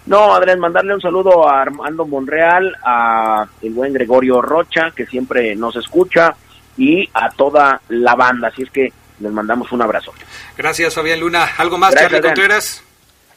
No, 0.07 0.35
Adrián, 0.35 0.61
mandarle 0.61 0.95
un 0.95 1.01
saludo 1.01 1.49
a 1.49 1.63
Armando 1.63 2.05
Monreal, 2.07 2.77
a 2.85 3.47
el 3.63 3.73
buen 3.73 3.93
Gregorio 3.93 4.43
Rocha, 4.43 4.91
que 4.91 5.07
siempre 5.07 5.57
nos 5.57 5.77
escucha, 5.77 6.35
y 6.77 7.09
a 7.15 7.31
toda 7.31 7.81
la 7.89 8.15
banda. 8.15 8.49
Así 8.49 8.63
es 8.63 8.71
que 8.71 8.93
les 9.21 9.33
mandamos 9.33 9.73
un 9.73 9.81
abrazo. 9.81 10.13
Gracias, 10.59 10.95
Fabián 10.95 11.21
Luna. 11.21 11.49
¿Algo 11.57 11.79
más, 11.79 11.95
Charlie 11.95 12.21
Contreras? 12.21 12.83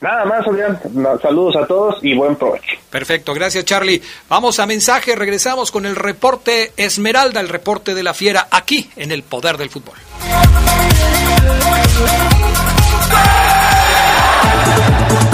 Nada 0.01 0.25
más, 0.25 0.47
Adrián. 0.47 0.79
Saludos 1.21 1.55
a 1.55 1.65
todos 1.65 1.97
y 2.03 2.15
buen 2.15 2.36
provecho. 2.36 2.77
Perfecto, 2.89 3.33
gracias, 3.33 3.65
Charlie. 3.65 4.01
Vamos 4.29 4.60
a 4.60 4.65
mensaje, 4.65 5.15
regresamos 5.15 5.71
con 5.71 5.86
el 5.86 5.95
reporte 5.95 6.71
Esmeralda, 6.77 7.39
el 7.39 7.49
reporte 7.49 7.95
de 7.95 8.03
la 8.03 8.13
fiera, 8.13 8.47
aquí 8.51 8.89
en 8.95 9.12
el 9.12 9.23
Poder 9.23 9.57
del 9.57 9.69
Fútbol. 9.69 9.97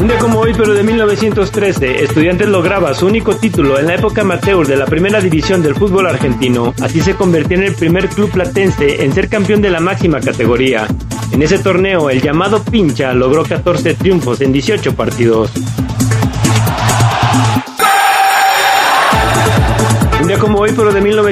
Un 0.04 0.10
como 0.20 0.40
hoy, 0.42 0.52
pero 0.54 0.74
de 0.74 0.84
1913, 0.84 2.04
Estudiantes 2.04 2.50
lograba 2.50 2.94
su 2.94 3.06
único 3.06 3.38
título 3.38 3.80
en 3.80 3.88
la 3.88 3.96
época 3.96 4.20
amateur 4.20 4.68
de 4.68 4.76
la 4.76 4.86
primera 4.86 5.22
división 5.22 5.64
del 5.64 5.76
fútbol 5.76 6.08
argentino. 6.08 6.74
Así 6.82 7.00
se 7.00 7.16
convirtió 7.16 7.56
en 7.56 7.64
el 7.64 7.74
primer 7.74 8.10
club 8.10 8.30
platense 8.30 9.02
en 9.06 9.14
ser 9.14 9.30
campeón 9.30 9.62
de 9.62 9.70
la 9.70 9.80
máxima 9.80 10.20
categoría. 10.20 10.88
En 11.32 11.42
ese 11.42 11.58
torneo, 11.58 12.10
el 12.10 12.22
llamado 12.22 12.62
Pincha 12.62 13.14
logró 13.14 13.46
14 13.46 13.94
triunfos 13.94 14.42
en 14.42 14.52
18 14.52 14.94
partidos. 14.94 15.52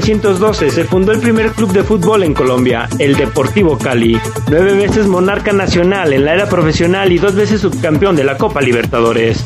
1912, 0.02 0.72
se 0.72 0.84
fundó 0.86 1.12
el 1.12 1.20
primer 1.20 1.52
club 1.52 1.72
de 1.74 1.84
fútbol 1.84 2.24
en 2.24 2.34
Colombia, 2.34 2.90
el 2.98 3.16
Deportivo 3.16 3.78
Cali. 3.78 4.18
Nueve 4.50 4.74
veces 4.74 5.06
monarca 5.06 5.54
nacional 5.54 6.12
en 6.14 6.26
la 6.26 6.34
era 6.34 6.50
profesional 6.50 7.12
y 7.12 7.20
dos 7.20 7.36
veces 7.36 7.62
subcampeón 7.62 8.16
de 8.16 8.24
la 8.24 8.38
Copa 8.38 8.62
Libertadores. 8.62 9.46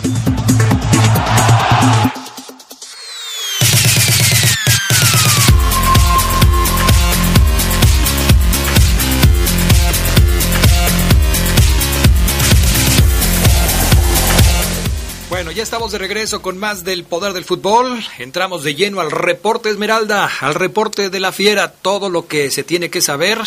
Estamos 15.66 15.92
de 15.92 15.98
regreso 15.98 16.44
con 16.44 16.60
más 16.60 16.84
del 16.84 17.06
poder 17.06 17.34
del 17.34 17.44
fútbol. 17.44 17.98
Entramos 18.20 18.64
de 18.64 18.76
lleno 18.76 19.02
al 19.02 19.10
reporte 19.10 19.70
Esmeralda, 19.70 20.30
al 20.42 20.54
reporte 20.54 21.10
de 21.10 21.20
la 21.20 21.32
fiera, 21.32 21.72
todo 21.72 22.08
lo 22.08 22.28
que 22.28 22.52
se 22.52 22.64
tiene 22.64 22.92
que 22.92 23.02
saber 23.02 23.40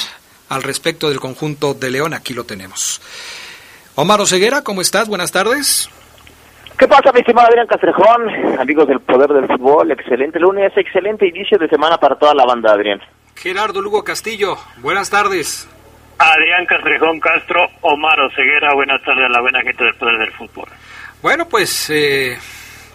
al 0.49 0.65
respecto 0.65 1.09
del 1.11 1.21
conjunto 1.21 1.75
de 1.75 1.91
León. 1.93 2.15
Aquí 2.15 2.35
lo 2.35 2.43
tenemos. 2.43 3.01
Omar 3.95 4.21
Oseguera, 4.21 4.65
¿cómo 4.65 4.81
estás? 4.81 5.09
Buenas 5.09 5.31
tardes. 5.31 5.89
¿Qué 6.77 6.89
pasa, 6.89 7.13
mi 7.13 7.21
estimado 7.21 7.47
Adrián 7.47 7.69
Castrejón? 7.69 8.59
Amigos 8.59 8.89
del 8.89 8.99
Poder 8.99 9.31
del 9.31 9.47
Fútbol, 9.47 9.93
excelente 9.93 10.41
lunes, 10.41 10.73
excelente 10.77 11.25
inicio 11.25 11.57
de 11.57 11.69
semana 11.69 11.99
para 11.99 12.17
toda 12.17 12.35
la 12.35 12.45
banda, 12.45 12.73
Adrián. 12.73 13.01
Gerardo 13.37 13.81
Lugo 13.81 14.03
Castillo, 14.03 14.57
buenas 14.79 15.09
tardes. 15.09 15.69
Adrián 16.19 16.67
Castrejón 16.67 17.21
Castro, 17.21 17.69
Omar 17.83 18.19
Oseguera, 18.23 18.75
buenas 18.75 19.01
tardes 19.05 19.25
a 19.25 19.29
la 19.29 19.41
buena 19.41 19.63
gente 19.63 19.85
del 19.85 19.95
Poder 19.95 20.19
del 20.19 20.33
Fútbol. 20.33 20.69
Bueno, 21.21 21.49
pues, 21.49 21.91
eh, 21.91 22.39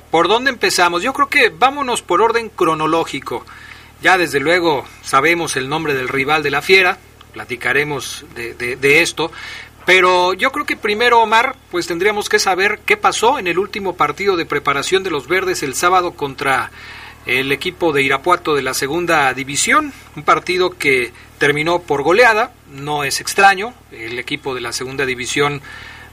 ¿por 0.10 0.30
dónde 0.30 0.50
empezamos? 0.50 1.04
Yo 1.04 1.12
creo 1.12 1.28
que 1.28 1.50
vámonos 1.50 2.02
por 2.02 2.22
orden 2.22 2.48
cronológico. 2.48 3.46
Ya 4.02 4.18
desde 4.18 4.40
luego 4.40 4.86
sabemos 5.02 5.58
el 5.58 5.68
nombre 5.68 5.94
del 5.94 6.08
rival 6.08 6.42
de 6.42 6.50
la 6.50 6.62
fiera, 6.62 6.98
platicaremos 7.34 8.26
de, 8.34 8.54
de, 8.54 9.02
esto, 9.02 9.30
pero 9.86 10.34
yo 10.34 10.54
creo 10.54 10.66
que 10.66 10.78
primero, 10.78 11.22
Omar, 11.22 11.58
pues 11.70 11.86
tendríamos 11.88 12.30
que 12.30 12.40
saber 12.40 12.80
qué 12.86 12.96
pasó 12.96 13.40
en 13.40 13.48
el 13.48 13.60
último 13.60 13.98
partido 13.98 14.38
de 14.38 14.46
preparación 14.46 15.04
de 15.04 15.10
los 15.10 15.28
verdes 15.28 15.62
el 15.62 15.76
sábado 15.76 16.12
contra 16.12 16.72
el 17.26 17.52
equipo 17.52 17.92
de 17.92 18.04
Irapuato 18.04 18.56
de 18.56 18.62
la 18.62 18.74
segunda 18.74 19.34
división, 19.34 19.92
un 20.16 20.24
partido 20.24 20.72
que 20.72 21.12
terminó 21.40 21.80
por 21.80 22.04
goleada, 22.04 22.54
no 22.72 23.04
es 23.04 23.20
extraño, 23.20 23.74
el 23.92 24.18
equipo 24.18 24.56
de 24.56 24.62
la 24.62 24.72
segunda 24.72 25.06
división 25.06 25.62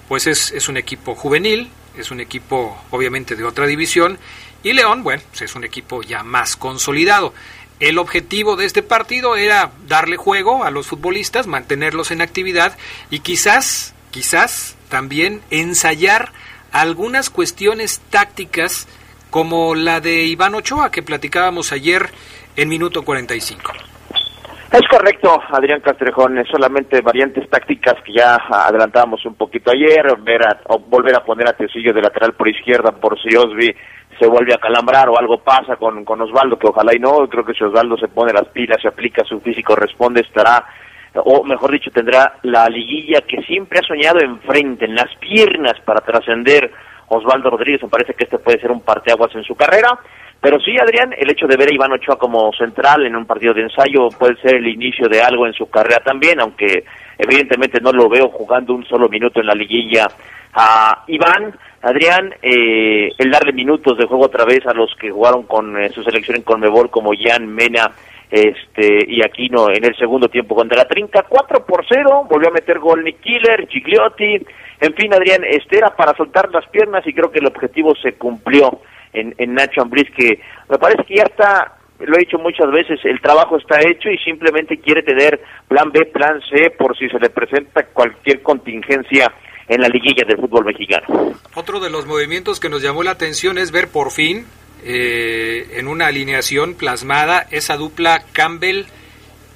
pues 0.09 0.27
es, 0.27 0.51
es 0.51 0.69
un 0.69 0.77
equipo 0.77 1.15
juvenil, 1.15 1.71
es 2.01 2.11
un 2.11 2.21
equipo 2.21 2.77
obviamente 2.91 3.37
de 3.37 3.45
otra 3.45 3.67
división 3.67 4.19
y 4.63 4.73
León, 4.73 5.03
bueno, 5.03 5.23
pues 5.31 5.43
es 5.43 5.55
un 5.55 5.65
equipo 5.65 6.03
ya 6.03 6.23
más 6.23 6.57
consolidado. 6.57 7.33
El 7.79 7.99
objetivo 7.99 8.57
de 8.57 8.67
este 8.67 8.83
partido 8.83 9.37
era 9.37 9.73
darle 9.87 10.17
juego 10.17 10.65
a 10.65 10.71
los 10.71 10.87
futbolistas, 10.87 11.47
mantenerlos 11.47 12.11
en 12.11 12.21
actividad 12.21 12.77
y 13.09 13.21
quizás, 13.21 13.95
quizás 14.11 14.77
también 14.91 15.41
ensayar 15.51 16.33
algunas 16.73 17.31
cuestiones 17.31 18.01
tácticas 18.11 18.87
como 19.31 19.75
la 19.75 20.01
de 20.01 20.25
Iván 20.25 20.55
Ochoa 20.55 20.91
que 20.91 21.03
platicábamos 21.03 21.73
ayer 21.73 22.13
en 22.57 22.69
minuto 22.69 23.03
45. 23.03 23.90
Es 24.73 24.87
correcto, 24.89 25.37
Adrián 25.51 25.81
Castrejón, 25.81 26.41
solamente 26.49 27.01
variantes 27.01 27.51
tácticas 27.51 27.97
que 28.05 28.13
ya 28.13 28.37
adelantábamos 28.37 29.27
un 29.27 29.35
poquito 29.35 29.73
ayer, 29.73 30.07
volver 30.17 30.47
a, 30.47 30.61
volver 30.87 31.17
a 31.17 31.25
poner 31.25 31.49
a 31.49 31.55
Tecillo 31.55 31.93
de 31.93 32.01
lateral 32.01 32.35
por 32.35 32.47
izquierda 32.49 32.93
por 32.93 33.21
si 33.21 33.35
Osby 33.35 33.75
se 34.17 34.29
vuelve 34.29 34.55
a 34.55 34.59
calambrar 34.59 35.09
o 35.09 35.19
algo 35.19 35.39
pasa 35.39 35.75
con, 35.75 36.05
con 36.05 36.21
Osvaldo, 36.21 36.57
que 36.57 36.69
ojalá 36.69 36.95
y 36.95 37.01
no, 37.01 37.29
creo 37.29 37.45
que 37.45 37.55
si 37.55 37.65
Osvaldo 37.65 37.97
se 37.97 38.07
pone 38.07 38.33
las 38.33 38.47
pilas, 38.51 38.81
se 38.81 38.87
aplica 38.87 39.25
su 39.25 39.41
físico, 39.41 39.75
responde, 39.75 40.21
estará, 40.21 40.65
o 41.17 41.43
mejor 41.43 41.73
dicho, 41.73 41.91
tendrá 41.91 42.35
la 42.43 42.69
liguilla 42.69 43.23
que 43.23 43.43
siempre 43.43 43.81
ha 43.81 43.83
soñado 43.83 44.21
enfrente, 44.21 44.85
en 44.85 44.95
las 44.95 45.13
piernas 45.17 45.81
para 45.85 46.01
trascender 46.01 46.71
Osvaldo 47.09 47.51
Rodríguez, 47.51 47.83
me 47.83 47.89
parece 47.89 48.15
que 48.15 48.23
este 48.23 48.39
puede 48.39 48.61
ser 48.61 48.71
un 48.71 48.83
parteaguas 48.83 49.35
en 49.35 49.43
su 49.43 49.57
carrera, 49.57 49.99
pero 50.41 50.59
sí, 50.61 50.75
Adrián, 50.79 51.15
el 51.17 51.31
hecho 51.31 51.47
de 51.47 51.57
ver 51.57 51.69
a 51.69 51.75
Iván 51.75 51.93
Ochoa 51.93 52.19
como 52.19 52.51
central 52.53 53.05
en 53.05 53.15
un 53.15 53.27
partido 53.27 53.53
de 53.53 53.63
ensayo 53.63 54.09
puede 54.09 54.37
ser 54.37 54.57
el 54.57 54.69
inicio 54.69 55.07
de 55.07 55.21
algo 55.21 55.47
en 55.47 55.53
su 55.53 55.69
carrera 55.69 56.01
también, 56.01 56.41
aunque 56.41 56.85
evidentemente 57.19 57.81
no 57.81 57.93
lo 57.93 58.09
veo 58.09 58.29
jugando 58.29 58.73
un 58.73 58.87
solo 58.87 59.09
minuto 59.09 59.41
en 59.41 59.47
la 59.47 59.55
liguilla 59.55 60.07
a 60.55 61.05
Iván. 61.09 61.55
Adrián, 61.83 62.35
eh, 62.43 63.11
el 63.19 63.31
darle 63.31 63.53
minutos 63.53 63.99
de 63.99 64.07
juego 64.07 64.25
otra 64.25 64.45
vez 64.45 64.67
a 64.67 64.75
los 64.75 64.95
que 64.97 65.11
jugaron 65.11 65.45
con 65.45 65.79
eh, 65.79 65.91
su 65.91 66.03
selección 66.03 66.37
en 66.37 66.43
Conmebol 66.43 66.91
como 66.91 67.13
Jan 67.19 67.47
Mena 67.47 67.91
este 68.31 69.05
y 69.09 69.23
Aquino 69.25 69.71
en 69.71 69.85
el 69.85 69.97
segundo 69.97 70.29
tiempo 70.29 70.55
contra 70.55 70.77
la 70.77 70.85
Trinca, 70.87 71.25
4 71.29 71.67
por 71.67 71.85
0, 71.89 72.27
volvió 72.31 72.49
a 72.49 72.53
meter 72.53 72.79
gol 72.79 73.03
Nick 73.03 73.21
Killer, 73.21 73.67
Gigliotti, 73.69 74.39
en 74.81 74.95
fin 74.95 75.13
Adrián, 75.13 75.43
este 75.45 75.79
era 75.79 75.91
para 75.97 76.15
soltar 76.17 76.51
las 76.53 76.67
piernas 76.69 77.07
y 77.07 77.13
creo 77.13 77.31
que 77.31 77.41
el 77.41 77.47
objetivo 77.47 77.95
se 77.97 78.13
cumplió 78.13 78.81
en, 79.13 79.55
Nacho 79.55 79.83
Ambriz, 79.83 80.11
que 80.17 80.41
me 80.69 80.79
parece 80.79 81.05
que 81.05 81.17
ya 81.17 81.25
está, 81.25 81.77
lo 81.99 82.17
he 82.17 82.21
dicho 82.21 82.39
muchas 82.39 82.71
veces, 82.71 83.01
el 83.05 83.21
trabajo 83.21 83.57
está 83.57 83.81
hecho 83.81 84.11
y 84.11 84.19
simplemente 84.19 84.79
quiere 84.79 85.03
tener 85.03 85.41
plan 85.69 85.91
B, 85.93 86.07
plan 86.07 86.41
C 86.51 86.71
por 86.71 86.97
si 86.97 87.09
se 87.09 87.19
le 87.19 87.31
presenta 87.31 87.85
cualquier 87.93 88.43
contingencia 88.43 89.33
en 89.69 89.81
la 89.81 89.89
liguilla 89.89 90.25
del 90.27 90.39
fútbol 90.39 90.65
mexicano. 90.65 91.33
Otro 91.55 91.81
de 91.81 91.91
los 91.91 92.07
movimientos 92.07 92.59
que 92.59 92.69
nos 92.69 92.83
llamó 92.83 93.03
la 93.03 93.13
atención 93.13 93.59
es 93.59 93.71
ver 93.71 93.89
por 93.89 94.11
fin 94.11 94.47
eh, 94.85 95.79
en 95.79 95.89
una 95.89 96.07
alineación 96.07 96.75
plasmada 96.75 97.47
esa 97.51 97.77
dupla 97.77 98.25
Campbell 98.33 98.87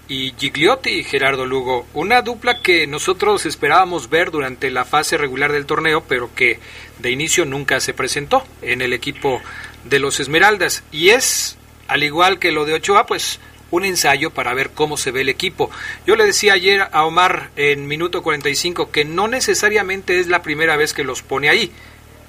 y 0.08 0.32
Gigliotti, 0.38 1.02
Gerardo 1.04 1.46
Lugo. 1.46 1.86
Una 1.94 2.22
dupla 2.22 2.60
que 2.60 2.86
nosotros 2.86 3.46
esperábamos 3.46 4.10
ver 4.10 4.30
durante 4.30 4.70
la 4.70 4.84
fase 4.84 5.16
regular 5.16 5.52
del 5.52 5.66
torneo, 5.66 6.04
pero 6.06 6.34
que 6.34 6.58
de 6.98 7.10
inicio 7.10 7.44
nunca 7.44 7.80
se 7.80 7.94
presentó 7.94 8.44
en 8.62 8.82
el 8.82 8.92
equipo 8.92 9.40
de 9.84 9.98
los 9.98 10.20
Esmeraldas. 10.20 10.84
Y 10.92 11.10
es, 11.10 11.56
al 11.88 12.02
igual 12.02 12.38
que 12.38 12.52
lo 12.52 12.64
de 12.64 12.74
Ochoa, 12.74 13.06
pues 13.06 13.40
un 13.70 13.84
ensayo 13.84 14.30
para 14.30 14.54
ver 14.54 14.70
cómo 14.70 14.96
se 14.96 15.10
ve 15.10 15.22
el 15.22 15.28
equipo. 15.28 15.70
Yo 16.06 16.16
le 16.16 16.24
decía 16.24 16.52
ayer 16.52 16.88
a 16.92 17.04
Omar 17.04 17.50
en 17.56 17.86
minuto 17.86 18.22
45 18.22 18.90
que 18.90 19.04
no 19.04 19.26
necesariamente 19.26 20.20
es 20.20 20.28
la 20.28 20.42
primera 20.42 20.76
vez 20.76 20.92
que 20.92 21.04
los 21.04 21.22
pone 21.22 21.48
ahí 21.48 21.72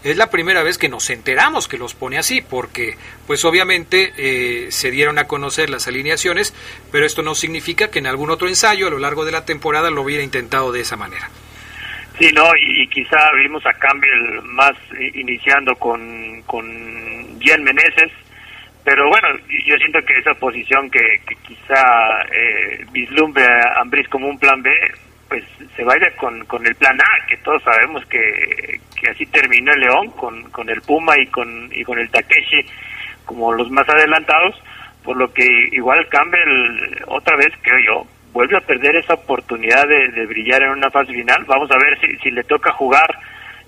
es 0.05 0.17
la 0.17 0.29
primera 0.29 0.61
vez 0.61 0.77
que 0.77 0.87
nos 0.87 1.09
enteramos 1.09 1.67
que 1.67 1.79
los 1.79 1.95
pone 1.95 2.19
así, 2.19 2.41
porque 2.41 2.95
pues 3.25 3.43
obviamente 3.43 4.13
eh, 4.17 4.71
se 4.71 4.91
dieron 4.91 5.17
a 5.17 5.25
conocer 5.25 5.71
las 5.71 5.87
alineaciones, 5.87 6.53
pero 6.91 7.07
esto 7.07 7.23
no 7.23 7.33
significa 7.33 7.89
que 7.89 7.99
en 7.99 8.05
algún 8.05 8.29
otro 8.29 8.47
ensayo 8.47 8.85
a 8.87 8.91
lo 8.91 8.99
largo 8.99 9.25
de 9.25 9.31
la 9.31 9.45
temporada 9.45 9.89
lo 9.89 10.03
hubiera 10.03 10.23
intentado 10.23 10.71
de 10.71 10.81
esa 10.81 10.95
manera. 10.95 11.27
Sí, 12.19 12.31
no, 12.33 12.43
y, 12.55 12.87
quizá 12.87 13.17
vimos 13.35 13.65
a 13.65 13.73
Campbell 13.73 14.41
más 14.43 14.75
iniciando 15.15 15.75
con, 15.75 16.43
con 16.43 17.39
Gian 17.39 17.63
Meneses, 17.63 18.11
pero 18.83 19.09
bueno, 19.09 19.27
yo 19.65 19.75
siento 19.77 19.99
que 20.05 20.19
esa 20.19 20.35
posición 20.35 20.89
que, 20.91 21.19
quizá 21.47 22.21
eh, 22.31 22.85
vislumbre 22.91 23.43
a 23.43 23.81
Ambris 23.81 24.07
como 24.09 24.27
un 24.27 24.37
plan 24.37 24.61
B, 24.61 24.69
pues 25.27 25.43
se 25.75 25.83
vaya 25.83 26.07
con, 26.17 26.45
con 26.45 26.65
el 26.65 26.75
plan 26.75 26.99
A, 26.99 27.27
que 27.27 27.37
todos 27.37 27.61
sabemos 27.63 28.05
que, 28.05 28.79
que 28.99 29.09
así 29.09 29.25
terminó 29.27 29.71
el 29.73 29.81
León, 29.81 30.11
con, 30.11 30.43
con 30.51 30.69
el 30.69 30.81
Puma 30.81 31.13
y 31.19 31.27
con, 31.27 31.69
y 31.73 31.83
con 31.83 31.99
el 31.99 32.09
Takeshi 32.09 32.65
como 33.25 33.53
los 33.53 33.69
más 33.71 33.87
adelantados, 33.89 34.55
por 35.03 35.17
lo 35.17 35.31
que 35.33 35.45
igual 35.71 36.07
Campbell, 36.09 37.03
otra 37.07 37.35
vez 37.37 37.51
creo 37.61 37.79
yo, 37.85 38.07
vuelve 38.31 38.57
a 38.57 38.61
perder 38.61 38.95
esa 38.97 39.15
oportunidad 39.15 39.87
de, 39.87 40.25
brillar 40.25 40.63
en 40.63 40.69
una 40.69 40.89
fase 40.91 41.11
final. 41.11 41.43
Vamos 41.45 41.69
a 41.71 41.77
ver 41.77 41.99
si, 41.99 42.15
si 42.17 42.31
le 42.31 42.43
toca 42.43 42.71
jugar 42.73 43.07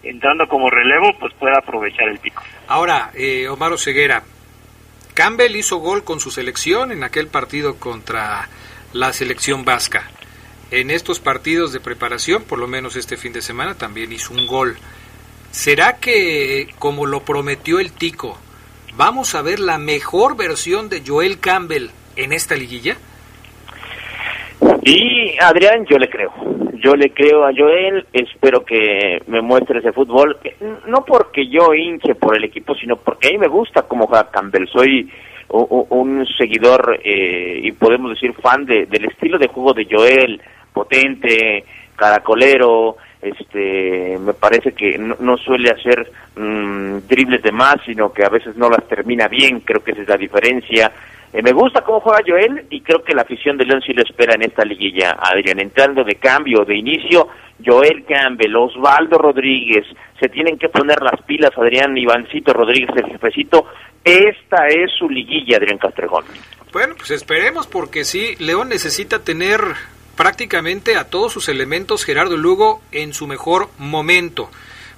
entrando 0.03 0.47
como 0.47 0.69
relevo, 0.69 1.17
pues 1.19 1.33
pueda 1.35 1.57
aprovechar 1.57 2.07
el 2.07 2.19
pico. 2.19 2.43
Ahora, 2.67 3.11
eh, 3.15 3.47
Omar 3.47 3.77
Ceguera, 3.77 4.23
Campbell 5.13 5.55
hizo 5.55 5.77
gol 5.77 6.03
con 6.03 6.19
su 6.19 6.31
selección 6.31 6.91
en 6.91 7.03
aquel 7.03 7.27
partido 7.27 7.79
contra 7.79 8.47
la 8.93 9.13
selección 9.13 9.65
vasca. 9.65 10.09
En 10.69 10.91
estos 10.91 11.21
partidos 11.21 11.71
de 11.71 11.79
preparación, 11.79 12.43
por 12.43 12.59
lo 12.59 12.67
menos 12.67 12.97
este 12.97 13.15
fin 13.15 13.31
de 13.31 13.41
semana, 13.41 13.77
también 13.77 14.11
hizo 14.11 14.33
un 14.33 14.45
gol. 14.47 14.75
¿Será 15.51 15.97
que, 15.97 16.67
como 16.77 17.05
lo 17.05 17.21
prometió 17.21 17.79
el 17.79 17.93
Tico, 17.93 18.37
vamos 18.97 19.33
a 19.33 19.41
ver 19.41 19.59
la 19.59 19.77
mejor 19.77 20.35
versión 20.35 20.89
de 20.89 21.03
Joel 21.05 21.39
Campbell 21.39 21.87
en 22.17 22.33
esta 22.33 22.55
liguilla? 22.55 22.97
Y 24.83 25.37
Adrián, 25.39 25.85
yo 25.89 25.97
le 25.97 26.09
creo. 26.09 26.33
Yo 26.83 26.95
le 26.95 27.11
creo 27.11 27.45
a 27.45 27.51
Joel, 27.57 28.05
espero 28.11 28.65
que 28.65 29.21
me 29.27 29.41
muestre 29.41 29.79
ese 29.79 29.93
fútbol. 29.93 30.37
No 30.87 31.05
porque 31.05 31.47
yo 31.47 31.73
hinche 31.73 32.13
por 32.15 32.35
el 32.35 32.43
equipo, 32.43 32.75
sino 32.75 32.97
porque 32.97 33.29
a 33.29 33.31
mí 33.31 33.37
me 33.37 33.47
gusta 33.47 33.83
cómo 33.83 34.05
juega 34.05 34.29
Campbell. 34.29 34.67
Soy 34.67 35.09
un 35.49 36.27
seguidor 36.37 36.99
eh, 37.03 37.61
y 37.63 37.71
podemos 37.71 38.11
decir 38.11 38.33
fan 38.33 38.65
de, 38.65 38.85
del 38.85 39.05
estilo 39.05 39.37
de 39.37 39.47
juego 39.47 39.73
de 39.73 39.87
Joel, 39.89 40.41
potente, 40.77 41.65
caracolero, 41.95 42.97
este 43.21 44.17
me 44.19 44.33
parece 44.33 44.73
que 44.73 44.97
no, 44.97 45.37
suele 45.37 45.71
hacer 45.71 46.11
mm, 46.35 47.07
dribles 47.07 47.41
de 47.41 47.51
más 47.51 47.77
sino 47.83 48.13
que 48.13 48.23
a 48.23 48.29
veces 48.29 48.55
no 48.55 48.69
las 48.69 48.87
termina 48.87 49.27
bien 49.27 49.61
creo 49.61 49.83
que 49.83 49.91
esa 49.91 50.03
es 50.03 50.07
la 50.07 50.17
diferencia 50.17 50.91
eh, 51.33 51.41
me 51.41 51.51
gusta 51.51 51.81
cómo 51.81 51.99
juega 51.99 52.23
Joel 52.25 52.65
y 52.69 52.81
creo 52.81 53.03
que 53.03 53.13
la 53.13 53.23
afición 53.23 53.57
de 53.57 53.65
León 53.65 53.81
sí 53.85 53.93
lo 53.93 54.01
espera 54.01 54.35
en 54.35 54.43
esta 54.43 54.63
liguilla, 54.63 55.17
Adrián. 55.19 55.59
Entrando 55.59 56.03
de 56.05 56.15
cambio, 56.15 56.63
de 56.63 56.77
inicio, 56.77 57.27
Joel 57.63 58.05
Campbell, 58.05 58.55
Osvaldo 58.55 59.17
Rodríguez, 59.17 59.85
se 60.19 60.29
tienen 60.29 60.57
que 60.57 60.69
poner 60.69 61.01
las 61.01 61.21
pilas, 61.23 61.51
Adrián 61.57 61.97
Ivancito 61.97 62.53
Rodríguez, 62.53 62.89
el 62.95 63.11
jefecito. 63.11 63.65
Esta 64.03 64.67
es 64.67 64.89
su 64.97 65.09
liguilla, 65.09 65.57
Adrián 65.57 65.77
Castrejón. 65.77 66.23
Bueno, 66.71 66.95
pues 66.95 67.11
esperemos 67.11 67.67
porque 67.67 68.05
sí, 68.05 68.35
León 68.39 68.69
necesita 68.69 69.23
tener 69.23 69.59
prácticamente 70.17 70.97
a 70.97 71.05
todos 71.05 71.31
sus 71.31 71.47
elementos 71.47 72.03
Gerardo 72.03 72.35
Lugo 72.35 72.81
en 72.91 73.13
su 73.13 73.27
mejor 73.27 73.69
momento 73.77 74.49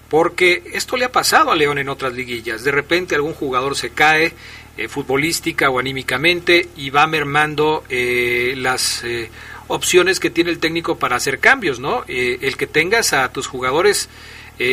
porque 0.10 0.64
esto 0.74 0.98
le 0.98 1.06
ha 1.06 1.12
pasado 1.12 1.52
a 1.52 1.56
León 1.56 1.78
en 1.78 1.88
otras 1.88 2.14
liguillas. 2.14 2.64
De 2.64 2.72
repente 2.72 3.14
algún 3.14 3.34
jugador 3.34 3.76
se 3.76 3.92
cae, 3.92 4.34
eh, 4.76 4.88
futbolística 4.88 5.70
o 5.70 5.80
anímicamente 5.80 6.68
y 6.76 6.90
va 6.90 7.06
mermando 7.06 7.84
eh, 7.90 8.56
las 8.58 9.04
eh, 9.04 9.30
opciones 9.68 10.20
que 10.20 10.30
tiene 10.30 10.50
el 10.50 10.60
técnico 10.60 10.98
para 10.98 11.16
hacer 11.16 11.40
cambios, 11.40 11.80
¿no? 11.80 12.04
el 12.08 12.58
que 12.58 12.66
tengas 12.66 13.14
a 13.14 13.32
tus 13.32 13.46
jugadores 13.46 14.10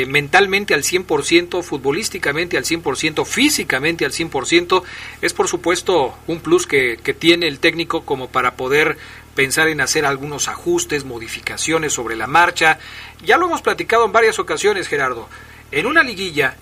mentalmente 0.09 0.75
al 0.75 0.83
100%, 0.83 1.63
futbolísticamente 1.63 2.57
al 2.57 2.65
100%, 2.65 3.25
físicamente 3.25 4.05
al 4.05 4.11
100%, 4.11 4.83
es 5.23 5.33
por 5.33 5.49
supuesto 5.49 6.17
un 6.27 6.41
plus 6.41 6.67
que 6.67 6.97
tiene 7.17 7.47
el 7.47 7.61
técnico 7.61 8.05
como 8.05 8.29
para 8.29 8.57
poder 8.57 8.97
pensar 9.37 9.69
en 9.69 9.81
hacer 9.81 10.05
algunos 10.05 10.49
ajustes, 10.49 11.05
modificaciones 11.05 11.93
sobre 11.93 12.17
la 12.17 12.27
marcha. 12.27 12.81
Ya 13.25 13.37
lo 13.37 13.47
hemos 13.47 13.63
platicado 13.63 14.05
en 14.05 14.11
varias 14.11 14.41
ocasiones, 14.41 14.89
Gerardo. 14.89 15.29
En 15.71 15.87
una 15.87 16.03
liguilla 16.03 16.57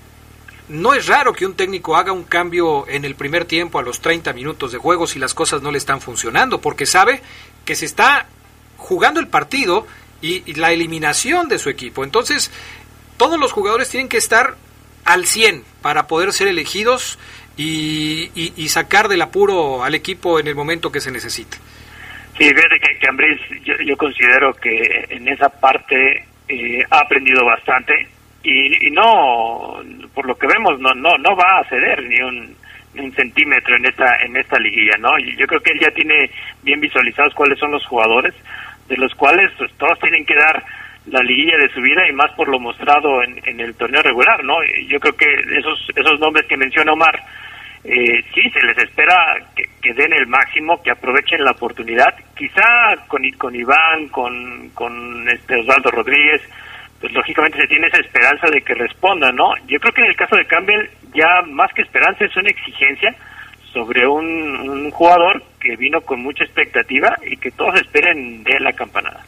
no 0.68 0.94
es 0.94 1.06
raro 1.06 1.32
que 1.32 1.46
un 1.46 1.54
técnico 1.54 1.96
haga 1.96 2.12
un 2.12 2.24
cambio 2.24 2.86
en 2.88 3.04
el 3.04 3.14
primer 3.14 3.44
tiempo 3.44 3.78
a 3.78 3.82
los 3.82 4.00
30 4.00 4.32
minutos 4.32 4.72
de 4.72 4.78
juego 4.78 5.06
si 5.06 5.18
las 5.18 5.34
cosas 5.34 5.62
no 5.62 5.70
le 5.70 5.78
están 5.78 6.00
funcionando, 6.00 6.60
porque 6.60 6.84
sabe 6.86 7.22
que 7.64 7.74
se 7.74 7.86
está 7.86 8.26
jugando 8.76 9.20
el 9.20 9.28
partido 9.28 9.86
y, 10.20 10.54
la 10.54 10.72
eliminación 10.72 11.48
de 11.48 11.58
su 11.58 11.68
equipo. 11.68 12.02
Entonces, 12.02 12.50
todos 13.16 13.38
los 13.38 13.52
jugadores 13.52 13.88
tienen 13.88 14.08
que 14.08 14.16
estar 14.16 14.56
al 15.04 15.26
100 15.26 15.64
para 15.82 16.06
poder 16.06 16.32
ser 16.32 16.48
elegidos 16.48 17.18
y, 17.56 18.66
sacar 18.68 19.08
del 19.08 19.22
apuro 19.22 19.84
al 19.84 19.94
equipo 19.94 20.40
en 20.40 20.48
el 20.48 20.54
momento 20.54 20.90
que 20.90 21.00
se 21.00 21.10
necesite. 21.10 21.58
Sí, 22.36 22.48
fíjate 22.52 22.80
que, 22.80 22.98
que 22.98 23.84
yo, 23.84 23.96
considero 23.96 24.52
que 24.54 25.06
en 25.08 25.28
esa 25.28 25.48
parte 25.48 26.24
eh, 26.48 26.82
ha 26.90 27.00
aprendido 27.00 27.44
bastante 27.44 28.08
y, 28.42 28.90
no 28.90 29.80
por 30.12 30.26
lo 30.26 30.34
que 30.34 30.46
vemos 30.46 30.78
no 30.78 30.92
no 30.94 31.16
no 31.16 31.34
va 31.34 31.60
a 31.60 31.68
ceder 31.68 32.02
ni 32.04 32.20
un, 32.20 32.54
centímetro 33.16 33.76
en 33.76 33.86
esta 33.86 34.16
en 34.22 34.36
esta 34.36 34.58
liguilla 34.58 34.96
no 34.98 35.18
yo 35.18 35.46
creo 35.46 35.60
que 35.60 35.72
él 35.72 35.80
ya 35.80 35.90
tiene 35.90 36.30
bien 36.62 36.80
visualizados 36.80 37.34
cuáles 37.34 37.58
son 37.58 37.72
los 37.72 37.84
jugadores 37.86 38.34
de 38.88 38.96
los 38.96 39.14
cuales 39.14 39.50
pues, 39.58 39.72
todos 39.78 39.98
tienen 39.98 40.24
que 40.26 40.34
dar 40.34 40.62
la 41.06 41.20
liguilla 41.20 41.56
de 41.58 41.70
su 41.70 41.80
vida 41.80 42.08
y 42.08 42.12
más 42.12 42.30
por 42.32 42.48
lo 42.48 42.60
mostrado 42.60 43.22
en, 43.22 43.40
en 43.46 43.60
el 43.60 43.74
torneo 43.74 44.02
regular 44.02 44.44
no 44.44 44.54
yo 44.86 45.00
creo 45.00 45.16
que 45.16 45.26
esos 45.58 45.88
esos 45.96 46.20
nombres 46.20 46.46
que 46.46 46.56
menciona 46.56 46.92
Omar 46.92 47.20
eh, 47.84 48.24
sí 48.34 48.50
se 48.50 48.66
les 48.66 48.78
espera 48.78 49.14
que, 49.54 49.92
den 49.92 50.12
el 50.14 50.26
máximo 50.26 50.82
que 50.82 50.90
aprovechen 50.90 51.44
la 51.44 51.52
oportunidad 51.52 52.14
quizá 52.34 52.96
con 53.06 53.22
con 53.32 53.54
Iván 53.54 54.08
con 54.08 54.70
con 54.70 55.28
este 55.28 55.56
Osvaldo 55.60 55.90
Rodríguez 55.90 56.40
pues 57.00 57.12
lógicamente 57.12 57.60
se 57.60 57.66
tiene 57.66 57.86
esa 57.88 58.00
esperanza 58.00 58.46
de 58.50 58.62
que 58.62 58.74
responda, 58.74 59.30
¿no? 59.30 59.52
Yo 59.66 59.78
creo 59.78 59.92
que 59.92 60.00
en 60.00 60.08
el 60.08 60.16
caso 60.16 60.36
de 60.36 60.46
Campbell 60.46 60.88
ya 61.12 61.42
más 61.46 61.70
que 61.74 61.82
esperanza 61.82 62.24
es 62.24 62.34
una 62.34 62.48
exigencia 62.48 63.14
sobre 63.74 64.06
un, 64.06 64.90
jugador 64.90 65.42
que 65.60 65.76
vino 65.76 66.00
con 66.00 66.22
mucha 66.22 66.44
expectativa 66.44 67.14
y 67.28 67.36
que 67.36 67.50
todos 67.50 67.74
esperen 67.80 68.42
de 68.44 68.58
la 68.60 68.72
campanada. 68.72 69.22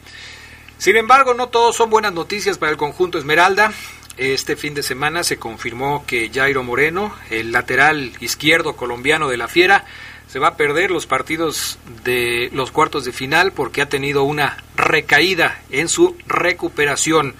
Sin 0.77 0.95
embargo, 0.95 1.33
no 1.33 1.49
todos 1.49 1.75
son 1.75 1.89
buenas 1.89 2.13
noticias 2.13 2.57
para 2.57 2.71
el 2.71 2.77
conjunto 2.77 3.17
Esmeralda. 3.17 3.71
Este 4.17 4.55
fin 4.55 4.73
de 4.73 4.81
semana 4.81 5.23
se 5.23 5.37
confirmó 5.37 6.03
que 6.07 6.31
Jairo 6.33 6.63
Moreno, 6.63 7.13
el 7.29 7.51
lateral 7.51 8.13
izquierdo 8.19 8.75
colombiano 8.75 9.29
de 9.29 9.37
la 9.37 9.47
Fiera, 9.47 9.85
se 10.27 10.39
va 10.39 10.49
a 10.49 10.57
perder 10.57 10.89
los 10.89 11.05
partidos 11.05 11.77
de 12.03 12.49
los 12.51 12.71
cuartos 12.71 13.05
de 13.05 13.11
final 13.11 13.51
porque 13.51 13.83
ha 13.83 13.89
tenido 13.89 14.23
una 14.23 14.63
recaída 14.75 15.61
en 15.69 15.87
su 15.87 16.17
recuperación. 16.25 17.35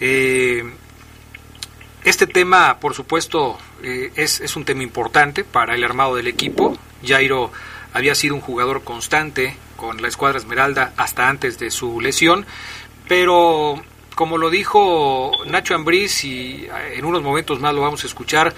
Eh, 0.00 0.64
este 2.04 2.26
tema, 2.26 2.78
por 2.78 2.92
supuesto, 2.92 3.58
eh, 3.82 4.12
es, 4.14 4.40
es, 4.40 4.54
un 4.54 4.66
tema 4.66 4.82
importante 4.82 5.44
para 5.44 5.74
el 5.74 5.82
armado 5.82 6.16
del 6.16 6.26
equipo. 6.26 6.76
Jairo 7.06 7.50
había 7.94 8.14
sido 8.14 8.34
un 8.34 8.42
jugador 8.42 8.84
constante 8.84 9.56
con 9.76 10.02
la 10.02 10.08
escuadra 10.08 10.38
Esmeralda 10.38 10.92
hasta 10.98 11.30
antes 11.30 11.58
de 11.58 11.70
su 11.70 12.02
lesión, 12.02 12.44
pero 13.08 13.82
como 14.14 14.38
lo 14.38 14.50
dijo 14.50 15.32
Nacho 15.46 15.74
Ambriz 15.74 16.24
y 16.24 16.66
eh, 16.66 16.94
en 16.96 17.04
unos 17.04 17.22
momentos 17.22 17.60
más 17.60 17.74
lo 17.74 17.80
vamos 17.80 18.04
a 18.04 18.06
escuchar, 18.06 18.52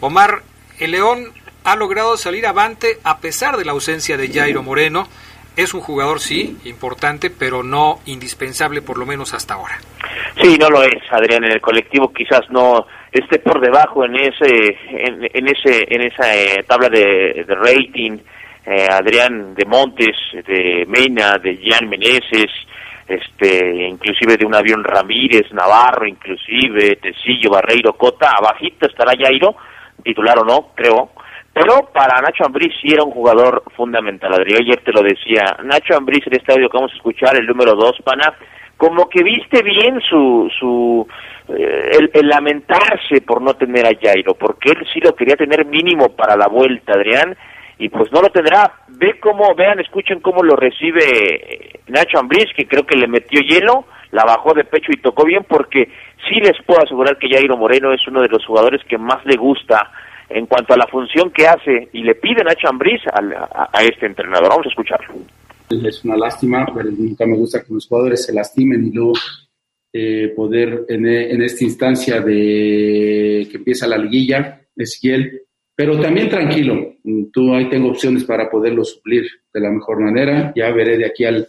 Omar, 0.00 0.42
el 0.78 0.92
León 0.92 1.32
ha 1.64 1.76
logrado 1.76 2.16
salir 2.16 2.46
avante 2.46 2.98
a 3.04 3.18
pesar 3.18 3.56
de 3.56 3.64
la 3.64 3.72
ausencia 3.72 4.16
de 4.16 4.28
Jairo 4.28 4.62
Moreno. 4.62 5.08
Es 5.56 5.74
un 5.74 5.80
jugador, 5.80 6.20
sí, 6.20 6.56
importante, 6.64 7.30
pero 7.30 7.64
no 7.64 7.98
indispensable, 8.06 8.80
por 8.80 8.96
lo 8.96 9.04
menos 9.04 9.34
hasta 9.34 9.54
ahora. 9.54 9.76
Sí, 10.40 10.56
no 10.56 10.70
lo 10.70 10.84
es, 10.84 11.02
Adrián. 11.10 11.42
En 11.44 11.50
el 11.50 11.60
colectivo 11.60 12.12
quizás 12.12 12.48
no 12.50 12.86
esté 13.10 13.40
por 13.40 13.60
debajo 13.60 14.04
en 14.04 14.14
ese, 14.16 14.78
en, 14.88 15.48
ese, 15.48 15.84
en 15.88 16.02
esa 16.02 16.34
eh, 16.36 16.64
tabla 16.66 16.88
de, 16.88 17.44
rating. 17.48 18.18
Eh, 18.64 18.86
Adrián 18.90 19.54
de 19.54 19.64
Montes, 19.64 20.14
de 20.46 20.84
Mena, 20.86 21.38
de 21.38 21.58
Jan 21.64 21.88
Meneses, 21.88 22.50
este, 23.08 23.88
inclusive 23.88 24.36
de 24.36 24.46
un 24.46 24.54
avión 24.54 24.84
Ramírez, 24.84 25.50
Navarro, 25.52 26.06
inclusive 26.06 26.96
Tecillo, 26.96 27.50
Barreiro, 27.50 27.94
Cota, 27.94 28.32
abajito 28.36 28.86
estará 28.86 29.12
Jairo, 29.18 29.56
titular 30.02 30.38
o 30.38 30.44
no, 30.44 30.72
creo, 30.74 31.10
pero 31.52 31.90
para 31.92 32.20
Nacho 32.20 32.44
Ambriz 32.44 32.72
sí 32.80 32.92
era 32.92 33.02
un 33.02 33.12
jugador 33.12 33.64
fundamental, 33.74 34.34
Adrián, 34.34 34.62
ayer 34.62 34.82
te 34.84 34.92
lo 34.92 35.02
decía, 35.02 35.56
Nacho 35.64 35.96
Ambriz 35.96 36.26
en 36.26 36.36
este 36.36 36.52
audio 36.52 36.68
que 36.68 36.76
vamos 36.76 36.92
a 36.92 36.96
escuchar, 36.96 37.36
el 37.36 37.46
número 37.46 37.72
dos, 37.74 37.96
pana, 38.04 38.34
como 38.76 39.08
que 39.08 39.24
viste 39.24 39.62
bien 39.62 40.00
su, 40.08 40.48
su 40.58 41.08
eh, 41.48 42.10
el, 42.12 42.28
lamentarse 42.28 43.22
por 43.26 43.40
no 43.40 43.54
tener 43.54 43.86
a 43.86 43.98
Jairo, 44.00 44.34
porque 44.34 44.70
él 44.70 44.86
sí 44.92 45.00
lo 45.00 45.16
quería 45.16 45.34
tener 45.34 45.64
mínimo 45.64 46.10
para 46.10 46.36
la 46.36 46.46
vuelta, 46.46 46.92
Adrián, 46.92 47.36
y 47.78 47.88
pues 47.88 48.10
no 48.12 48.20
lo 48.20 48.28
tendrá. 48.28 48.72
Ve 48.88 49.18
cómo, 49.20 49.54
vean, 49.54 49.80
escuchen 49.80 50.20
cómo 50.20 50.42
lo 50.42 50.56
recibe 50.56 51.80
Nacho 51.88 52.18
Ambriz, 52.18 52.46
que 52.56 52.66
creo 52.66 52.84
que 52.84 52.96
le 52.96 53.06
metió 53.06 53.40
hielo, 53.40 53.86
la 54.10 54.24
bajó 54.24 54.54
de 54.54 54.64
pecho 54.64 54.90
y 54.92 55.00
tocó 55.00 55.24
bien 55.24 55.44
porque 55.48 55.88
sí 56.28 56.40
les 56.40 56.56
puedo 56.66 56.82
asegurar 56.82 57.18
que 57.18 57.28
Jairo 57.28 57.56
Moreno 57.56 57.92
es 57.92 58.06
uno 58.08 58.22
de 58.22 58.28
los 58.28 58.44
jugadores 58.44 58.82
que 58.88 58.98
más 58.98 59.24
le 59.24 59.36
gusta 59.36 59.90
en 60.28 60.46
cuanto 60.46 60.74
a 60.74 60.76
la 60.76 60.86
función 60.86 61.30
que 61.30 61.46
hace 61.46 61.88
y 61.92 62.02
le 62.02 62.14
piden 62.14 62.48
a 62.48 62.54
Chambriz 62.54 63.00
a, 63.06 63.68
a, 63.72 63.82
este 63.82 64.06
entrenador. 64.06 64.50
Vamos 64.50 64.66
a 64.66 64.70
escucharlo. 64.70 65.14
Es 65.70 66.04
una 66.04 66.16
lástima, 66.16 66.66
pero 66.74 66.90
nunca 66.90 67.26
me 67.26 67.36
gusta 67.36 67.62
que 67.62 67.72
los 67.72 67.86
jugadores 67.86 68.24
se 68.24 68.32
lastimen 68.32 68.86
y 68.86 68.92
luego 68.92 69.12
eh, 69.92 70.32
poder 70.36 70.84
en, 70.88 71.06
en, 71.06 71.42
esta 71.42 71.64
instancia 71.64 72.20
de 72.20 73.46
que 73.50 73.56
empieza 73.56 73.86
la 73.86 73.98
liguilla, 73.98 74.60
él. 75.02 75.42
Pero 75.78 75.96
también 76.00 76.28
tranquilo, 76.28 76.96
tú 77.32 77.54
ahí 77.54 77.70
tengo 77.70 77.90
opciones 77.90 78.24
para 78.24 78.50
poderlo 78.50 78.84
suplir 78.84 79.30
de 79.54 79.60
la 79.60 79.70
mejor 79.70 80.00
manera. 80.00 80.52
Ya 80.56 80.72
veré 80.72 80.98
de 80.98 81.06
aquí 81.06 81.24
al, 81.24 81.46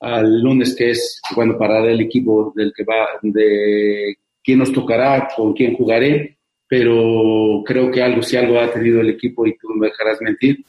al 0.00 0.42
lunes 0.42 0.76
que 0.76 0.90
es, 0.90 1.18
bueno, 1.34 1.56
para 1.56 1.82
el 1.90 1.98
equipo 1.98 2.52
del 2.54 2.74
que 2.76 2.84
va, 2.84 3.08
de 3.22 4.18
quién 4.42 4.58
nos 4.58 4.70
tocará, 4.70 5.28
con 5.34 5.54
quién 5.54 5.74
jugaré, 5.76 6.36
pero 6.68 7.62
creo 7.64 7.90
que 7.90 8.02
algo, 8.02 8.22
si 8.22 8.36
algo 8.36 8.60
ha 8.60 8.70
tenido 8.70 9.00
el 9.00 9.08
equipo, 9.08 9.46
y 9.46 9.56
tú 9.56 9.68
me 9.70 9.86
dejarás 9.86 10.20
mentir, 10.20 10.62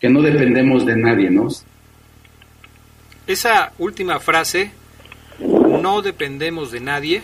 que 0.00 0.08
no 0.08 0.20
dependemos 0.20 0.84
de 0.84 0.96
nadie, 0.96 1.30
¿no? 1.30 1.46
Esa 3.28 3.72
última 3.78 4.18
frase, 4.18 4.72
no 5.38 6.02
dependemos 6.02 6.72
de 6.72 6.80
nadie, 6.80 7.22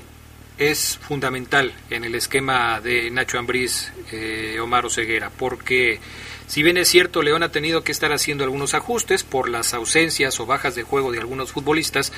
es 0.59 0.99
fundamental 1.03 1.75
en 1.91 2.05
el 2.05 2.15
esquema 2.15 2.81
de 2.81 3.11
Nacho 3.11 3.39
Ambriz, 3.39 3.93
eh, 4.13 4.59
Omar 4.61 4.87
Oseguera, 4.87 5.31
porque 5.31 6.01
si 6.47 6.63
bien 6.63 6.77
es 6.77 6.89
cierto, 6.89 7.23
León 7.23 7.43
ha 7.43 7.51
tenido 7.51 7.83
que 7.83 7.93
estar 7.93 8.13
haciendo 8.13 8.45
algunos 8.45 8.75
ajustes 8.75 9.25
por 9.25 9.49
las 9.49 9.75
ausencias 9.75 10.39
o 10.41 10.47
bajas 10.47 10.75
de 10.75 10.85
juego 10.85 11.13
de 11.13 11.19
algunos 11.19 11.53
futbolistas, 11.53 12.13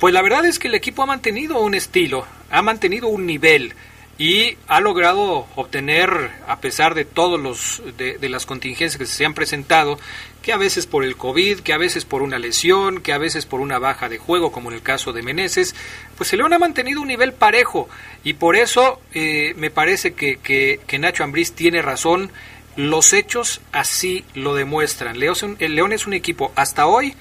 pues 0.00 0.14
la 0.14 0.22
verdad 0.22 0.46
es 0.46 0.58
que 0.58 0.68
el 0.68 0.74
equipo 0.74 1.02
ha 1.02 1.06
mantenido 1.06 1.58
un 1.60 1.74
estilo, 1.74 2.26
ha 2.50 2.62
mantenido 2.62 3.08
un 3.08 3.26
nivel 3.26 3.74
y 4.18 4.56
ha 4.66 4.80
logrado 4.80 5.46
obtener, 5.56 6.30
a 6.46 6.60
pesar 6.60 6.94
de 6.94 7.04
todos 7.04 7.38
los 7.38 7.82
de, 7.98 8.28
las 8.28 8.46
contingencias 8.46 8.96
que 8.96 9.06
se 9.06 9.26
han 9.26 9.34
presentado, 9.34 9.98
que 10.46 10.52
a 10.52 10.56
veces 10.58 10.86
por 10.86 11.02
el 11.02 11.16
COVID, 11.16 11.58
que 11.58 11.72
a 11.72 11.76
veces 11.76 12.04
por 12.04 12.22
una 12.22 12.38
lesión, 12.38 13.02
que 13.02 13.12
a 13.12 13.18
veces 13.18 13.44
por 13.46 13.58
una 13.58 13.80
baja 13.80 14.08
de 14.08 14.18
juego, 14.18 14.52
como 14.52 14.70
en 14.70 14.76
el 14.76 14.82
caso 14.82 15.12
de 15.12 15.24
Meneses, 15.24 15.74
pues 16.16 16.32
el 16.32 16.38
León 16.38 16.52
ha 16.52 16.60
mantenido 16.60 17.00
un 17.00 17.08
nivel 17.08 17.32
parejo 17.32 17.88
y 18.22 18.34
por 18.34 18.54
eso 18.54 19.00
eh, 19.12 19.54
me 19.56 19.72
parece 19.72 20.14
que, 20.14 20.78
Nacho 21.00 21.24
Ambriz 21.24 21.52
tiene 21.52 21.82
razón 21.82 22.30
los 22.76 23.12
hechos 23.12 23.60
así 23.72 24.24
lo 24.36 24.54
demuestran. 24.54 25.16
El 25.20 25.74
León 25.74 25.92
es 25.92 26.06
un 26.06 26.12
equipo 26.12 26.52
hasta 26.54 26.86
hoy 26.86 27.14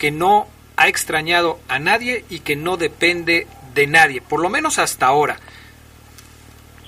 que 0.00 0.10
no 0.10 0.48
ha 0.76 0.88
extrañado 0.88 1.60
a 1.68 1.78
nadie 1.78 2.24
y 2.30 2.40
que 2.40 2.56
no 2.56 2.76
depende 2.78 3.46
de 3.74 3.86
nadie, 3.86 4.20
por 4.22 4.42
lo 4.42 4.48
menos 4.48 4.80
hasta 4.80 5.06
ahora. 5.06 5.36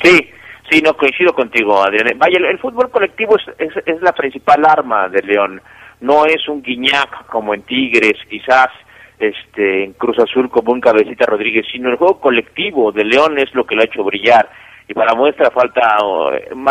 Sí, 0.03 0.29
sí, 0.69 0.83
no 0.83 0.97
coincido 0.97 1.33
contigo, 1.33 1.85
Adrián. 1.85 2.19
Vaya, 2.19 2.39
el, 2.51 2.59
fútbol 2.59 2.91
colectivo 2.91 3.37
es, 3.37 3.77
es, 3.87 4.03
la 4.03 4.11
principal 4.11 4.65
arma 4.65 5.09
de 5.09 5.23
León. 5.23 5.63
No 6.01 6.27
es 6.27 6.49
un 6.49 6.63
guiñac 6.63 7.27
como 7.27 7.55
en 7.55 7.63
Tigres, 7.63 8.19
quizás 8.29 8.69
este 9.19 9.85
en 9.85 9.93
Cruz 9.95 10.19
Azul 10.19 10.51
como 10.51 10.73
un 10.73 10.81
Cabecita 10.81 11.27
Rodríguez, 11.27 11.67
sino 11.71 11.91
el 11.91 11.97
juego 11.97 12.21
colectivo 12.21 12.93
de 12.93 13.05
León 13.05 13.39
es 13.39 13.55
lo 13.55 13.65
que 13.65 13.75
lo 13.75 13.83
ha 13.83 13.87
hecho 13.87 14.05
brillar. 14.05 14.49
Y 14.87 14.93
para 14.93 15.15
muestra 15.15 15.51
falta, 15.51 15.97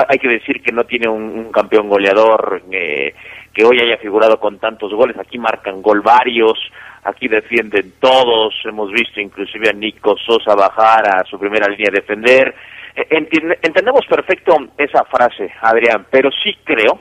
hay 0.08 0.20
que 0.20 0.28
decir 0.28 0.62
que 0.62 0.72
no 0.72 0.84
tiene 0.84 1.10
un, 1.10 1.52
campeón 1.52 1.90
goleador 1.90 2.62
eh, 2.72 3.16
que 3.52 3.66
hoy 3.66 3.80
haya 3.80 3.98
figurado 3.98 4.40
con 4.40 4.60
tantos 4.60 4.94
goles, 4.94 5.18
aquí 5.18 5.40
marcan 5.40 5.82
gol 5.82 6.02
varios, 6.02 6.60
aquí 7.04 7.28
defienden 7.28 7.94
todos, 8.00 8.54
hemos 8.66 8.92
visto 8.92 9.20
inclusive 9.20 9.70
a 9.70 9.74
Nico 9.74 10.16
Sosa 10.18 10.54
bajar 10.56 11.08
a 11.08 11.24
su 11.26 11.40
primera 11.40 11.68
línea 11.68 11.90
de 11.92 12.02
defender, 12.02 12.54
eh, 12.96 13.08
entendemos 13.62 14.06
perfecto 14.08 14.58
esa 14.78 15.04
frase, 15.06 15.52
Adrián, 15.62 16.06
pero 16.12 16.30
sí 16.32 16.56
creo, 16.64 17.00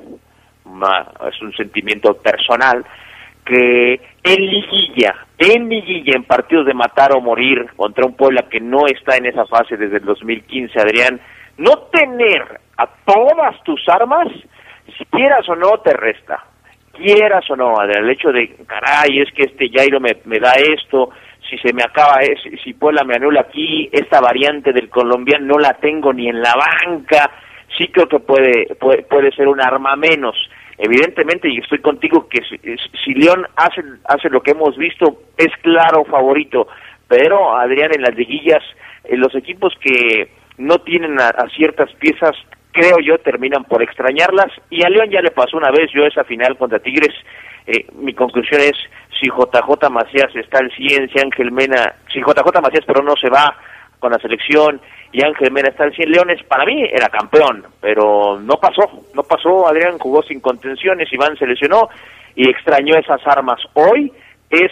es 1.29 1.43
un 1.43 1.53
sentimiento 1.55 2.15
personal, 2.15 2.85
que 3.45 4.01
en 4.23 4.47
liguilla, 4.47 5.27
en 5.39 5.69
liguilla, 5.69 6.13
en 6.15 6.25
partidos 6.25 6.67
de 6.67 6.75
matar 6.75 7.13
o 7.17 7.21
morir 7.21 7.67
contra 7.77 8.07
un 8.07 8.15
Puebla 8.15 8.47
que 8.49 8.61
no 8.61 8.87
está 8.87 9.17
en 9.17 9.27
esa 9.27 9.47
fase 9.47 9.77
desde 9.77 9.97
el 9.97 10.05
2015, 10.05 10.81
Adrián, 10.81 11.21
no 11.59 11.73
tener 11.93 12.61
a 12.77 12.87
todas 13.05 13.63
tus 13.65 13.81
armas, 13.89 14.29
si 14.97 15.05
quieras 15.07 15.49
o 15.49 15.57
no, 15.57 15.79
te 15.79 15.93
resta. 15.93 16.45
Quieras 16.93 17.49
o 17.51 17.57
no, 17.57 17.81
Adrián, 17.81 18.05
el 18.05 18.11
hecho 18.11 18.31
de, 18.31 18.55
caray, 18.67 19.21
es 19.21 19.33
que 19.33 19.45
este 19.45 19.71
Jairo 19.71 19.99
me, 19.99 20.17
me 20.27 20.39
da 20.39 20.53
esto, 20.53 21.11
si 21.49 21.59
se 21.59 21.73
me 21.73 21.83
acaba, 21.83 22.21
si, 22.43 22.57
si 22.59 22.75
Puebla 22.75 23.03
me 23.05 23.17
anula 23.17 23.41
aquí, 23.41 23.89
esta 23.93 24.21
variante 24.21 24.73
del 24.73 24.89
colombiano 24.89 25.47
no 25.47 25.59
la 25.59 25.75
tengo 25.75 26.13
ni 26.13 26.29
en 26.29 26.41
la 26.41 26.55
banca, 26.55 27.31
sí 27.77 27.89
creo 27.89 28.09
que 28.09 28.18
puede, 28.18 28.75
puede, 28.77 29.03
puede 29.03 29.31
ser 29.33 29.49
un 29.49 29.61
arma 29.61 29.97
menos. 29.97 30.37
Evidentemente, 30.79 31.49
y 31.49 31.59
estoy 31.59 31.79
contigo, 31.81 32.29
que 32.29 32.41
si, 32.43 33.14
León 33.14 33.47
hace, 33.57 33.83
hace 34.05 34.29
lo 34.31 34.43
que 34.43 34.53
hemos 34.53 34.77
visto, 34.77 35.23
es 35.37 35.51
claro 35.62 36.05
favorito, 36.05 36.66
pero 37.07 37.57
Adrián, 37.57 37.91
en 37.95 38.03
las 38.03 38.16
liguillas, 38.16 38.62
en 39.05 39.20
los 39.20 39.35
equipos 39.35 39.75
que 39.81 40.31
no 40.59 40.79
tienen 40.79 41.20
a, 41.20 41.33
ciertas 41.55 41.93
piezas, 41.95 42.33
creo 42.73 42.99
yo, 43.01 43.18
terminan 43.18 43.64
por 43.64 43.83
extrañarlas, 43.83 44.51
y 44.70 44.85
a 44.85 44.89
León 44.89 45.11
ya 45.11 45.20
le 45.20 45.31
pasó 45.31 45.57
una 45.57 45.70
vez, 45.70 45.91
yo 45.95 46.05
esa 46.05 46.25
final 46.25 46.57
contra 46.57 46.79
Tigres, 46.79 47.14
eh, 47.66 47.87
mi 47.95 48.14
conclusión 48.14 48.61
es, 48.61 48.75
si 49.20 49.29
JJ 49.29 49.89
Macías 49.91 50.35
está 50.35 50.59
al 50.59 50.73
100, 50.73 51.11
si 51.11 51.20
Ángel 51.20 51.53
Mena, 51.53 51.95
si 52.12 52.20
JJ 52.20 52.61
Macías 52.61 52.85
pero 52.87 53.05
no 53.05 53.14
se 53.20 53.29
va 53.29 53.57
con 54.01 54.11
la 54.11 54.18
selección, 54.18 54.81
y 55.13 55.23
Ángel 55.23 55.53
Mena 55.53 55.69
está 55.69 55.85
en 55.85 55.93
100 55.93 56.11
Leones, 56.11 56.43
para 56.45 56.65
mí 56.65 56.85
era 56.91 57.09
campeón, 57.09 57.67
pero 57.81 58.41
no 58.41 58.57
pasó, 58.57 59.05
no 59.15 59.23
pasó, 59.23 59.69
Adrián 59.69 59.99
jugó 59.99 60.23
sin 60.23 60.41
contenciones, 60.41 61.13
Iván 61.13 61.37
se 61.37 61.47
lesionó 61.47 61.89
y 62.35 62.49
extrañó 62.49 62.97
esas 62.97 63.21
armas. 63.27 63.61
Hoy 63.75 64.11
es 64.49 64.71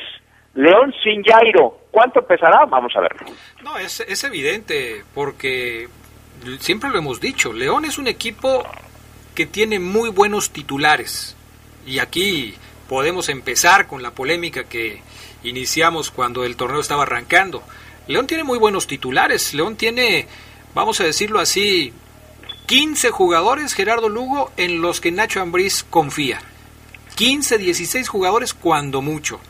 León 0.54 0.94
sin 1.04 1.22
Jairo, 1.22 1.78
¿cuánto 1.90 2.22
pesará? 2.26 2.64
Vamos 2.64 2.92
a 2.96 3.00
verlo. 3.00 3.26
No, 3.62 3.76
es, 3.76 4.00
es 4.00 4.24
evidente, 4.24 5.04
porque 5.14 5.88
siempre 6.58 6.88
lo 6.88 6.98
hemos 6.98 7.20
dicho, 7.20 7.52
León 7.52 7.84
es 7.84 7.98
un 7.98 8.06
equipo 8.06 8.66
que 9.34 9.44
tiene 9.44 9.78
muy 9.78 10.08
buenos 10.08 10.50
titulares, 10.50 11.36
y 11.86 11.98
aquí 11.98 12.54
podemos 12.88 13.28
empezar 13.28 13.86
con 13.86 14.02
la 14.02 14.12
polémica 14.12 14.64
que 14.64 15.02
iniciamos 15.44 16.10
cuando 16.10 16.44
el 16.44 16.56
torneo 16.56 16.80
estaba 16.80 17.02
arrancando. 17.02 17.62
León 18.10 18.26
tiene 18.26 18.42
muy 18.42 18.58
buenos 18.58 18.88
titulares. 18.88 19.54
León 19.54 19.76
tiene, 19.76 20.26
vamos 20.74 21.00
a 21.00 21.04
decirlo 21.04 21.38
así, 21.38 21.92
15 22.66 23.10
jugadores, 23.10 23.72
Gerardo 23.72 24.08
Lugo, 24.08 24.50
en 24.56 24.82
los 24.82 25.00
que 25.00 25.12
Nacho 25.12 25.40
Ambriz 25.40 25.84
confía. 25.88 26.40
15, 27.14 27.58
16 27.58 28.08
jugadores 28.08 28.52
cuando 28.52 29.00
mucho. 29.00 29.40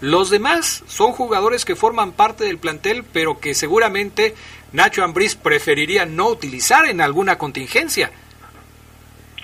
Los 0.00 0.30
demás 0.30 0.84
son 0.86 1.10
jugadores 1.10 1.64
que 1.64 1.74
forman 1.74 2.12
parte 2.12 2.44
del 2.44 2.58
plantel, 2.58 3.02
pero 3.12 3.40
que 3.40 3.52
seguramente 3.52 4.36
Nacho 4.72 5.02
Ambriz 5.02 5.34
preferiría 5.34 6.06
no 6.06 6.28
utilizar 6.28 6.86
en 6.86 7.00
alguna 7.00 7.36
contingencia. 7.36 8.12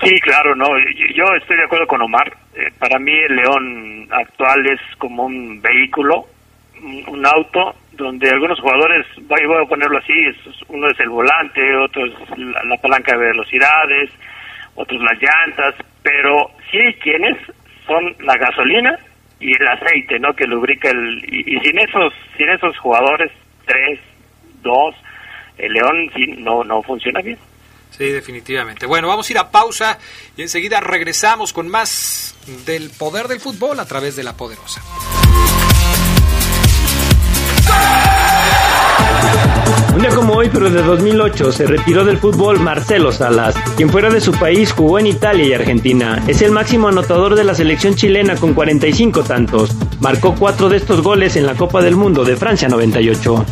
Sí, 0.00 0.14
claro, 0.20 0.54
no. 0.54 0.68
Yo 1.16 1.24
estoy 1.40 1.56
de 1.56 1.64
acuerdo 1.64 1.88
con 1.88 2.02
Omar. 2.02 2.36
Eh, 2.54 2.70
para 2.78 3.00
mí 3.00 3.12
el 3.12 3.34
León 3.34 4.08
actual 4.12 4.64
es 4.68 4.80
como 4.98 5.24
un 5.24 5.60
vehículo, 5.60 6.28
un 7.08 7.26
auto 7.26 7.74
donde 8.00 8.30
algunos 8.30 8.58
jugadores, 8.58 9.06
voy, 9.22 9.40
a 9.42 9.68
ponerlo 9.68 9.98
así, 9.98 10.12
uno 10.68 10.88
es 10.90 10.98
el 11.00 11.10
volante, 11.10 11.76
otro 11.76 12.06
es 12.06 12.12
la, 12.38 12.76
palanca 12.78 13.12
de 13.12 13.26
velocidades, 13.26 14.10
otros 14.74 15.00
las 15.02 15.18
llantas, 15.20 15.74
pero 16.02 16.50
sí 16.70 16.78
hay 16.78 16.94
quienes 16.94 17.36
son 17.86 18.16
la 18.20 18.36
gasolina 18.36 18.98
y 19.38 19.52
el 19.52 19.68
aceite, 19.68 20.18
¿no? 20.18 20.34
Que 20.34 20.46
lubrica 20.46 20.90
el 20.90 21.24
y, 21.24 21.58
sin 21.60 21.78
esos 21.78 22.12
sin 22.36 22.48
esos 22.48 22.76
jugadores 22.78 23.30
tres, 23.66 24.00
dos, 24.62 24.94
el 25.58 25.72
León 25.72 26.10
sí 26.14 26.26
no 26.38 26.64
no 26.64 26.82
funciona 26.82 27.20
bien. 27.20 27.38
Sí, 27.90 28.10
definitivamente. 28.10 28.86
Bueno, 28.86 29.08
vamos 29.08 29.28
a 29.28 29.32
ir 29.32 29.38
a 29.38 29.50
pausa 29.50 29.98
y 30.36 30.42
enseguida 30.42 30.80
regresamos 30.80 31.52
con 31.52 31.68
más 31.68 32.36
del 32.66 32.90
poder 32.90 33.26
del 33.28 33.40
fútbol 33.40 33.80
a 33.80 33.86
través 33.86 34.16
de 34.16 34.22
la 34.22 34.36
poderosa. 34.36 34.80
Un 39.94 40.00
día 40.00 40.10
como 40.10 40.34
hoy, 40.34 40.48
pero 40.52 40.70
de 40.70 40.82
2008, 40.82 41.52
se 41.52 41.66
retiró 41.66 42.04
del 42.04 42.18
fútbol 42.18 42.58
Marcelo 42.60 43.12
Salas, 43.12 43.54
quien 43.76 43.90
fuera 43.90 44.08
de 44.08 44.20
su 44.20 44.32
país 44.32 44.72
jugó 44.72 44.98
en 44.98 45.06
Italia 45.06 45.44
y 45.44 45.52
Argentina. 45.52 46.22
Es 46.26 46.42
el 46.42 46.52
máximo 46.52 46.88
anotador 46.88 47.34
de 47.34 47.44
la 47.44 47.54
selección 47.54 47.94
chilena 47.94 48.36
con 48.36 48.54
45 48.54 49.24
tantos. 49.24 49.70
Marcó 50.00 50.34
cuatro 50.38 50.68
de 50.68 50.76
estos 50.76 51.02
goles 51.02 51.36
en 51.36 51.44
la 51.44 51.54
Copa 51.54 51.82
del 51.82 51.96
Mundo 51.96 52.24
de 52.24 52.36
Francia 52.36 52.68
98. 52.68 53.44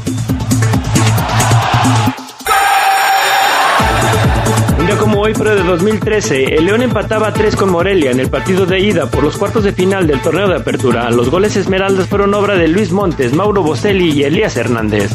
Hoy, 5.29 5.35
pero 5.37 5.55
de 5.55 5.63
2013, 5.63 6.55
el 6.55 6.65
León 6.65 6.81
empataba 6.81 7.29
a 7.29 7.33
3 7.35 7.55
con 7.55 7.71
Morelia 7.71 8.11
en 8.11 8.19
el 8.19 8.31
partido 8.31 8.65
de 8.65 8.81
ida 8.81 9.11
por 9.11 9.23
los 9.23 9.37
cuartos 9.37 9.63
de 9.63 9.73
final 9.73 10.07
del 10.07 10.23
torneo 10.23 10.49
de 10.49 10.57
apertura. 10.57 11.11
Los 11.11 11.29
goles 11.29 11.55
esmeraldas 11.55 12.09
fueron 12.09 12.33
obra 12.33 12.55
de 12.55 12.67
Luis 12.67 12.93
Montes, 12.93 13.35
Mauro 13.35 13.63
Boselli 13.63 14.11
y 14.11 14.25
Elías 14.25 14.57
Hernández. 14.57 15.11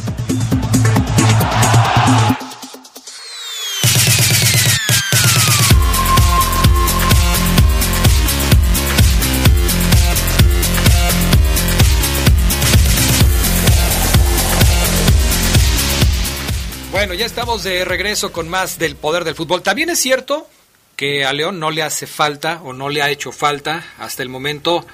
Bueno, 17.04 17.16
ya 17.16 17.26
estamos 17.26 17.64
de 17.64 17.84
regreso 17.84 18.32
con 18.32 18.47
más 18.47 18.80
del 18.80 18.95
poder 18.95 19.26
del 19.26 19.36
fútbol. 19.36 19.62
También 19.62 19.89
es 19.89 19.99
cierto 19.99 20.47
que 20.95 21.26
a 21.26 21.34
León 21.34 21.60
no 21.60 21.70
le 21.70 21.84
hace 21.84 22.08
falta 22.08 22.62
o 22.64 22.72
no 22.72 22.88
le 22.88 23.01
ha 23.01 23.10
hecho 23.10 23.34
falta 23.34 23.84
hasta 23.99 24.24
el 24.24 24.30
momento 24.30 24.86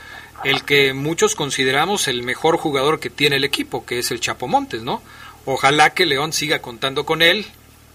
el 0.43 0.63
que 0.65 0.93
muchos 0.93 1.35
consideramos 1.35 2.07
el 2.07 2.23
mejor 2.23 2.57
jugador 2.57 2.99
que 2.99 3.11
tiene 3.11 3.35
el 3.35 3.43
equipo, 3.43 3.85
que 3.85 3.99
es 3.99 4.09
el 4.09 4.21
Chapo 4.21 4.47
Montes, 4.47 4.81
¿no? 4.81 5.03
Ojalá 5.45 5.91
que 5.91 6.07
León 6.07 6.33
siga 6.33 6.63
contando 6.63 7.05
con 7.05 7.21
él, 7.21 7.45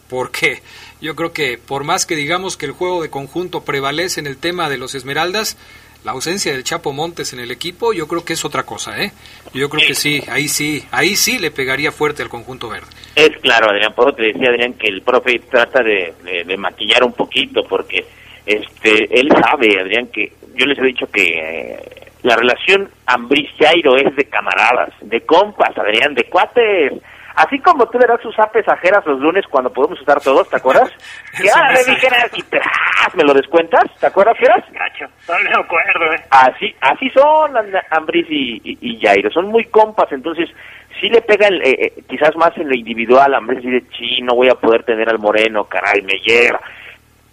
porque 0.08 0.62
yo 1.00 1.16
creo 1.16 1.32
que 1.32 1.58
por 1.58 1.82
más 1.82 2.06
que 2.06 2.14
digamos 2.14 2.56
que 2.56 2.66
el 2.66 2.72
juego 2.72 3.02
de 3.02 3.10
conjunto 3.10 3.64
prevalece 3.64 4.20
en 4.20 4.28
el 4.28 4.36
tema 4.36 4.70
de 4.70 4.78
los 4.78 4.94
Esmeraldas, 4.94 5.56
la 6.04 6.12
ausencia 6.12 6.52
del 6.52 6.64
Chapo 6.64 6.92
Montes 6.92 7.32
en 7.32 7.40
el 7.40 7.50
equipo, 7.50 7.92
yo 7.94 8.06
creo 8.06 8.24
que 8.24 8.34
es 8.34 8.44
otra 8.44 8.64
cosa, 8.64 9.02
¿eh? 9.02 9.12
Yo 9.54 9.70
creo 9.70 9.86
que 9.86 9.94
sí, 9.94 10.22
ahí 10.28 10.48
sí, 10.48 10.86
ahí 10.90 11.16
sí 11.16 11.38
le 11.38 11.50
pegaría 11.50 11.90
fuerte 11.92 12.22
al 12.22 12.28
conjunto 12.28 12.68
verde. 12.68 12.86
Es 13.16 13.30
claro, 13.38 13.70
Adrián, 13.70 13.94
por 13.94 14.08
eso 14.08 14.16
te 14.16 14.22
decía, 14.24 14.50
Adrián, 14.50 14.74
que 14.74 14.88
el 14.88 15.02
profe 15.02 15.40
trata 15.50 15.82
de, 15.82 16.12
de, 16.44 16.56
maquillar 16.58 17.04
un 17.04 17.14
poquito, 17.14 17.62
porque 17.66 18.04
este 18.44 19.18
él 19.18 19.30
sabe, 19.30 19.80
Adrián, 19.80 20.08
que 20.08 20.32
yo 20.54 20.66
les 20.66 20.78
he 20.78 20.82
dicho 20.82 21.06
que 21.06 21.22
eh, 21.22 21.78
la 22.22 22.36
relación 22.36 22.90
Ambris-Jairo 23.06 23.96
es 23.96 24.14
de 24.14 24.24
camaradas, 24.26 24.92
de 25.00 25.22
compas, 25.22 25.76
Adrián, 25.78 26.14
de 26.14 26.24
cuates 26.24 26.92
Así 27.36 27.58
como 27.58 27.86
tú 27.86 27.98
le 27.98 28.06
das 28.06 28.20
sus 28.22 28.38
apes 28.38 28.66
ajeras 28.68 29.04
los 29.06 29.18
lunes 29.18 29.44
cuando 29.50 29.72
podemos 29.72 30.00
usar 30.00 30.20
todos, 30.20 30.48
¿te 30.48 30.56
acuerdas? 30.56 30.88
que 31.36 31.48
ah, 31.50 31.72
le 31.72 31.84
dijeras 31.84 32.30
y 32.36 33.16
me 33.16 33.24
lo 33.24 33.34
descuentas, 33.34 33.84
¿te 33.98 34.06
acuerdas, 34.06 34.38
Fieras? 34.38 34.64
Gacho, 34.70 35.06
no 35.28 35.38
me 35.42 35.64
acuerdo, 35.64 36.12
eh. 36.14 36.24
Así, 36.30 36.74
así 36.80 37.10
son 37.10 37.54
Ambris 37.90 38.26
y, 38.30 38.78
y, 38.80 39.00
Jairo, 39.00 39.30
son 39.30 39.46
muy 39.46 39.64
compas, 39.64 40.12
entonces 40.12 40.48
sí 41.00 41.08
le 41.08 41.20
pega 41.22 41.48
el, 41.48 41.60
eh, 41.62 41.76
eh, 41.78 42.02
quizás 42.08 42.36
más 42.36 42.56
en 42.56 42.68
lo 42.68 42.74
individual, 42.74 43.34
Ambris 43.34 43.62
dice, 43.62 43.84
sí, 43.98 44.22
no 44.22 44.36
voy 44.36 44.48
a 44.48 44.54
poder 44.54 44.84
tener 44.84 45.08
al 45.08 45.18
Moreno, 45.18 45.64
caray, 45.64 46.02
me 46.02 46.18
lleva. 46.24 46.60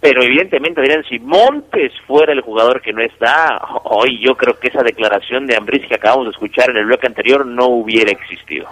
Pero 0.00 0.20
evidentemente, 0.20 0.82
dirán, 0.82 1.04
si 1.04 1.20
Montes 1.20 1.92
fuera 2.08 2.32
el 2.32 2.40
jugador 2.40 2.82
que 2.82 2.92
no 2.92 3.02
está, 3.02 3.60
hoy 3.84 4.18
yo 4.20 4.34
creo 4.34 4.58
que 4.58 4.66
esa 4.66 4.82
declaración 4.82 5.46
de 5.46 5.56
Ambris 5.56 5.86
que 5.86 5.94
acabamos 5.94 6.24
de 6.24 6.32
escuchar 6.32 6.70
en 6.70 6.78
el 6.78 6.86
bloque 6.86 7.06
anterior 7.06 7.46
no 7.46 7.66
hubiera 7.66 8.10
existido. 8.10 8.68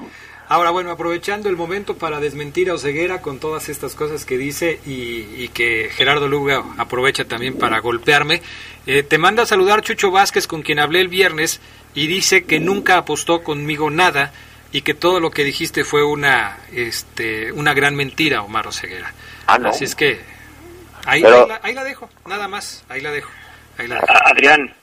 Ahora, 0.50 0.70
bueno, 0.70 0.90
aprovechando 0.90 1.48
el 1.48 1.54
momento 1.54 1.96
para 1.96 2.18
desmentir 2.18 2.70
a 2.70 2.74
Oseguera 2.74 3.22
con 3.22 3.38
todas 3.38 3.68
estas 3.68 3.94
cosas 3.94 4.24
que 4.24 4.36
dice 4.36 4.80
y, 4.84 5.46
que 5.50 5.90
Gerardo 5.92 6.26
Luga 6.26 6.64
aprovecha 6.76 7.24
también 7.24 7.56
para 7.56 7.78
golpearme, 7.78 8.42
eh, 8.84 9.04
te 9.04 9.16
manda 9.16 9.44
a 9.44 9.46
saludar 9.46 9.82
Chucho 9.82 10.10
Vázquez 10.10 10.48
con 10.48 10.62
quien 10.62 10.80
hablé 10.80 11.02
el 11.02 11.06
viernes 11.06 11.60
y 11.94 12.08
dice 12.08 12.46
que 12.46 12.58
nunca 12.58 12.96
apostó 12.96 13.44
conmigo 13.44 13.90
nada 13.90 14.32
y 14.72 14.82
que 14.82 14.92
todo 14.92 15.20
lo 15.20 15.30
que 15.30 15.44
dijiste 15.44 15.84
fue 15.84 16.04
una, 16.04 16.58
este, 16.72 17.52
una 17.52 17.72
gran 17.72 17.94
mentira, 17.94 18.42
Omar 18.42 18.66
Oseguera. 18.66 19.14
Ah, 19.46 19.56
no. 19.56 19.68
Así 19.68 19.84
es 19.84 19.94
que 19.94 20.18
ahí, 21.06 21.22
la, 21.22 21.60
ahí, 21.62 21.74
la, 21.74 21.84
dejo, 21.84 22.10
nada 22.26 22.48
más, 22.48 22.84
ahí 22.88 23.00
la 23.00 23.12
dejo. 23.12 23.30
Ahí 23.78 23.86
la 23.86 24.00
dejo. 24.00 24.06
Adrián, 24.24 24.74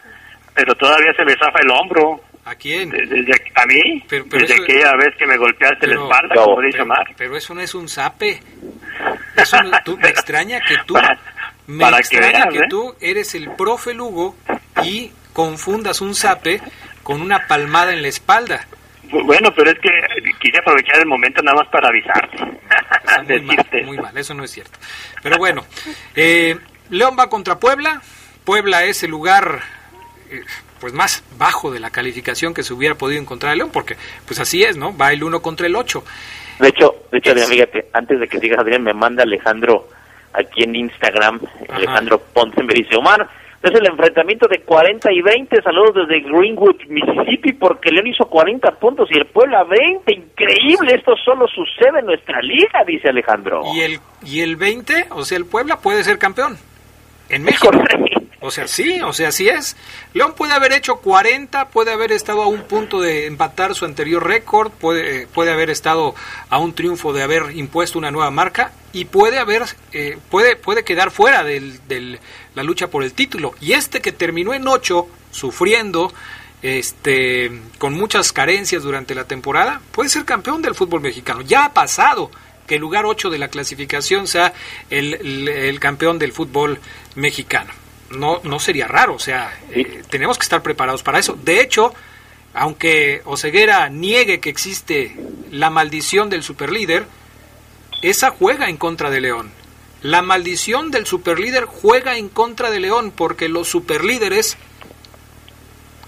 pero 0.56 0.74
todavía 0.76 1.12
se 1.18 1.26
me 1.26 1.34
zafa 1.34 1.60
el 1.60 1.72
hombro. 1.72 2.22
¿A 2.48 2.56
quién? 2.56 2.90
Desde, 2.90 3.34
¿A 3.56 3.66
mí? 3.66 4.02
Desde 4.10 4.64
aquella 4.64 4.96
vez 4.96 5.14
que 5.18 5.28
me 5.28 5.36
golpeaste 5.36 5.86
la 5.86 5.96
espalda, 5.96 6.36
como 6.36 6.62
dice 6.62 6.82
Omar. 6.82 7.06
Pero 7.18 7.36
eso 7.36 7.54
no 7.54 7.60
es 7.60 7.76
un 7.76 7.90
zape. 7.90 8.40
Eso 9.36 9.58
tú, 9.84 9.98
me 9.98 10.08
extraña 10.08 10.62
que 10.62 10.78
tú... 10.86 10.98
me 11.68 11.90
extraña 11.90 12.48
que, 12.48 12.60
¿eh? 12.60 12.68
tú 12.70 12.96
eres 13.02 13.36
el 13.36 13.52
profe 13.52 13.94
Lugo 13.94 14.38
y 14.82 15.12
confundas 15.34 16.00
un 16.00 16.16
zape 16.16 16.62
con 17.04 17.22
una 17.22 17.48
palmada 17.48 17.92
en 17.92 18.02
la 18.02 18.08
espalda. 18.08 18.66
Bueno, 19.12 19.54
pero 19.54 19.72
es 19.72 19.80
que 19.80 19.90
quise 20.40 20.60
aprovechar 20.60 21.00
el 21.00 21.06
momento 21.06 21.42
nada 21.42 21.58
más 21.58 21.68
para 21.68 21.90
avisarte. 21.90 23.42
muy, 23.42 23.56
mal, 23.58 23.68
muy 23.84 23.98
mal, 23.98 24.18
eso 24.18 24.34
no 24.34 24.46
es 24.46 24.52
cierto. 24.52 24.80
Pero 25.22 25.38
bueno, 25.38 25.66
eh, 26.16 26.58
León 26.92 27.18
va 27.20 27.30
contra 27.30 27.60
Puebla. 27.60 28.02
Puebla 28.46 28.86
es 28.86 29.04
el 29.04 29.12
lugar 29.12 29.60
eh, 30.30 30.44
pues 30.80 30.94
más 30.94 31.24
bajo 31.38 31.72
de 31.72 31.80
la 31.80 31.90
calificación 31.90 32.54
que 32.54 32.64
se 32.64 32.74
hubiera 32.74 32.96
podido 32.96 33.22
encontrar 33.22 33.54
el 33.54 33.60
León, 33.60 33.72
porque 33.72 33.96
pues 34.26 34.40
así 34.40 34.64
es, 34.64 34.78
¿no? 34.78 34.96
Va 34.96 35.12
el 35.12 35.24
1 35.24 35.42
contra 35.42 35.68
el 35.68 35.76
8. 35.76 36.04
De 36.60 36.70
hecho, 36.70 36.96
de 37.12 37.18
hecho, 37.20 37.36
fíjate, 37.36 37.88
antes 37.94 38.20
de 38.20 38.28
que 38.28 38.40
sigas, 38.40 38.60
Adrián, 38.60 38.84
me 38.84 38.94
manda 38.94 39.24
Alejandro 39.24 39.88
aquí 40.34 40.64
en 40.64 40.76
Instagram, 40.76 41.40
Alejandro 41.70 42.20
Ponce, 42.34 42.64
me 42.64 42.74
dice, 42.74 42.96
Omar, 42.96 43.28
es 43.62 43.72
el 43.72 43.88
enfrentamiento 43.88 44.48
de 44.48 44.60
40 44.60 45.12
y 45.12 45.22
20, 45.22 45.62
saludos 45.62 46.08
desde 46.08 46.22
Greenwood, 46.22 46.76
Mississippi, 46.88 47.54
porque 47.54 47.92
León 47.92 48.08
hizo 48.08 48.26
40 48.26 48.72
puntos 48.80 49.10
y 49.12 49.18
el 49.18 49.26
Puebla 49.26 49.64
20, 49.64 50.14
increíble, 50.14 50.94
esto 50.96 51.16
solo 51.24 51.48
sucede 51.48 52.00
en 52.00 52.06
nuestra 52.06 52.40
liga, 52.42 52.84
dice 52.86 53.10
Alejandro. 53.10 53.62
¿Y 53.74 53.82
el, 53.82 54.00
y 54.24 54.42
el 54.42 54.56
20? 54.56 55.08
O 55.12 55.24
sea, 55.24 55.38
el 55.38 55.46
Puebla 55.46 55.78
puede 55.78 56.04
ser 56.04 56.18
campeón 56.20 56.58
en 57.30 57.44
México. 57.44 57.72
O 58.40 58.52
sea, 58.52 58.68
sí, 58.68 59.02
o 59.02 59.14
sea, 59.14 59.32
sí 59.32 59.50
es. 59.50 59.76
León 60.14 60.34
puede 60.36 60.54
haber 60.54 60.72
hecho 60.72 60.98
40, 60.98 61.70
puede 61.70 61.92
haber 61.92 62.12
estado 62.12 62.44
a 62.44 62.48
un 62.48 62.64
punto 62.64 63.02
de 63.02 63.26
empatar 63.26 63.74
su 63.74 63.86
anterior 63.86 64.26
récord, 64.26 64.72
puede, 64.72 65.26
puede 65.28 65.52
haber 65.52 65.72
estado 65.72 66.14
a 66.50 66.60
un 66.60 66.74
triunfo 66.74 67.14
de 67.14 67.24
haber 67.24 67.56
impuesto 67.56 67.98
una 67.98 68.12
nueva 68.12 68.30
marca 68.30 68.74
y 68.94 69.06
puede 69.06 69.40
haber, 69.40 69.64
eh, 69.92 70.20
puede, 70.30 70.56
puede 70.56 70.84
quedar 70.84 71.10
fuera 71.10 71.44
de 71.44 72.20
la 72.54 72.64
lucha 72.64 72.90
por 72.90 73.04
el 73.04 73.14
título. 73.14 73.56
Y 73.60 73.74
este 73.74 74.02
que 74.02 74.12
terminó 74.12 74.54
en 74.54 74.68
8, 74.68 75.08
sufriendo, 75.32 76.14
este, 76.62 77.52
con 77.80 77.96
muchas 77.96 78.32
carencias 78.34 78.84
durante 78.84 79.16
la 79.16 79.24
temporada, 79.24 79.82
puede 79.92 80.10
ser 80.10 80.26
campeón 80.26 80.62
del 80.62 80.76
fútbol 80.76 81.02
mexicano. 81.02 81.42
Ya 81.42 81.66
ha 81.66 81.74
pasado 81.74 82.30
que 82.68 82.76
el 82.76 82.82
lugar 82.82 83.06
8 83.08 83.32
de 83.32 83.40
la 83.40 83.48
clasificación 83.48 84.28
sea 84.28 84.54
el 84.92 85.80
campeón 85.80 86.20
del 86.20 86.34
fútbol 86.34 86.80
mexicano 87.16 87.74
no, 88.10 88.40
no 88.44 88.60
sería 88.60 88.88
raro, 88.88 89.16
o 89.16 89.20
sea, 89.20 89.58
eh, 89.72 90.04
tenemos 90.10 90.38
que 90.38 90.44
estar 90.44 90.62
preparados 90.62 91.04
para 91.04 91.20
eso. 91.20 91.38
De 91.42 91.62
hecho, 91.62 91.94
aunque 92.54 93.22
Oseguera 93.26 93.90
niegue 93.90 94.40
que 94.40 94.50
existe 94.50 95.16
la 95.52 95.70
maldición 95.70 96.30
del 96.30 96.44
superlíder, 96.44 97.06
esa 98.02 98.32
juega 98.32 98.70
en 98.70 98.78
contra 98.78 99.10
de 99.10 99.22
León. 99.22 99.52
La 100.02 100.22
maldición 100.22 100.92
del 100.92 101.06
superlíder 101.06 101.66
juega 101.66 102.18
en 102.18 102.30
contra 102.30 102.70
de 102.70 102.80
León 102.80 103.12
porque 103.16 103.50
los 103.50 103.68
superlíderes 103.68 104.58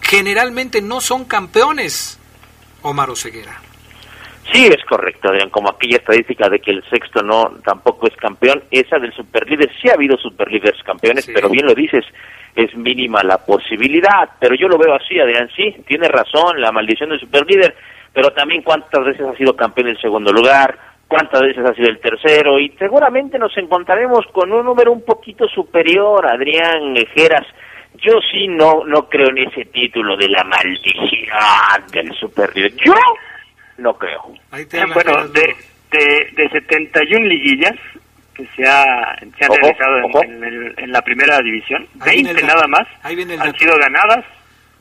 generalmente 0.02 0.82
no 0.82 1.02
son 1.02 1.26
campeones, 1.26 2.18
Omar 2.82 3.10
Oseguera. 3.10 3.62
Sí, 4.52 4.66
es 4.66 4.84
correcto, 4.86 5.30
Adrián, 5.30 5.50
como 5.50 5.70
aquella 5.70 5.97
estadística 5.97 6.50
de 6.50 6.60
que 6.60 6.72
el 6.72 6.84
sexto 6.89 7.22
no 7.22 7.52
tampoco 7.64 8.08
es 8.08 8.16
campeón, 8.16 8.64
esa 8.72 8.97
del 8.97 9.14
superlíder, 9.14 9.70
sí 9.80 9.89
ha 9.89 9.93
habido 9.93 10.18
superlíderes 10.18 10.82
campeones, 10.84 11.30
pero 11.32 11.50
bien 11.50 11.68
lo 11.68 11.76
dices, 11.76 12.04
es 12.56 12.76
mínima 12.76 13.22
la 13.24 13.38
posibilidad, 13.38 14.30
pero 14.39 14.56
yo 14.56 14.68
lo 14.68 14.78
veo 14.78 14.95
así, 14.95 15.20
Adrián, 15.20 15.50
sí, 15.56 15.76
tiene 15.86 16.08
razón, 16.08 16.60
la 16.60 16.72
maldición 16.72 17.10
del 17.10 17.20
superlíder, 17.20 17.76
pero 18.12 18.32
también 18.32 18.64
cuántas 18.64 19.06
veces 19.06 19.28
ha 19.28 19.36
sido 19.36 19.56
campeón 19.56 19.89
el 19.89 20.02
segundo 20.02 20.32
lugar, 20.32 20.78
cuántas 21.08 21.41
veces 21.41 21.64
ha 21.66 21.76
sido 21.76 21.89
el 21.89 22.00
tercero, 22.00 22.60
y 22.60 22.70
seguramente 22.80 23.38
nos 23.38 23.56
encontraremos 23.56 24.26
con 24.32 24.52
un 24.52 24.66
número 24.66 24.91
un 24.91 25.06
poquito 25.06 25.47
superior, 25.47 26.26
Adrián 26.26 26.97
Ejeras, 26.97 27.45
yo 28.02 28.14
sí 28.32 28.47
no, 28.47 28.84
no 28.86 29.08
creo 29.10 29.30
en 29.30 29.47
ese 29.47 29.66
título 29.66 30.18
de 30.18 30.30
la 30.30 30.43
maldición 30.43 31.86
del 31.91 32.12
superlíder, 32.14 32.74
yo 32.84 32.93
no 33.80 33.93
creo. 33.97 34.34
bueno, 34.93 35.27
de, 35.30 35.55
de, 35.91 36.32
de 36.36 36.49
71 36.49 37.25
liguillas 37.25 37.75
que 38.34 38.47
se, 38.55 38.67
ha, 38.67 39.17
se 39.19 39.45
han 39.45 39.51
realizado 39.51 40.23
en, 40.23 40.91
la 40.91 41.01
primera 41.01 41.39
división, 41.39 41.88
20 42.05 42.41
nada 42.43 42.67
más 42.67 42.88
han 43.03 43.57
sido 43.57 43.77
ganadas 43.77 44.25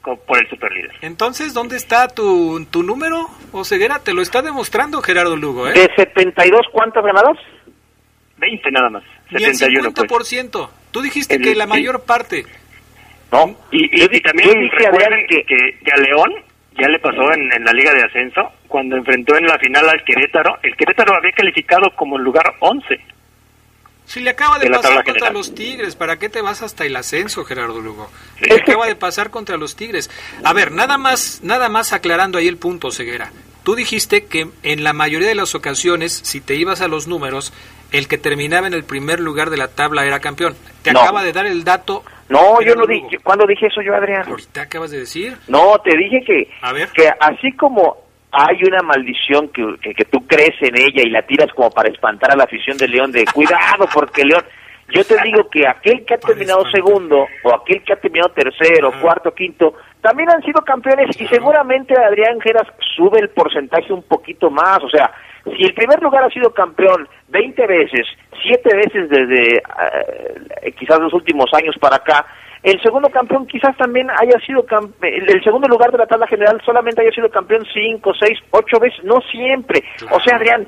por 0.03 0.39
el 0.39 0.49
superlíder. 0.49 0.93
Entonces, 1.03 1.53
¿dónde 1.53 1.77
está 1.77 2.09
tu, 2.09 2.65
tu 2.71 2.83
número, 2.83 3.29
Oseguera? 3.53 3.99
Te 3.99 4.15
lo 4.15 4.23
está 4.23 4.43
demostrando 4.43 5.03
Gerardo 5.03 5.37
Lugo, 5.37 5.69
¿eh? 5.69 5.73
¿De 5.73 5.91
72 5.97 6.63
cuántas 6.73 7.05
ganadas? 7.05 7.37
20 8.39 8.71
nada 8.71 8.91
más. 8.91 9.03
71, 9.31 9.91
50%. 9.91 10.51
Pues. 10.51 10.69
Tú 10.91 11.03
dijiste 11.03 11.39
que 11.39 11.55
la 11.55 11.67
mayor 11.67 12.05
parte. 12.05 12.45
No. 13.31 13.55
Y, 13.71 14.03
y, 14.03 14.21
también 14.21 14.71
recuerden 14.71 15.27
que, 15.29 15.45
que, 15.45 15.93
a 15.93 15.99
León 15.99 16.33
ya 16.81 16.89
le 16.89 16.99
pasó 16.99 17.31
en, 17.35 17.53
en, 17.53 17.65
la 17.65 17.73
Liga 17.73 17.93
de 17.93 18.05
Ascenso, 18.05 18.51
cuando 18.69 18.97
enfrentó 18.97 19.37
en 19.37 19.47
la 19.47 19.59
final 19.59 19.89
al 19.89 20.05
Querétaro, 20.05 20.59
el 20.63 20.77
Querétaro 20.77 21.17
había 21.17 21.33
calificado 21.33 21.91
como 21.97 22.17
el 22.17 22.23
lugar 22.23 22.55
11. 22.61 23.01
Si 24.05 24.21
le 24.21 24.31
acaba 24.31 24.59
de, 24.59 24.71
pasar 24.71 24.95
contra 24.95 25.13
general. 25.13 25.33
los 25.35 25.55
Tigres, 25.55 25.95
¿para 25.95 26.19
qué 26.19 26.29
te 26.31 26.41
vas 26.41 26.63
hasta 26.63 26.87
el 26.87 26.97
ascenso, 26.97 27.45
Gerardo 27.45 27.81
Lugo? 27.81 28.11
Le 28.41 28.55
acaba 28.55 28.87
de 28.87 28.95
pasar 28.97 29.29
contra 29.31 29.59
los 29.59 29.77
Tigres. 29.77 30.11
A 30.45 30.53
ver, 30.55 30.73
nada 30.73 30.97
más, 30.97 31.41
nada 31.43 31.69
más 31.69 31.93
aclarando 31.93 32.39
ahí 32.39 32.49
el 32.49 32.57
punto, 32.57 32.91
Ceguera. 32.91 33.33
Tú 33.65 33.75
dijiste 33.75 34.25
que 34.25 34.49
en 34.63 34.83
la 34.83 34.95
mayoría 34.95 35.29
de 35.29 35.35
las 35.35 35.55
ocasiones, 35.55 36.13
si 36.15 36.41
te 36.41 36.55
ibas 36.55 36.81
a 36.81 36.89
los 36.89 37.07
números, 37.07 37.53
el 37.93 38.09
que 38.09 38.17
terminaba 38.17 38.67
en 38.67 38.73
el 38.73 38.85
primer 38.85 39.21
lugar 39.21 39.51
de 39.51 39.59
la 39.59 39.69
tabla 39.69 40.07
era 40.07 40.21
campeón. 40.21 40.57
Te 40.83 40.93
No. 40.93 41.03
acaba 41.03 41.23
de 41.23 41.33
dar 41.35 41.45
el 41.45 41.65
dato. 41.65 42.03
No, 42.31 42.63
yo 42.63 42.75
no 42.77 42.87
dije, 42.87 43.19
¿cuándo 43.23 43.47
dije 43.47 43.67
eso 43.67 43.83
yo, 43.83 43.95
Adrián? 43.95 44.25
Ahorita 44.27 44.63
acabas 44.63 44.91
de 44.91 45.01
decir. 45.01 45.37
No, 45.49 45.79
te 45.85 45.95
dije 45.99 46.23
que, 46.27 46.49
A 46.63 46.73
ver. 46.73 46.89
que 46.93 47.11
así 47.21 47.53
como 47.53 47.99
hay 48.31 48.63
una 48.65 48.83
maldición 48.83 49.49
que, 49.49 49.77
que, 49.81 49.95
que 49.95 50.05
tú 50.05 50.27
crees 50.27 50.55
en 50.61 50.77
ella 50.77 51.03
y 51.03 51.11
la 51.11 51.23
tiras 51.23 51.53
como 51.55 51.71
para 51.71 51.89
espantar 51.89 52.33
a 52.33 52.37
la 52.37 52.45
afición 52.45 52.77
de 52.77 52.89
León, 52.89 53.11
de 53.11 53.25
cuidado 53.33 53.87
porque 53.93 54.25
León, 54.25 54.43
yo 54.91 55.05
te 55.05 55.17
digo 55.23 55.49
que 55.51 55.67
aquel 55.67 56.05
que 56.05 56.15
ha 56.15 56.19
terminado 56.19 56.65
segundo 56.71 57.27
o 57.43 57.55
aquel 57.55 57.83
que 57.83 57.93
ha 57.93 57.97
terminado 57.97 58.33
tercero, 58.33 58.93
cuarto, 59.01 59.35
quinto, 59.35 59.75
también 60.01 60.31
han 60.31 60.43
sido 60.43 60.63
campeones 60.63 61.21
y 61.21 61.27
seguramente 61.27 61.95
Adrián 61.99 62.41
Geras 62.41 62.67
sube 62.97 63.21
el 63.21 63.31
porcentaje 63.31 63.93
un 63.93 64.03
poquito 64.03 64.51
más, 64.51 64.83
o 64.83 64.89
sea, 64.89 65.11
si 65.45 65.65
el 65.65 65.75
primer 65.75 66.03
lugar 66.03 66.25
ha 66.25 66.31
sido 66.31 66.53
campeón 66.53 67.09
20 67.29 67.67
veces, 67.67 68.07
7 68.43 68.77
veces 68.77 69.09
desde 69.09 69.57
eh, 69.57 70.73
quizás 70.79 70.99
los 71.01 71.13
últimos 71.13 71.53
años 71.55 71.77
para 71.81 71.97
acá, 71.97 72.27
el 72.63 72.81
segundo 72.83 73.09
campeón 73.11 73.47
quizás 73.47 73.77
también 73.77 74.09
haya 74.11 74.39
sido 74.47 74.65
el, 75.03 75.43
segundo 75.45 75.69
lugar 75.69 75.91
de 75.93 75.99
la 75.99 76.07
tabla 76.07 76.27
general 76.27 76.61
solamente 76.65 77.03
haya 77.03 77.13
sido 77.13 77.31
campeón 77.31 77.65
5, 77.73 78.13
6, 78.19 78.39
8 78.51 78.81
veces, 78.81 79.05
no 79.05 79.21
siempre. 79.31 79.85
O 80.11 80.21
sea, 80.21 80.37
Adrián, 80.37 80.67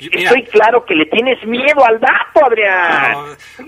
mira, 0.00 0.18
estoy 0.30 0.42
claro 0.44 0.84
que 0.84 0.94
le 0.94 1.06
tienes 1.06 1.44
miedo 1.46 1.84
al 1.86 2.00
dato, 2.00 2.44
Adrián. 2.46 3.14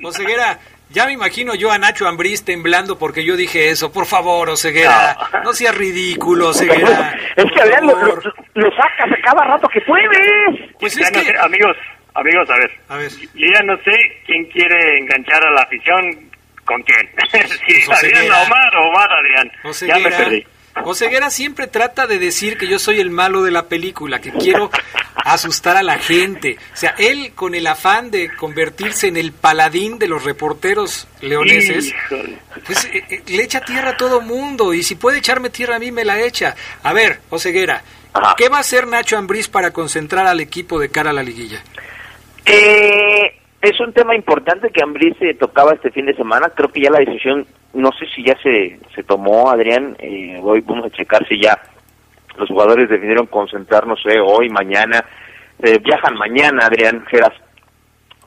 No, 0.01 0.09
Oseguera, 0.09 0.59
ya 0.91 1.07
me 1.07 1.12
imagino 1.12 1.55
yo 1.55 1.71
a 1.71 1.79
Nacho 1.79 2.07
Ambriz 2.09 2.45
temblando 2.45 2.99
porque 2.99 3.25
yo 3.25 3.37
dije 3.37 3.71
eso. 3.71 3.93
Por 3.93 4.07
favor, 4.07 4.51
Oseguera, 4.51 5.17
no, 5.35 5.43
No. 5.45 5.53
seas 5.53 5.77
ridículo, 5.77 6.49
Oseguera. 6.49 7.15
es 7.37 7.45
que 7.53 7.61
Adrián 7.61 7.87
lo, 7.87 7.95
lo- 7.97 8.17
lo 8.55 8.71
sacas 8.73 9.12
a 9.12 9.23
cada 9.23 9.45
rato 9.45 9.69
que 9.69 9.81
puedes. 9.83 10.71
Pues 10.81 10.97
es 10.97 11.11
no 11.12 11.21
que... 11.21 11.27
sé, 11.27 11.35
amigos, 11.41 11.77
amigos, 12.15 12.51
a 12.51 12.57
ver. 12.59 12.71
A 12.89 12.97
ver. 12.97 13.11
Yo 13.35 13.47
ya 13.55 13.62
no 13.65 13.77
sé 13.85 13.93
quién 14.27 14.45
quiere 14.47 14.99
enganchar 14.99 15.45
a 15.47 15.51
la 15.53 15.62
afición 15.62 16.31
con 16.65 16.83
quién. 16.83 17.09
si 17.67 17.87
Pues 17.87 17.99
Adrián 17.99 18.23
Oseguera. 18.23 18.43
Omar 18.43 18.77
o 18.77 18.89
Omar 18.89 19.09
Adrián. 19.12 19.49
Ya 19.53 19.62
me 19.62 19.71
Oseguera, 19.71 20.17
perdí. 20.17 20.47
Oseguera 20.85 21.31
siempre 21.31 21.69
trata 21.69 22.07
de 22.09 22.19
decir 22.19 22.59
que 22.59 22.67
yo 22.67 22.79
soy 22.81 22.99
el 23.01 23.11
malo 23.11 23.43
de 23.45 23.53
la 23.53 23.67
película, 23.69 24.21
que 24.21 24.33
quiero 24.33 24.71
asustar 25.15 25.77
a 25.77 25.83
la 25.85 25.99
gente. 25.99 26.59
O 26.73 26.77
sea, 26.77 26.95
él 26.99 27.33
con 27.35 27.55
el 27.55 27.67
afán 27.69 28.11
de 28.11 28.29
convertirse 28.35 29.07
en 29.07 29.17
el 29.17 29.33
paladín 29.33 29.99
de 30.01 30.09
los 30.09 30.25
reporteros 30.25 31.07
leoneses, 31.21 31.87
Híjole. 31.87 32.39
pues 32.67 32.85
eh, 32.87 33.05
eh, 33.09 33.23
le 33.27 33.43
echa 33.45 33.61
tierra 33.61 33.91
a 33.91 33.97
todo 33.97 34.21
mundo 34.21 34.75
y 34.75 34.83
si 34.83 34.97
puede 34.97 35.19
echarme 35.19 35.49
tierra 35.49 35.77
a 35.77 35.79
mí 35.79 35.93
me 35.93 36.05
la 36.05 36.21
echa. 36.21 36.57
A 36.83 36.93
ver, 36.93 37.21
Oseguera, 37.31 37.85
Ajá. 38.12 38.35
¿qué 38.37 38.49
va 38.49 38.57
a 38.57 38.61
hacer 38.61 38.89
Nacho 38.89 39.17
Ambriz 39.17 39.47
para 39.47 39.71
concentrar 39.73 40.27
al 40.27 40.41
equipo 40.41 40.81
de 40.81 40.89
cara 40.89 41.11
a 41.11 41.12
la 41.15 41.23
liguilla? 41.23 41.62
Eh, 42.47 43.33
es 43.71 43.81
un 43.81 43.93
tema 43.93 44.15
importante 44.15 44.71
que 44.71 44.83
Ambrí 44.83 45.15
se 45.15 45.35
tocaba 45.35 45.73
este 45.73 45.91
fin 45.91 46.07
de 46.07 46.15
semana. 46.15 46.51
Creo 46.51 46.71
que 46.71 46.83
ya 46.83 46.91
la 46.91 46.99
decisión, 46.99 47.47
no 47.73 47.91
sé 47.93 48.07
si 48.15 48.25
ya 48.25 48.37
se, 48.43 48.79
se 48.95 49.03
tomó, 49.03 49.51
Adrián. 49.51 49.97
Eh, 49.99 50.39
hoy 50.43 50.61
vamos 50.61 50.87
a 50.87 50.97
checar 50.97 51.27
si 51.27 51.41
ya 51.41 51.59
los 52.37 52.49
jugadores 52.49 52.89
decidieron 52.89 53.27
concentrar, 53.27 53.87
no 53.87 53.97
sé, 53.97 54.21
hoy, 54.21 54.49
mañana. 54.51 55.05
Eh, 55.62 55.79
viajan 55.79 56.15
mañana, 56.17 56.67
Adrián 56.67 57.05
Geras. 57.07 57.33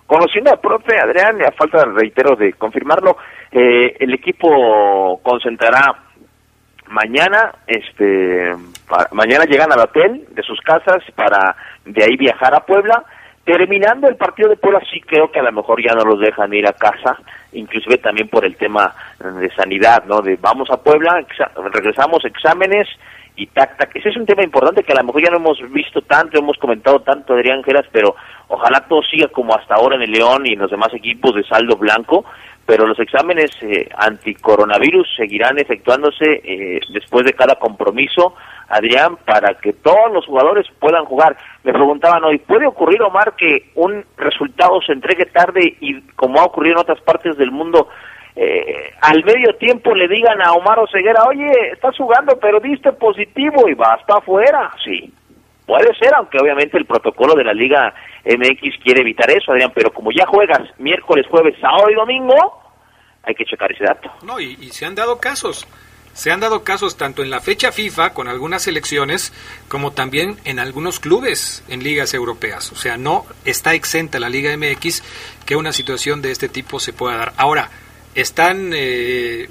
Conociendo 0.05 0.51
al 0.51 0.59
profe 0.59 0.97
Adrián, 0.97 1.43
a 1.43 1.51
falta, 1.51 1.83
reitero, 1.85 2.35
de 2.35 2.53
confirmarlo, 2.53 3.17
eh, 3.51 3.97
el 3.99 4.13
equipo 4.13 5.19
concentrará 5.21 6.03
mañana, 6.87 7.53
este, 7.67 8.55
mañana 9.11 9.43
llegan 9.43 9.71
al 9.71 9.81
hotel 9.81 10.25
de 10.31 10.43
sus 10.43 10.59
casas 10.61 11.03
para 11.15 11.55
de 11.85 12.03
ahí 12.03 12.15
viajar 12.15 12.55
a 12.55 12.61
Puebla. 12.61 13.03
Terminando 13.47 14.09
el 14.09 14.17
partido 14.17 14.49
de 14.49 14.57
Puebla, 14.57 14.81
sí 14.91 14.99
creo 14.99 15.31
que 15.31 15.39
a 15.39 15.43
lo 15.43 15.53
mejor 15.53 15.81
ya 15.81 15.95
no 15.95 16.03
los 16.03 16.19
dejan 16.19 16.53
ir 16.53 16.67
a 16.67 16.73
casa, 16.73 17.17
inclusive 17.53 17.97
también 17.97 18.27
por 18.27 18.43
el 18.43 18.57
tema 18.57 18.93
eh, 19.23 19.25
de 19.39 19.49
sanidad, 19.55 20.03
¿no? 20.03 20.21
De 20.21 20.35
vamos 20.35 20.69
a 20.69 20.83
Puebla, 20.83 21.25
regresamos, 21.71 22.25
exámenes 22.25 22.89
y 23.37 23.47
tac, 23.47 23.77
tac. 23.77 23.95
Ese 23.95 24.09
es 24.09 24.17
un 24.17 24.25
tema 24.25 24.43
importante 24.43 24.83
que 24.83 24.91
a 24.91 24.97
lo 24.97 25.05
mejor 25.05 25.23
ya 25.23 25.31
no 25.31 25.37
hemos 25.37 25.59
visto 25.71 26.01
tanto, 26.01 26.37
hemos 26.37 26.57
comentado 26.57 26.99
tanto, 26.99 27.35
Adrián 27.35 27.63
Geras, 27.63 27.85
pero 27.89 28.17
ojalá 28.49 28.81
todo 28.81 29.01
siga 29.03 29.29
como 29.29 29.55
hasta 29.55 29.75
ahora 29.75 29.95
en 29.95 30.01
el 30.01 30.11
León 30.11 30.45
y 30.45 30.51
en 30.51 30.59
los 30.59 30.69
demás 30.69 30.93
equipos 30.93 31.33
de 31.33 31.45
saldo 31.45 31.77
blanco, 31.77 32.25
pero 32.67 32.85
los 32.85 32.99
exámenes 32.99 33.49
eh, 33.61 33.87
anticoronavirus 33.97 35.07
seguirán 35.15 35.57
efectuándose 35.57 36.41
eh, 36.43 36.81
después 36.89 37.25
de 37.25 37.31
cada 37.31 37.55
compromiso, 37.55 38.35
Adrián, 38.67 39.15
para 39.25 39.53
que 39.53 39.71
todos 39.71 40.11
los 40.13 40.25
jugadores 40.25 40.67
puedan 40.77 41.05
jugar. 41.05 41.37
Me 41.63 41.71
preguntaban 41.71 42.25
hoy, 42.25 42.39
¿puede 42.39 42.67
ocurrir, 42.67 43.01
Omar, 43.01 43.35
que 43.37 43.71
un 43.75 44.03
resultado 44.17 44.81
se 44.81 44.91
entregue 44.91 45.27
tarde 45.27 45.77
y 45.79 46.01
como 46.17 46.41
ha 46.41 46.43
ocurrido 46.43 46.73
en 46.73 46.81
otras 46.81 46.99
partes 46.99 47.37
del 47.37 47.51
mundo, 47.51 47.87
eh, 48.35 48.91
al 48.99 49.23
medio 49.23 49.55
tiempo 49.55 49.95
le 49.95 50.09
digan 50.09 50.41
a 50.41 50.51
Omar 50.51 50.77
Oseguera, 50.79 51.23
oye, 51.23 51.49
estás 51.71 51.95
jugando, 51.95 52.37
pero 52.37 52.59
diste 52.59 52.91
positivo 52.91 53.69
y 53.69 53.75
vas 53.75 54.03
para 54.05 54.19
afuera? 54.19 54.71
Sí, 54.83 55.13
Puede 55.67 55.93
ser, 55.99 56.13
aunque 56.15 56.37
obviamente 56.39 56.77
el 56.77 56.85
protocolo 56.85 57.35
de 57.35 57.43
la 57.43 57.53
Liga 57.53 57.93
MX 58.23 58.81
quiere 58.81 59.01
evitar 59.01 59.29
eso, 59.29 59.51
Adrián, 59.51 59.73
pero 59.75 59.91
como 59.91 60.11
ya 60.13 60.25
juegas 60.25 60.61
miércoles, 60.77 61.25
jueves, 61.29 61.55
sábado 61.59 61.89
y 61.91 61.93
domingo, 61.93 62.33
hay 63.21 63.35
que 63.35 63.43
checar 63.43 63.73
ese 63.73 63.83
dato. 63.83 64.09
No, 64.23 64.39
y, 64.39 64.55
se 64.71 64.85
han 64.85 64.95
dado 64.95 65.19
casos. 65.19 65.67
Se 66.13 66.31
han 66.31 66.39
dado 66.39 66.63
casos 66.63 66.95
tanto 66.95 67.21
en 67.21 67.29
la 67.29 67.41
fecha 67.41 67.73
FIFA 67.73 68.13
con 68.13 68.29
algunas 68.29 68.63
selecciones 68.63 69.33
como 69.67 69.91
también 69.91 70.37
en 70.45 70.57
algunos 70.57 71.01
clubes 71.01 71.65
en 71.67 71.83
ligas 71.83 72.13
europeas. 72.13 72.71
O 72.71 72.75
sea, 72.75 72.95
no 72.95 73.25
está 73.43 73.73
exenta 73.73 74.19
la 74.19 74.29
Liga 74.29 74.55
MX 74.55 75.03
que 75.45 75.57
una 75.57 75.73
situación 75.73 76.21
de 76.21 76.31
este 76.31 76.47
tipo 76.47 76.79
se 76.79 76.93
pueda 76.93 77.17
dar. 77.17 77.33
Ahora, 77.35 77.69
están 78.15 78.71
eh, 78.73 79.49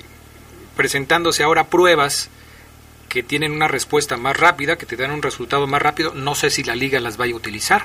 presentándose 0.76 1.44
ahora 1.44 1.64
pruebas 1.64 2.30
que 3.16 3.22
tienen 3.22 3.52
una 3.52 3.66
respuesta 3.66 4.18
más 4.18 4.38
rápida, 4.38 4.76
que 4.76 4.84
te 4.84 4.94
dan 4.94 5.10
un 5.10 5.22
resultado 5.22 5.66
más 5.66 5.80
rápido. 5.80 6.12
No 6.12 6.34
sé 6.34 6.50
si 6.50 6.62
la 6.62 6.76
liga 6.76 7.00
las 7.00 7.16
vaya 7.16 7.32
a 7.32 7.36
utilizar, 7.36 7.84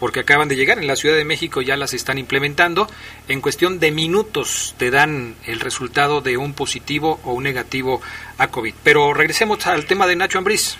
porque 0.00 0.18
acaban 0.18 0.48
de 0.48 0.56
llegar. 0.56 0.78
En 0.80 0.88
la 0.88 0.96
Ciudad 0.96 1.14
de 1.14 1.24
México 1.24 1.62
ya 1.62 1.76
las 1.76 1.94
están 1.94 2.18
implementando. 2.18 2.88
En 3.28 3.40
cuestión 3.40 3.78
de 3.78 3.92
minutos 3.92 4.74
te 4.78 4.90
dan 4.90 5.36
el 5.46 5.60
resultado 5.60 6.20
de 6.20 6.36
un 6.36 6.52
positivo 6.54 7.20
o 7.22 7.32
un 7.32 7.44
negativo 7.44 8.00
a 8.38 8.48
COVID. 8.48 8.74
Pero 8.82 9.14
regresemos 9.14 9.64
al 9.68 9.86
tema 9.86 10.08
de 10.08 10.16
Nacho 10.16 10.38
Ambriz. 10.38 10.76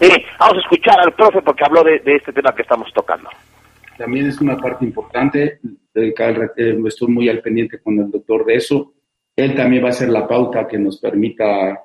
Mire, 0.00 0.24
vamos 0.38 0.56
a 0.56 0.60
escuchar 0.60 0.98
al 1.00 1.12
profe 1.12 1.42
porque 1.42 1.64
habló 1.66 1.84
de, 1.84 1.98
de 1.98 2.16
este 2.16 2.32
tema 2.32 2.54
que 2.54 2.62
estamos 2.62 2.90
tocando. 2.94 3.28
También 3.98 4.28
es 4.28 4.40
una 4.40 4.56
parte 4.56 4.86
importante, 4.86 5.60
eh, 5.94 6.14
cada- 6.16 6.52
eh, 6.56 6.78
estoy 6.86 7.08
muy 7.08 7.28
al 7.28 7.42
pendiente 7.42 7.80
con 7.82 7.98
el 7.98 8.10
doctor 8.10 8.46
de 8.46 8.54
eso. 8.54 8.94
Él 9.36 9.54
también 9.54 9.84
va 9.84 9.90
a 9.90 9.92
ser 9.92 10.08
la 10.08 10.26
pauta 10.26 10.66
que 10.66 10.78
nos 10.78 10.98
permita 10.98 11.78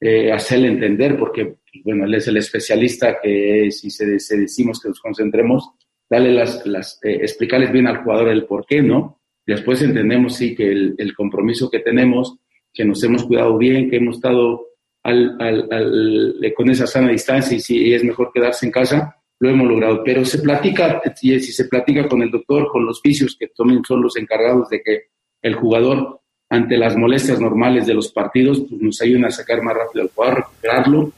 eh, 0.00 0.32
hacerle 0.32 0.68
entender, 0.68 1.18
porque, 1.18 1.56
bueno, 1.84 2.04
él 2.04 2.14
es 2.14 2.26
el 2.28 2.38
especialista 2.38 3.18
que 3.22 3.70
si 3.70 3.90
se, 3.90 4.06
decimos 4.06 4.80
que 4.80 4.88
nos 4.88 5.00
concentremos, 5.00 5.70
darle 6.08 6.32
las, 6.32 6.98
eh, 7.04 7.18
explicarles 7.22 7.70
bien 7.70 7.86
al 7.86 8.02
jugador 8.02 8.28
el 8.30 8.46
por 8.46 8.64
qué, 8.66 8.82
¿no? 8.82 9.20
Después 9.46 9.82
entendemos, 9.82 10.36
sí, 10.36 10.54
que 10.54 10.70
el, 10.70 11.14
compromiso 11.16 11.70
que 11.70 11.80
tenemos, 11.80 12.36
que 12.72 12.84
nos 12.84 13.02
hemos 13.02 13.24
cuidado 13.24 13.58
bien, 13.58 13.90
que 13.90 13.96
hemos 13.96 14.16
estado 14.16 14.68
al, 15.02 15.36
al, 15.40 16.52
con 16.54 16.70
esa 16.70 16.86
sana 16.86 17.10
distancia 17.10 17.56
y 17.56 17.60
si 17.60 17.92
es 17.92 18.04
mejor 18.04 18.30
quedarse 18.32 18.66
en 18.66 18.72
casa, 18.72 19.16
lo 19.40 19.50
hemos 19.50 19.68
logrado. 19.68 20.02
Pero 20.04 20.24
se 20.24 20.38
platica, 20.38 21.02
si 21.16 21.40
se 21.40 21.64
platica 21.64 22.08
con 22.08 22.22
el 22.22 22.30
doctor, 22.30 22.68
con 22.68 22.86
los 22.86 23.00
fisios, 23.00 23.36
que 23.38 23.48
también 23.48 23.82
son 23.84 24.02
los 24.02 24.16
encargados 24.16 24.68
de 24.68 24.82
que 24.82 25.02
el 25.42 25.54
jugador, 25.54 26.20
ante 26.50 26.76
las 26.76 26.96
molestias 26.96 27.40
normales 27.40 27.86
de 27.86 27.94
los 27.94 28.10
partidos, 28.12 28.60
pues 28.68 28.82
nos 28.82 29.00
ayuden 29.00 29.24
a 29.24 29.30
sacar 29.30 29.62
más 29.62 29.74
rápido 29.74 30.02
al 30.02 30.10
jugador, 30.12 30.36
recuperarlo. 30.38 31.12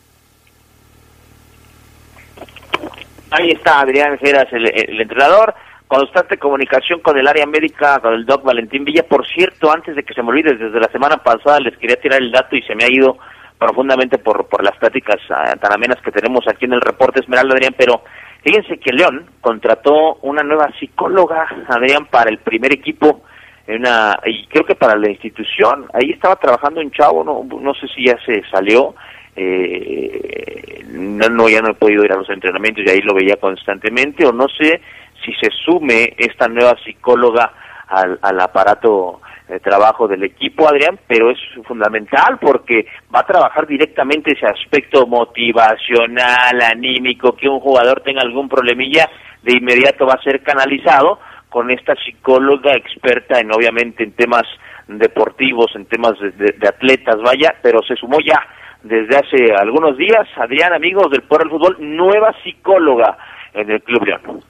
Ahí 3.30 3.50
está 3.50 3.80
Adrián 3.80 4.18
Geras, 4.18 4.46
el, 4.52 5.00
entrenador. 5.00 5.54
Constante 5.88 6.38
comunicación 6.38 7.00
con 7.00 7.18
el 7.18 7.26
área 7.26 7.46
médica, 7.46 7.98
con 8.00 8.14
el 8.14 8.26
doc 8.26 8.44
Valentín 8.44 8.84
Villa. 8.84 9.02
Por 9.02 9.26
cierto, 9.26 9.70
antes 9.70 9.96
de 9.96 10.02
que 10.02 10.14
se 10.14 10.22
me 10.22 10.28
olvide, 10.28 10.54
desde 10.54 10.80
la 10.80 10.90
semana 10.90 11.16
pasada 11.16 11.60
les 11.60 11.76
quería 11.78 11.96
tirar 11.96 12.20
el 12.20 12.30
dato 12.30 12.54
y 12.54 12.62
se 12.62 12.74
me 12.74 12.84
ha 12.84 12.90
ido 12.90 13.18
profundamente 13.58 14.18
por, 14.18 14.46
por 14.48 14.62
las 14.62 14.76
pláticas 14.76 15.18
ah, 15.30 15.54
tan 15.60 15.72
amenas 15.72 16.00
que 16.02 16.10
tenemos 16.10 16.46
aquí 16.46 16.66
en 16.66 16.74
el 16.74 16.80
reporte 16.80 17.20
Esmeralda, 17.20 17.54
Adrián. 17.54 17.74
Pero 17.76 18.02
fíjense 18.42 18.78
que 18.78 18.92
León 18.92 19.26
contrató 19.40 20.16
una 20.22 20.42
nueva 20.42 20.70
psicóloga, 20.78 21.46
Adrián, 21.68 22.06
para 22.10 22.30
el 22.30 22.38
primer 22.38 22.72
equipo. 22.72 23.22
En 23.66 23.80
Una, 23.80 24.18
y 24.26 24.46
creo 24.46 24.64
que 24.64 24.74
para 24.74 24.96
la 24.96 25.10
institución, 25.10 25.86
ahí 25.92 26.10
estaba 26.10 26.36
trabajando 26.36 26.80
un 26.80 26.90
chavo, 26.90 27.22
no, 27.22 27.44
no 27.60 27.74
sé 27.74 27.86
si 27.94 28.06
ya 28.06 28.16
se 28.24 28.42
salió, 28.50 28.94
eh, 29.36 30.84
no, 30.88 31.28
no, 31.28 31.48
ya 31.48 31.60
no 31.60 31.70
he 31.70 31.74
podido 31.74 32.04
ir 32.04 32.12
a 32.12 32.16
los 32.16 32.28
entrenamientos 32.28 32.84
y 32.84 32.90
ahí 32.90 33.00
lo 33.00 33.14
veía 33.14 33.36
constantemente, 33.36 34.26
o 34.26 34.32
no 34.32 34.48
sé 34.48 34.80
si 35.24 35.32
se 35.34 35.50
sume 35.64 36.14
esta 36.18 36.48
nueva 36.48 36.76
psicóloga 36.84 37.52
al, 37.88 38.18
al 38.22 38.40
aparato 38.40 39.20
de 39.48 39.60
trabajo 39.60 40.08
del 40.08 40.24
equipo, 40.24 40.68
Adrián, 40.68 40.98
pero 41.06 41.30
es 41.30 41.38
fundamental 41.66 42.38
porque 42.40 42.86
va 43.14 43.20
a 43.20 43.26
trabajar 43.26 43.66
directamente 43.66 44.32
ese 44.32 44.46
aspecto 44.46 45.06
motivacional, 45.06 46.60
anímico, 46.62 47.36
que 47.36 47.48
un 47.48 47.60
jugador 47.60 48.00
tenga 48.00 48.22
algún 48.22 48.48
problemilla, 48.48 49.08
de 49.42 49.56
inmediato 49.56 50.06
va 50.06 50.14
a 50.14 50.22
ser 50.22 50.42
canalizado 50.42 51.18
con 51.52 51.70
esta 51.70 51.94
psicóloga 51.94 52.74
experta 52.74 53.38
en 53.38 53.52
obviamente 53.52 54.02
en 54.02 54.12
temas 54.12 54.44
deportivos, 54.88 55.70
en 55.76 55.84
temas 55.86 56.14
de, 56.18 56.54
atletas, 56.66 57.16
vaya, 57.22 57.54
pero 57.62 57.80
se 57.86 57.94
sumó 57.94 58.16
ya 58.24 58.40
desde 58.82 59.16
hace 59.16 59.54
algunos 59.54 59.96
días, 59.96 60.26
Adrián, 60.36 60.72
amigos 60.72 61.10
del 61.10 61.22
Poder 61.22 61.44
del 61.44 61.50
Fútbol, 61.50 61.76
nueva 61.78 62.34
psicóloga 62.42 63.16
en 63.52 63.70
el 63.70 63.82
Club 63.82 64.04
León. 64.04 64.44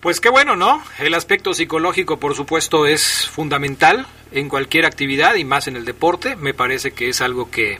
Pues 0.00 0.20
qué 0.20 0.28
bueno, 0.28 0.54
¿no? 0.54 0.82
El 1.00 1.14
aspecto 1.14 1.54
psicológico, 1.54 2.20
por 2.20 2.34
supuesto, 2.34 2.86
es 2.86 3.28
fundamental 3.28 4.04
en 4.32 4.48
cualquier 4.48 4.84
actividad 4.84 5.36
y 5.36 5.44
más 5.44 5.66
en 5.66 5.76
el 5.76 5.84
deporte. 5.84 6.36
Me 6.36 6.54
parece 6.54 6.92
que 6.92 7.08
es 7.08 7.20
algo 7.22 7.50
que, 7.50 7.78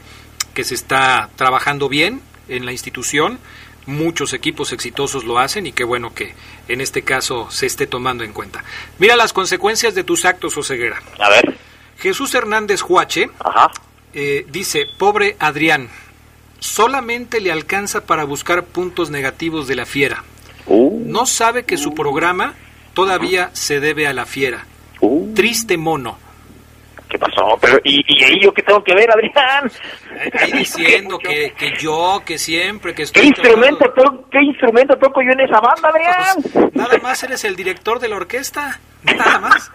que 0.55 0.64
se 0.64 0.74
está 0.74 1.28
trabajando 1.37 1.89
bien 1.89 2.20
en 2.49 2.64
la 2.64 2.72
institución. 2.72 3.39
Muchos 3.87 4.33
equipos 4.33 4.72
exitosos 4.72 5.24
lo 5.24 5.39
hacen 5.39 5.66
y 5.66 5.72
qué 5.72 5.85
bueno 5.85 6.14
que 6.14 6.35
en 6.68 6.80
este 6.80 7.03
caso 7.03 7.51
se 7.51 7.66
esté 7.66 7.87
tomando 7.87 8.22
en 8.22 8.33
cuenta. 8.33 8.62
Mira 8.99 9.16
las 9.16 9.33
consecuencias 9.33 9.95
de 9.95 10.05
tus 10.05 10.24
actos, 10.24 10.57
Oseguera. 10.57 11.03
A 11.18 11.28
ver. 11.28 11.57
Jesús 11.99 12.35
Hernández 12.35 12.80
Juache 12.80 13.30
eh, 14.14 14.47
dice, 14.51 14.87
pobre 14.99 15.37
Adrián, 15.39 15.89
solamente 16.61 17.41
le 17.41 17.51
alcanza 17.51 18.05
para 18.07 18.24
buscar 18.24 18.64
puntos 18.64 19.11
negativos 19.11 19.66
de 19.66 19.76
la 19.76 19.87
fiera. 19.87 20.24
Uh. 20.66 21.03
No 21.05 21.26
sabe 21.26 21.64
que 21.64 21.76
su 21.76 21.93
programa 21.95 22.55
todavía 22.95 23.51
se 23.53 23.80
debe 23.80 24.07
a 24.07 24.12
la 24.12 24.26
fiera. 24.26 24.66
Uh. 25.01 25.35
Triste 25.35 25.76
mono. 25.76 26.18
¿Qué 27.12 27.18
pasó? 27.18 27.58
Pero, 27.60 27.78
¿y, 27.84 28.02
¿y, 28.08 28.24
ahí 28.24 28.40
yo 28.40 28.54
qué 28.54 28.62
tengo 28.62 28.82
que 28.82 28.94
ver, 28.94 29.10
Adrián? 29.10 29.70
Ahí 30.32 30.52
diciendo 30.60 31.18
que, 31.18 31.52
que, 31.52 31.74
yo, 31.78 32.22
que 32.24 32.38
siempre, 32.38 32.94
que 32.94 33.02
estoy... 33.02 33.20
¿Qué 33.20 33.28
instrumento, 33.28 33.84
toco, 33.94 34.30
¿Qué 34.30 34.38
instrumento 34.40 34.96
toco 34.96 35.20
yo 35.20 35.32
en 35.32 35.40
esa 35.40 35.60
banda, 35.60 35.90
Adrián? 35.90 36.36
Pues, 36.42 36.74
nada 36.74 36.96
más 37.02 37.22
eres 37.22 37.44
el 37.44 37.54
director 37.54 38.00
de 38.00 38.08
la 38.08 38.16
orquesta, 38.16 38.80
nada 39.02 39.40
más. 39.40 39.70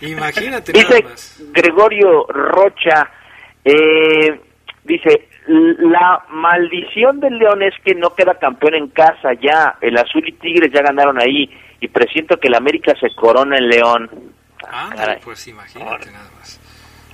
Imagínate 0.00 0.72
dice 0.72 0.88
nada 0.88 1.10
más. 1.10 1.40
Gregorio 1.52 2.26
Rocha, 2.26 3.08
eh, 3.64 4.40
dice, 4.82 5.28
la 5.46 6.24
maldición 6.30 7.20
del 7.20 7.38
León 7.38 7.62
es 7.62 7.74
que 7.84 7.94
no 7.94 8.12
queda 8.16 8.40
campeón 8.40 8.74
en 8.74 8.88
casa 8.88 9.34
ya. 9.40 9.76
El 9.80 9.96
Azul 9.96 10.28
y 10.28 10.32
Tigres 10.32 10.72
ya 10.74 10.82
ganaron 10.82 11.20
ahí 11.20 11.48
y 11.78 11.86
presiento 11.86 12.38
que 12.38 12.48
el 12.48 12.56
América 12.56 12.92
se 13.00 13.14
corona 13.14 13.56
en 13.56 13.68
León. 13.68 14.10
Ah, 14.68 15.16
pues 15.22 15.46
imagínate 15.48 16.10
nada 16.10 16.30
más. 16.38 16.58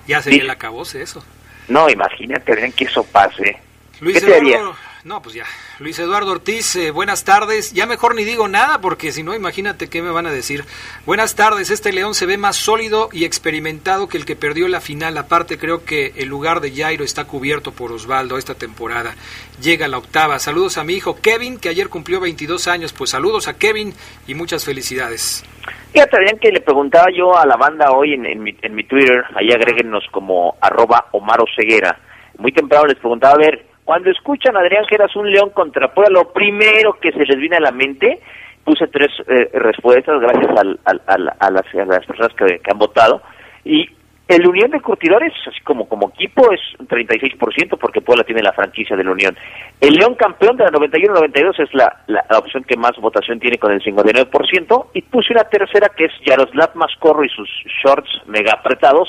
Ya 0.06 0.22
sería 0.22 0.42
el 0.42 0.50
acabose 0.50 1.02
eso. 1.02 1.24
No, 1.68 1.88
imagínate, 1.90 2.54
vean 2.54 2.72
que 2.72 2.84
eso 2.84 3.04
pase. 3.04 3.58
Luis 4.00 4.22
¿Qué 4.22 4.36
Eduardo, 4.36 4.76
no, 5.04 5.22
pues 5.22 5.34
ya. 5.34 5.46
Luis 5.78 5.98
Eduardo 5.98 6.32
Ortiz, 6.32 6.74
eh, 6.76 6.90
buenas 6.90 7.24
tardes. 7.24 7.74
Ya 7.74 7.84
mejor 7.84 8.14
ni 8.14 8.24
digo 8.24 8.48
nada 8.48 8.80
porque 8.80 9.12
si 9.12 9.22
no, 9.22 9.34
imagínate 9.34 9.90
qué 9.90 10.00
me 10.00 10.10
van 10.10 10.26
a 10.26 10.32
decir. 10.32 10.64
Buenas 11.04 11.36
tardes, 11.36 11.70
este 11.70 11.92
León 11.92 12.14
se 12.14 12.24
ve 12.24 12.38
más 12.38 12.56
sólido 12.56 13.10
y 13.12 13.26
experimentado 13.26 14.08
que 14.08 14.16
el 14.16 14.24
que 14.24 14.36
perdió 14.36 14.68
la 14.68 14.80
final. 14.80 15.18
Aparte, 15.18 15.58
creo 15.58 15.84
que 15.84 16.14
el 16.16 16.28
lugar 16.28 16.60
de 16.60 16.72
Jairo 16.74 17.04
está 17.04 17.24
cubierto 17.24 17.72
por 17.72 17.92
Osvaldo 17.92 18.38
esta 18.38 18.54
temporada. 18.54 19.16
Llega 19.60 19.86
la 19.86 19.98
octava. 19.98 20.38
Saludos 20.38 20.78
a 20.78 20.84
mi 20.84 20.94
hijo 20.94 21.20
Kevin, 21.20 21.60
que 21.60 21.68
ayer 21.68 21.90
cumplió 21.90 22.20
22 22.20 22.68
años. 22.68 22.94
Pues 22.94 23.10
saludos 23.10 23.46
a 23.46 23.58
Kevin 23.58 23.92
y 24.26 24.34
muchas 24.34 24.64
felicidades. 24.64 25.44
Fíjate 25.92 26.18
bien 26.20 26.38
que 26.38 26.52
le 26.52 26.62
preguntaba 26.62 27.08
yo 27.14 27.36
a 27.36 27.44
la 27.44 27.58
banda 27.58 27.90
hoy 27.90 28.14
en, 28.14 28.42
mi, 28.42 28.56
en 28.62 28.74
mi 28.74 28.84
Twitter, 28.84 29.24
ahí 29.34 29.52
agréguenos 29.52 30.04
como 30.10 30.56
arroba 30.58 31.08
Omar 31.12 31.40
Ceguera. 31.54 31.98
Muy 32.38 32.52
temprano 32.52 32.86
les 32.86 32.96
preguntaba, 32.96 33.34
a 33.34 33.38
ver, 33.38 33.75
cuando 33.86 34.10
escuchan 34.10 34.56
a 34.56 34.60
Adrián 34.60 34.84
Geras 34.90 35.14
un 35.14 35.30
león 35.30 35.50
contra 35.50 35.94
Puebla, 35.94 36.18
lo 36.20 36.32
primero 36.32 36.94
que 37.00 37.12
se 37.12 37.24
les 37.24 37.36
viene 37.36 37.56
a 37.56 37.60
la 37.60 37.70
mente, 37.70 38.18
puse 38.64 38.88
tres 38.88 39.10
eh, 39.28 39.48
respuestas 39.54 40.20
gracias 40.20 40.58
al, 40.58 40.80
a, 41.06 41.50
las, 41.50 42.04
personas 42.04 42.32
que, 42.36 42.60
han 42.68 42.78
votado, 42.80 43.22
y 43.64 43.88
el 44.26 44.44
Unión 44.44 44.72
de 44.72 44.80
Curtidores, 44.80 45.32
así 45.46 45.60
como, 45.60 45.88
como 45.88 46.08
equipo, 46.08 46.50
es 46.50 46.60
un 46.80 46.88
36% 46.88 47.78
porque 47.78 48.00
Puebla 48.00 48.24
tiene 48.24 48.42
la 48.42 48.52
franquicia 48.52 48.96
del 48.96 49.08
Unión. 49.08 49.36
El 49.80 49.94
León 49.94 50.16
campeón 50.16 50.56
de 50.56 50.64
la 50.64 50.70
91-92 50.70 51.60
es 51.60 51.72
la, 51.72 52.02
la, 52.08 52.24
opción 52.36 52.64
que 52.64 52.76
más 52.76 52.96
votación 52.96 53.38
tiene 53.38 53.56
con 53.58 53.70
el 53.70 53.80
59%. 53.84 54.86
Y 54.94 55.02
puse 55.02 55.32
una 55.32 55.44
tercera 55.44 55.90
que 55.96 56.06
es 56.06 56.12
Yaroslav 56.24 56.74
Mascorro 56.74 57.24
y 57.24 57.28
sus 57.28 57.48
shorts 57.84 58.10
mega 58.26 58.54
apretados, 58.54 59.08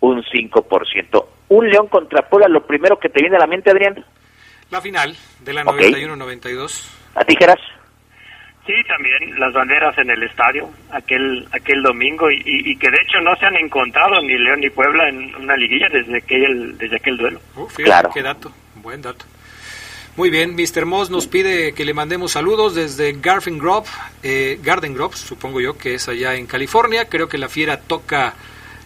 un 0.00 0.22
5%. 0.22 1.26
Un 1.48 1.70
León 1.70 1.88
contra 1.88 2.28
Puebla, 2.28 2.48
lo 2.48 2.66
primero 2.66 2.98
que 2.98 3.08
te 3.08 3.20
viene 3.20 3.36
a 3.36 3.40
la 3.40 3.46
mente, 3.46 3.70
Adrián. 3.70 4.04
La 4.70 4.80
final 4.80 5.16
de 5.40 5.52
la 5.52 5.64
91-92. 5.64 6.88
¿A 7.14 7.24
tijeras? 7.24 7.58
Sí, 8.66 8.72
también 8.88 9.38
las 9.38 9.52
banderas 9.52 9.96
en 9.96 10.10
el 10.10 10.24
estadio 10.24 10.68
aquel 10.90 11.46
aquel 11.52 11.82
domingo 11.84 12.28
y, 12.32 12.76
que 12.78 12.90
de 12.90 12.96
hecho 12.96 13.20
no 13.20 13.36
se 13.36 13.46
han 13.46 13.54
encontrado 13.54 14.20
ni 14.22 14.36
León 14.36 14.58
ni 14.58 14.70
Puebla 14.70 15.08
en 15.08 15.32
una 15.36 15.56
liguilla 15.56 15.88
desde 15.88 16.18
aquel 16.18 16.76
desde 16.76 16.96
aquel 16.96 17.16
duelo. 17.16 17.40
claro. 17.76 18.10
Qué 18.12 18.22
dato, 18.22 18.50
buen 18.74 19.00
dato. 19.02 19.24
Muy 20.16 20.30
bien, 20.30 20.56
Mr. 20.56 20.86
Moss 20.86 21.10
nos 21.10 21.26
pide 21.26 21.74
que 21.74 21.84
le 21.84 21.92
mandemos 21.92 22.32
saludos 22.32 22.74
desde 22.74 23.12
Garden 23.12 23.58
Grove, 23.58 23.86
eh, 24.22 24.58
Garden 24.62 24.94
Grove, 24.94 25.14
supongo 25.14 25.60
yo 25.60 25.76
que 25.76 25.94
es 25.94 26.08
allá 26.08 26.34
en 26.34 26.46
California. 26.46 27.06
Creo 27.08 27.28
que 27.28 27.36
la 27.36 27.50
Fiera 27.50 27.78
toca, 27.78 28.34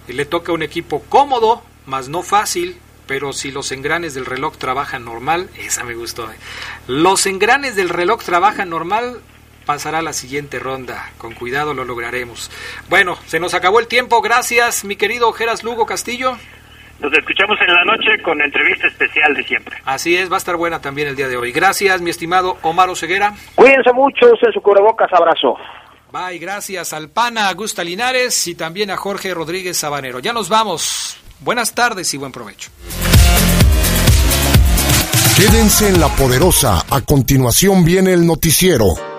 le 0.09 0.25
toca 0.25 0.53
un 0.53 0.63
equipo 0.63 1.03
cómodo, 1.09 1.63
más 1.87 2.09
no 2.09 2.23
fácil, 2.23 2.79
pero 3.07 3.33
si 3.33 3.51
los 3.51 3.73
engranes 3.73 4.15
del 4.15 4.27
reloj 4.27 4.57
trabajan 4.57 5.05
normal, 5.05 5.49
esa 5.59 5.85
me 5.85 5.95
gustó. 5.95 6.31
Eh. 6.31 6.37
Los 6.87 7.27
engranes 7.27 7.75
del 7.75 7.89
reloj 7.89 8.23
trabajan 8.23 8.71
normal, 8.71 9.21
pasará 9.67 9.99
a 9.99 10.03
la 10.03 10.13
siguiente 10.13 10.59
ronda. 10.59 11.11
Con 11.19 11.35
cuidado 11.35 11.75
lo 11.75 11.85
lograremos. 11.85 12.51
Bueno, 12.89 13.17
se 13.27 13.41
nos 13.41 13.55
acabó 13.55 13.81
el 13.81 13.89
tiempo. 13.89 14.21
Gracias, 14.21 14.85
mi 14.85 14.97
querido 14.97 15.33
Geras 15.33 15.65
Lugo 15.65 15.87
Castillo. 15.87 16.37
Nos 17.01 17.13
escuchamos 17.15 17.59
en 17.63 17.75
la 17.75 17.85
noche 17.85 18.21
con 18.23 18.41
entrevista 18.43 18.87
especial 18.87 19.33
de 19.35 19.43
siempre. 19.43 19.77
Así 19.87 20.17
es, 20.17 20.31
va 20.31 20.35
a 20.35 20.39
estar 20.39 20.57
buena 20.57 20.81
también 20.81 21.09
el 21.09 21.17
día 21.17 21.29
de 21.29 21.37
hoy. 21.37 21.51
Gracias, 21.51 22.03
mi 22.03 22.11
estimado 22.11 22.59
Omar 22.63 22.95
Ceguera. 22.95 23.33
Cuídense 23.55 23.93
mucho, 23.93 24.27
en 24.29 24.53
su 24.53 24.61
cubrebocas, 24.61 25.11
abrazo. 25.13 25.57
Bye, 26.13 26.39
gracias 26.39 26.93
al 26.93 27.09
PANA 27.09 27.49
Augusta 27.49 27.85
Linares 27.85 28.47
y 28.47 28.55
también 28.55 28.91
a 28.91 28.97
Jorge 28.97 29.33
Rodríguez 29.33 29.77
Sabanero. 29.77 30.19
Ya 30.19 30.33
nos 30.33 30.49
vamos. 30.49 31.17
Buenas 31.41 31.73
tardes 31.75 32.13
y 32.15 32.17
buen 32.17 32.33
provecho. 32.33 32.71
Quédense 35.37 35.89
en 35.89 36.01
la 36.01 36.09
poderosa. 36.17 36.85
A 36.91 37.01
continuación 37.01 37.85
viene 37.85 38.13
el 38.13 38.27
noticiero. 38.27 39.10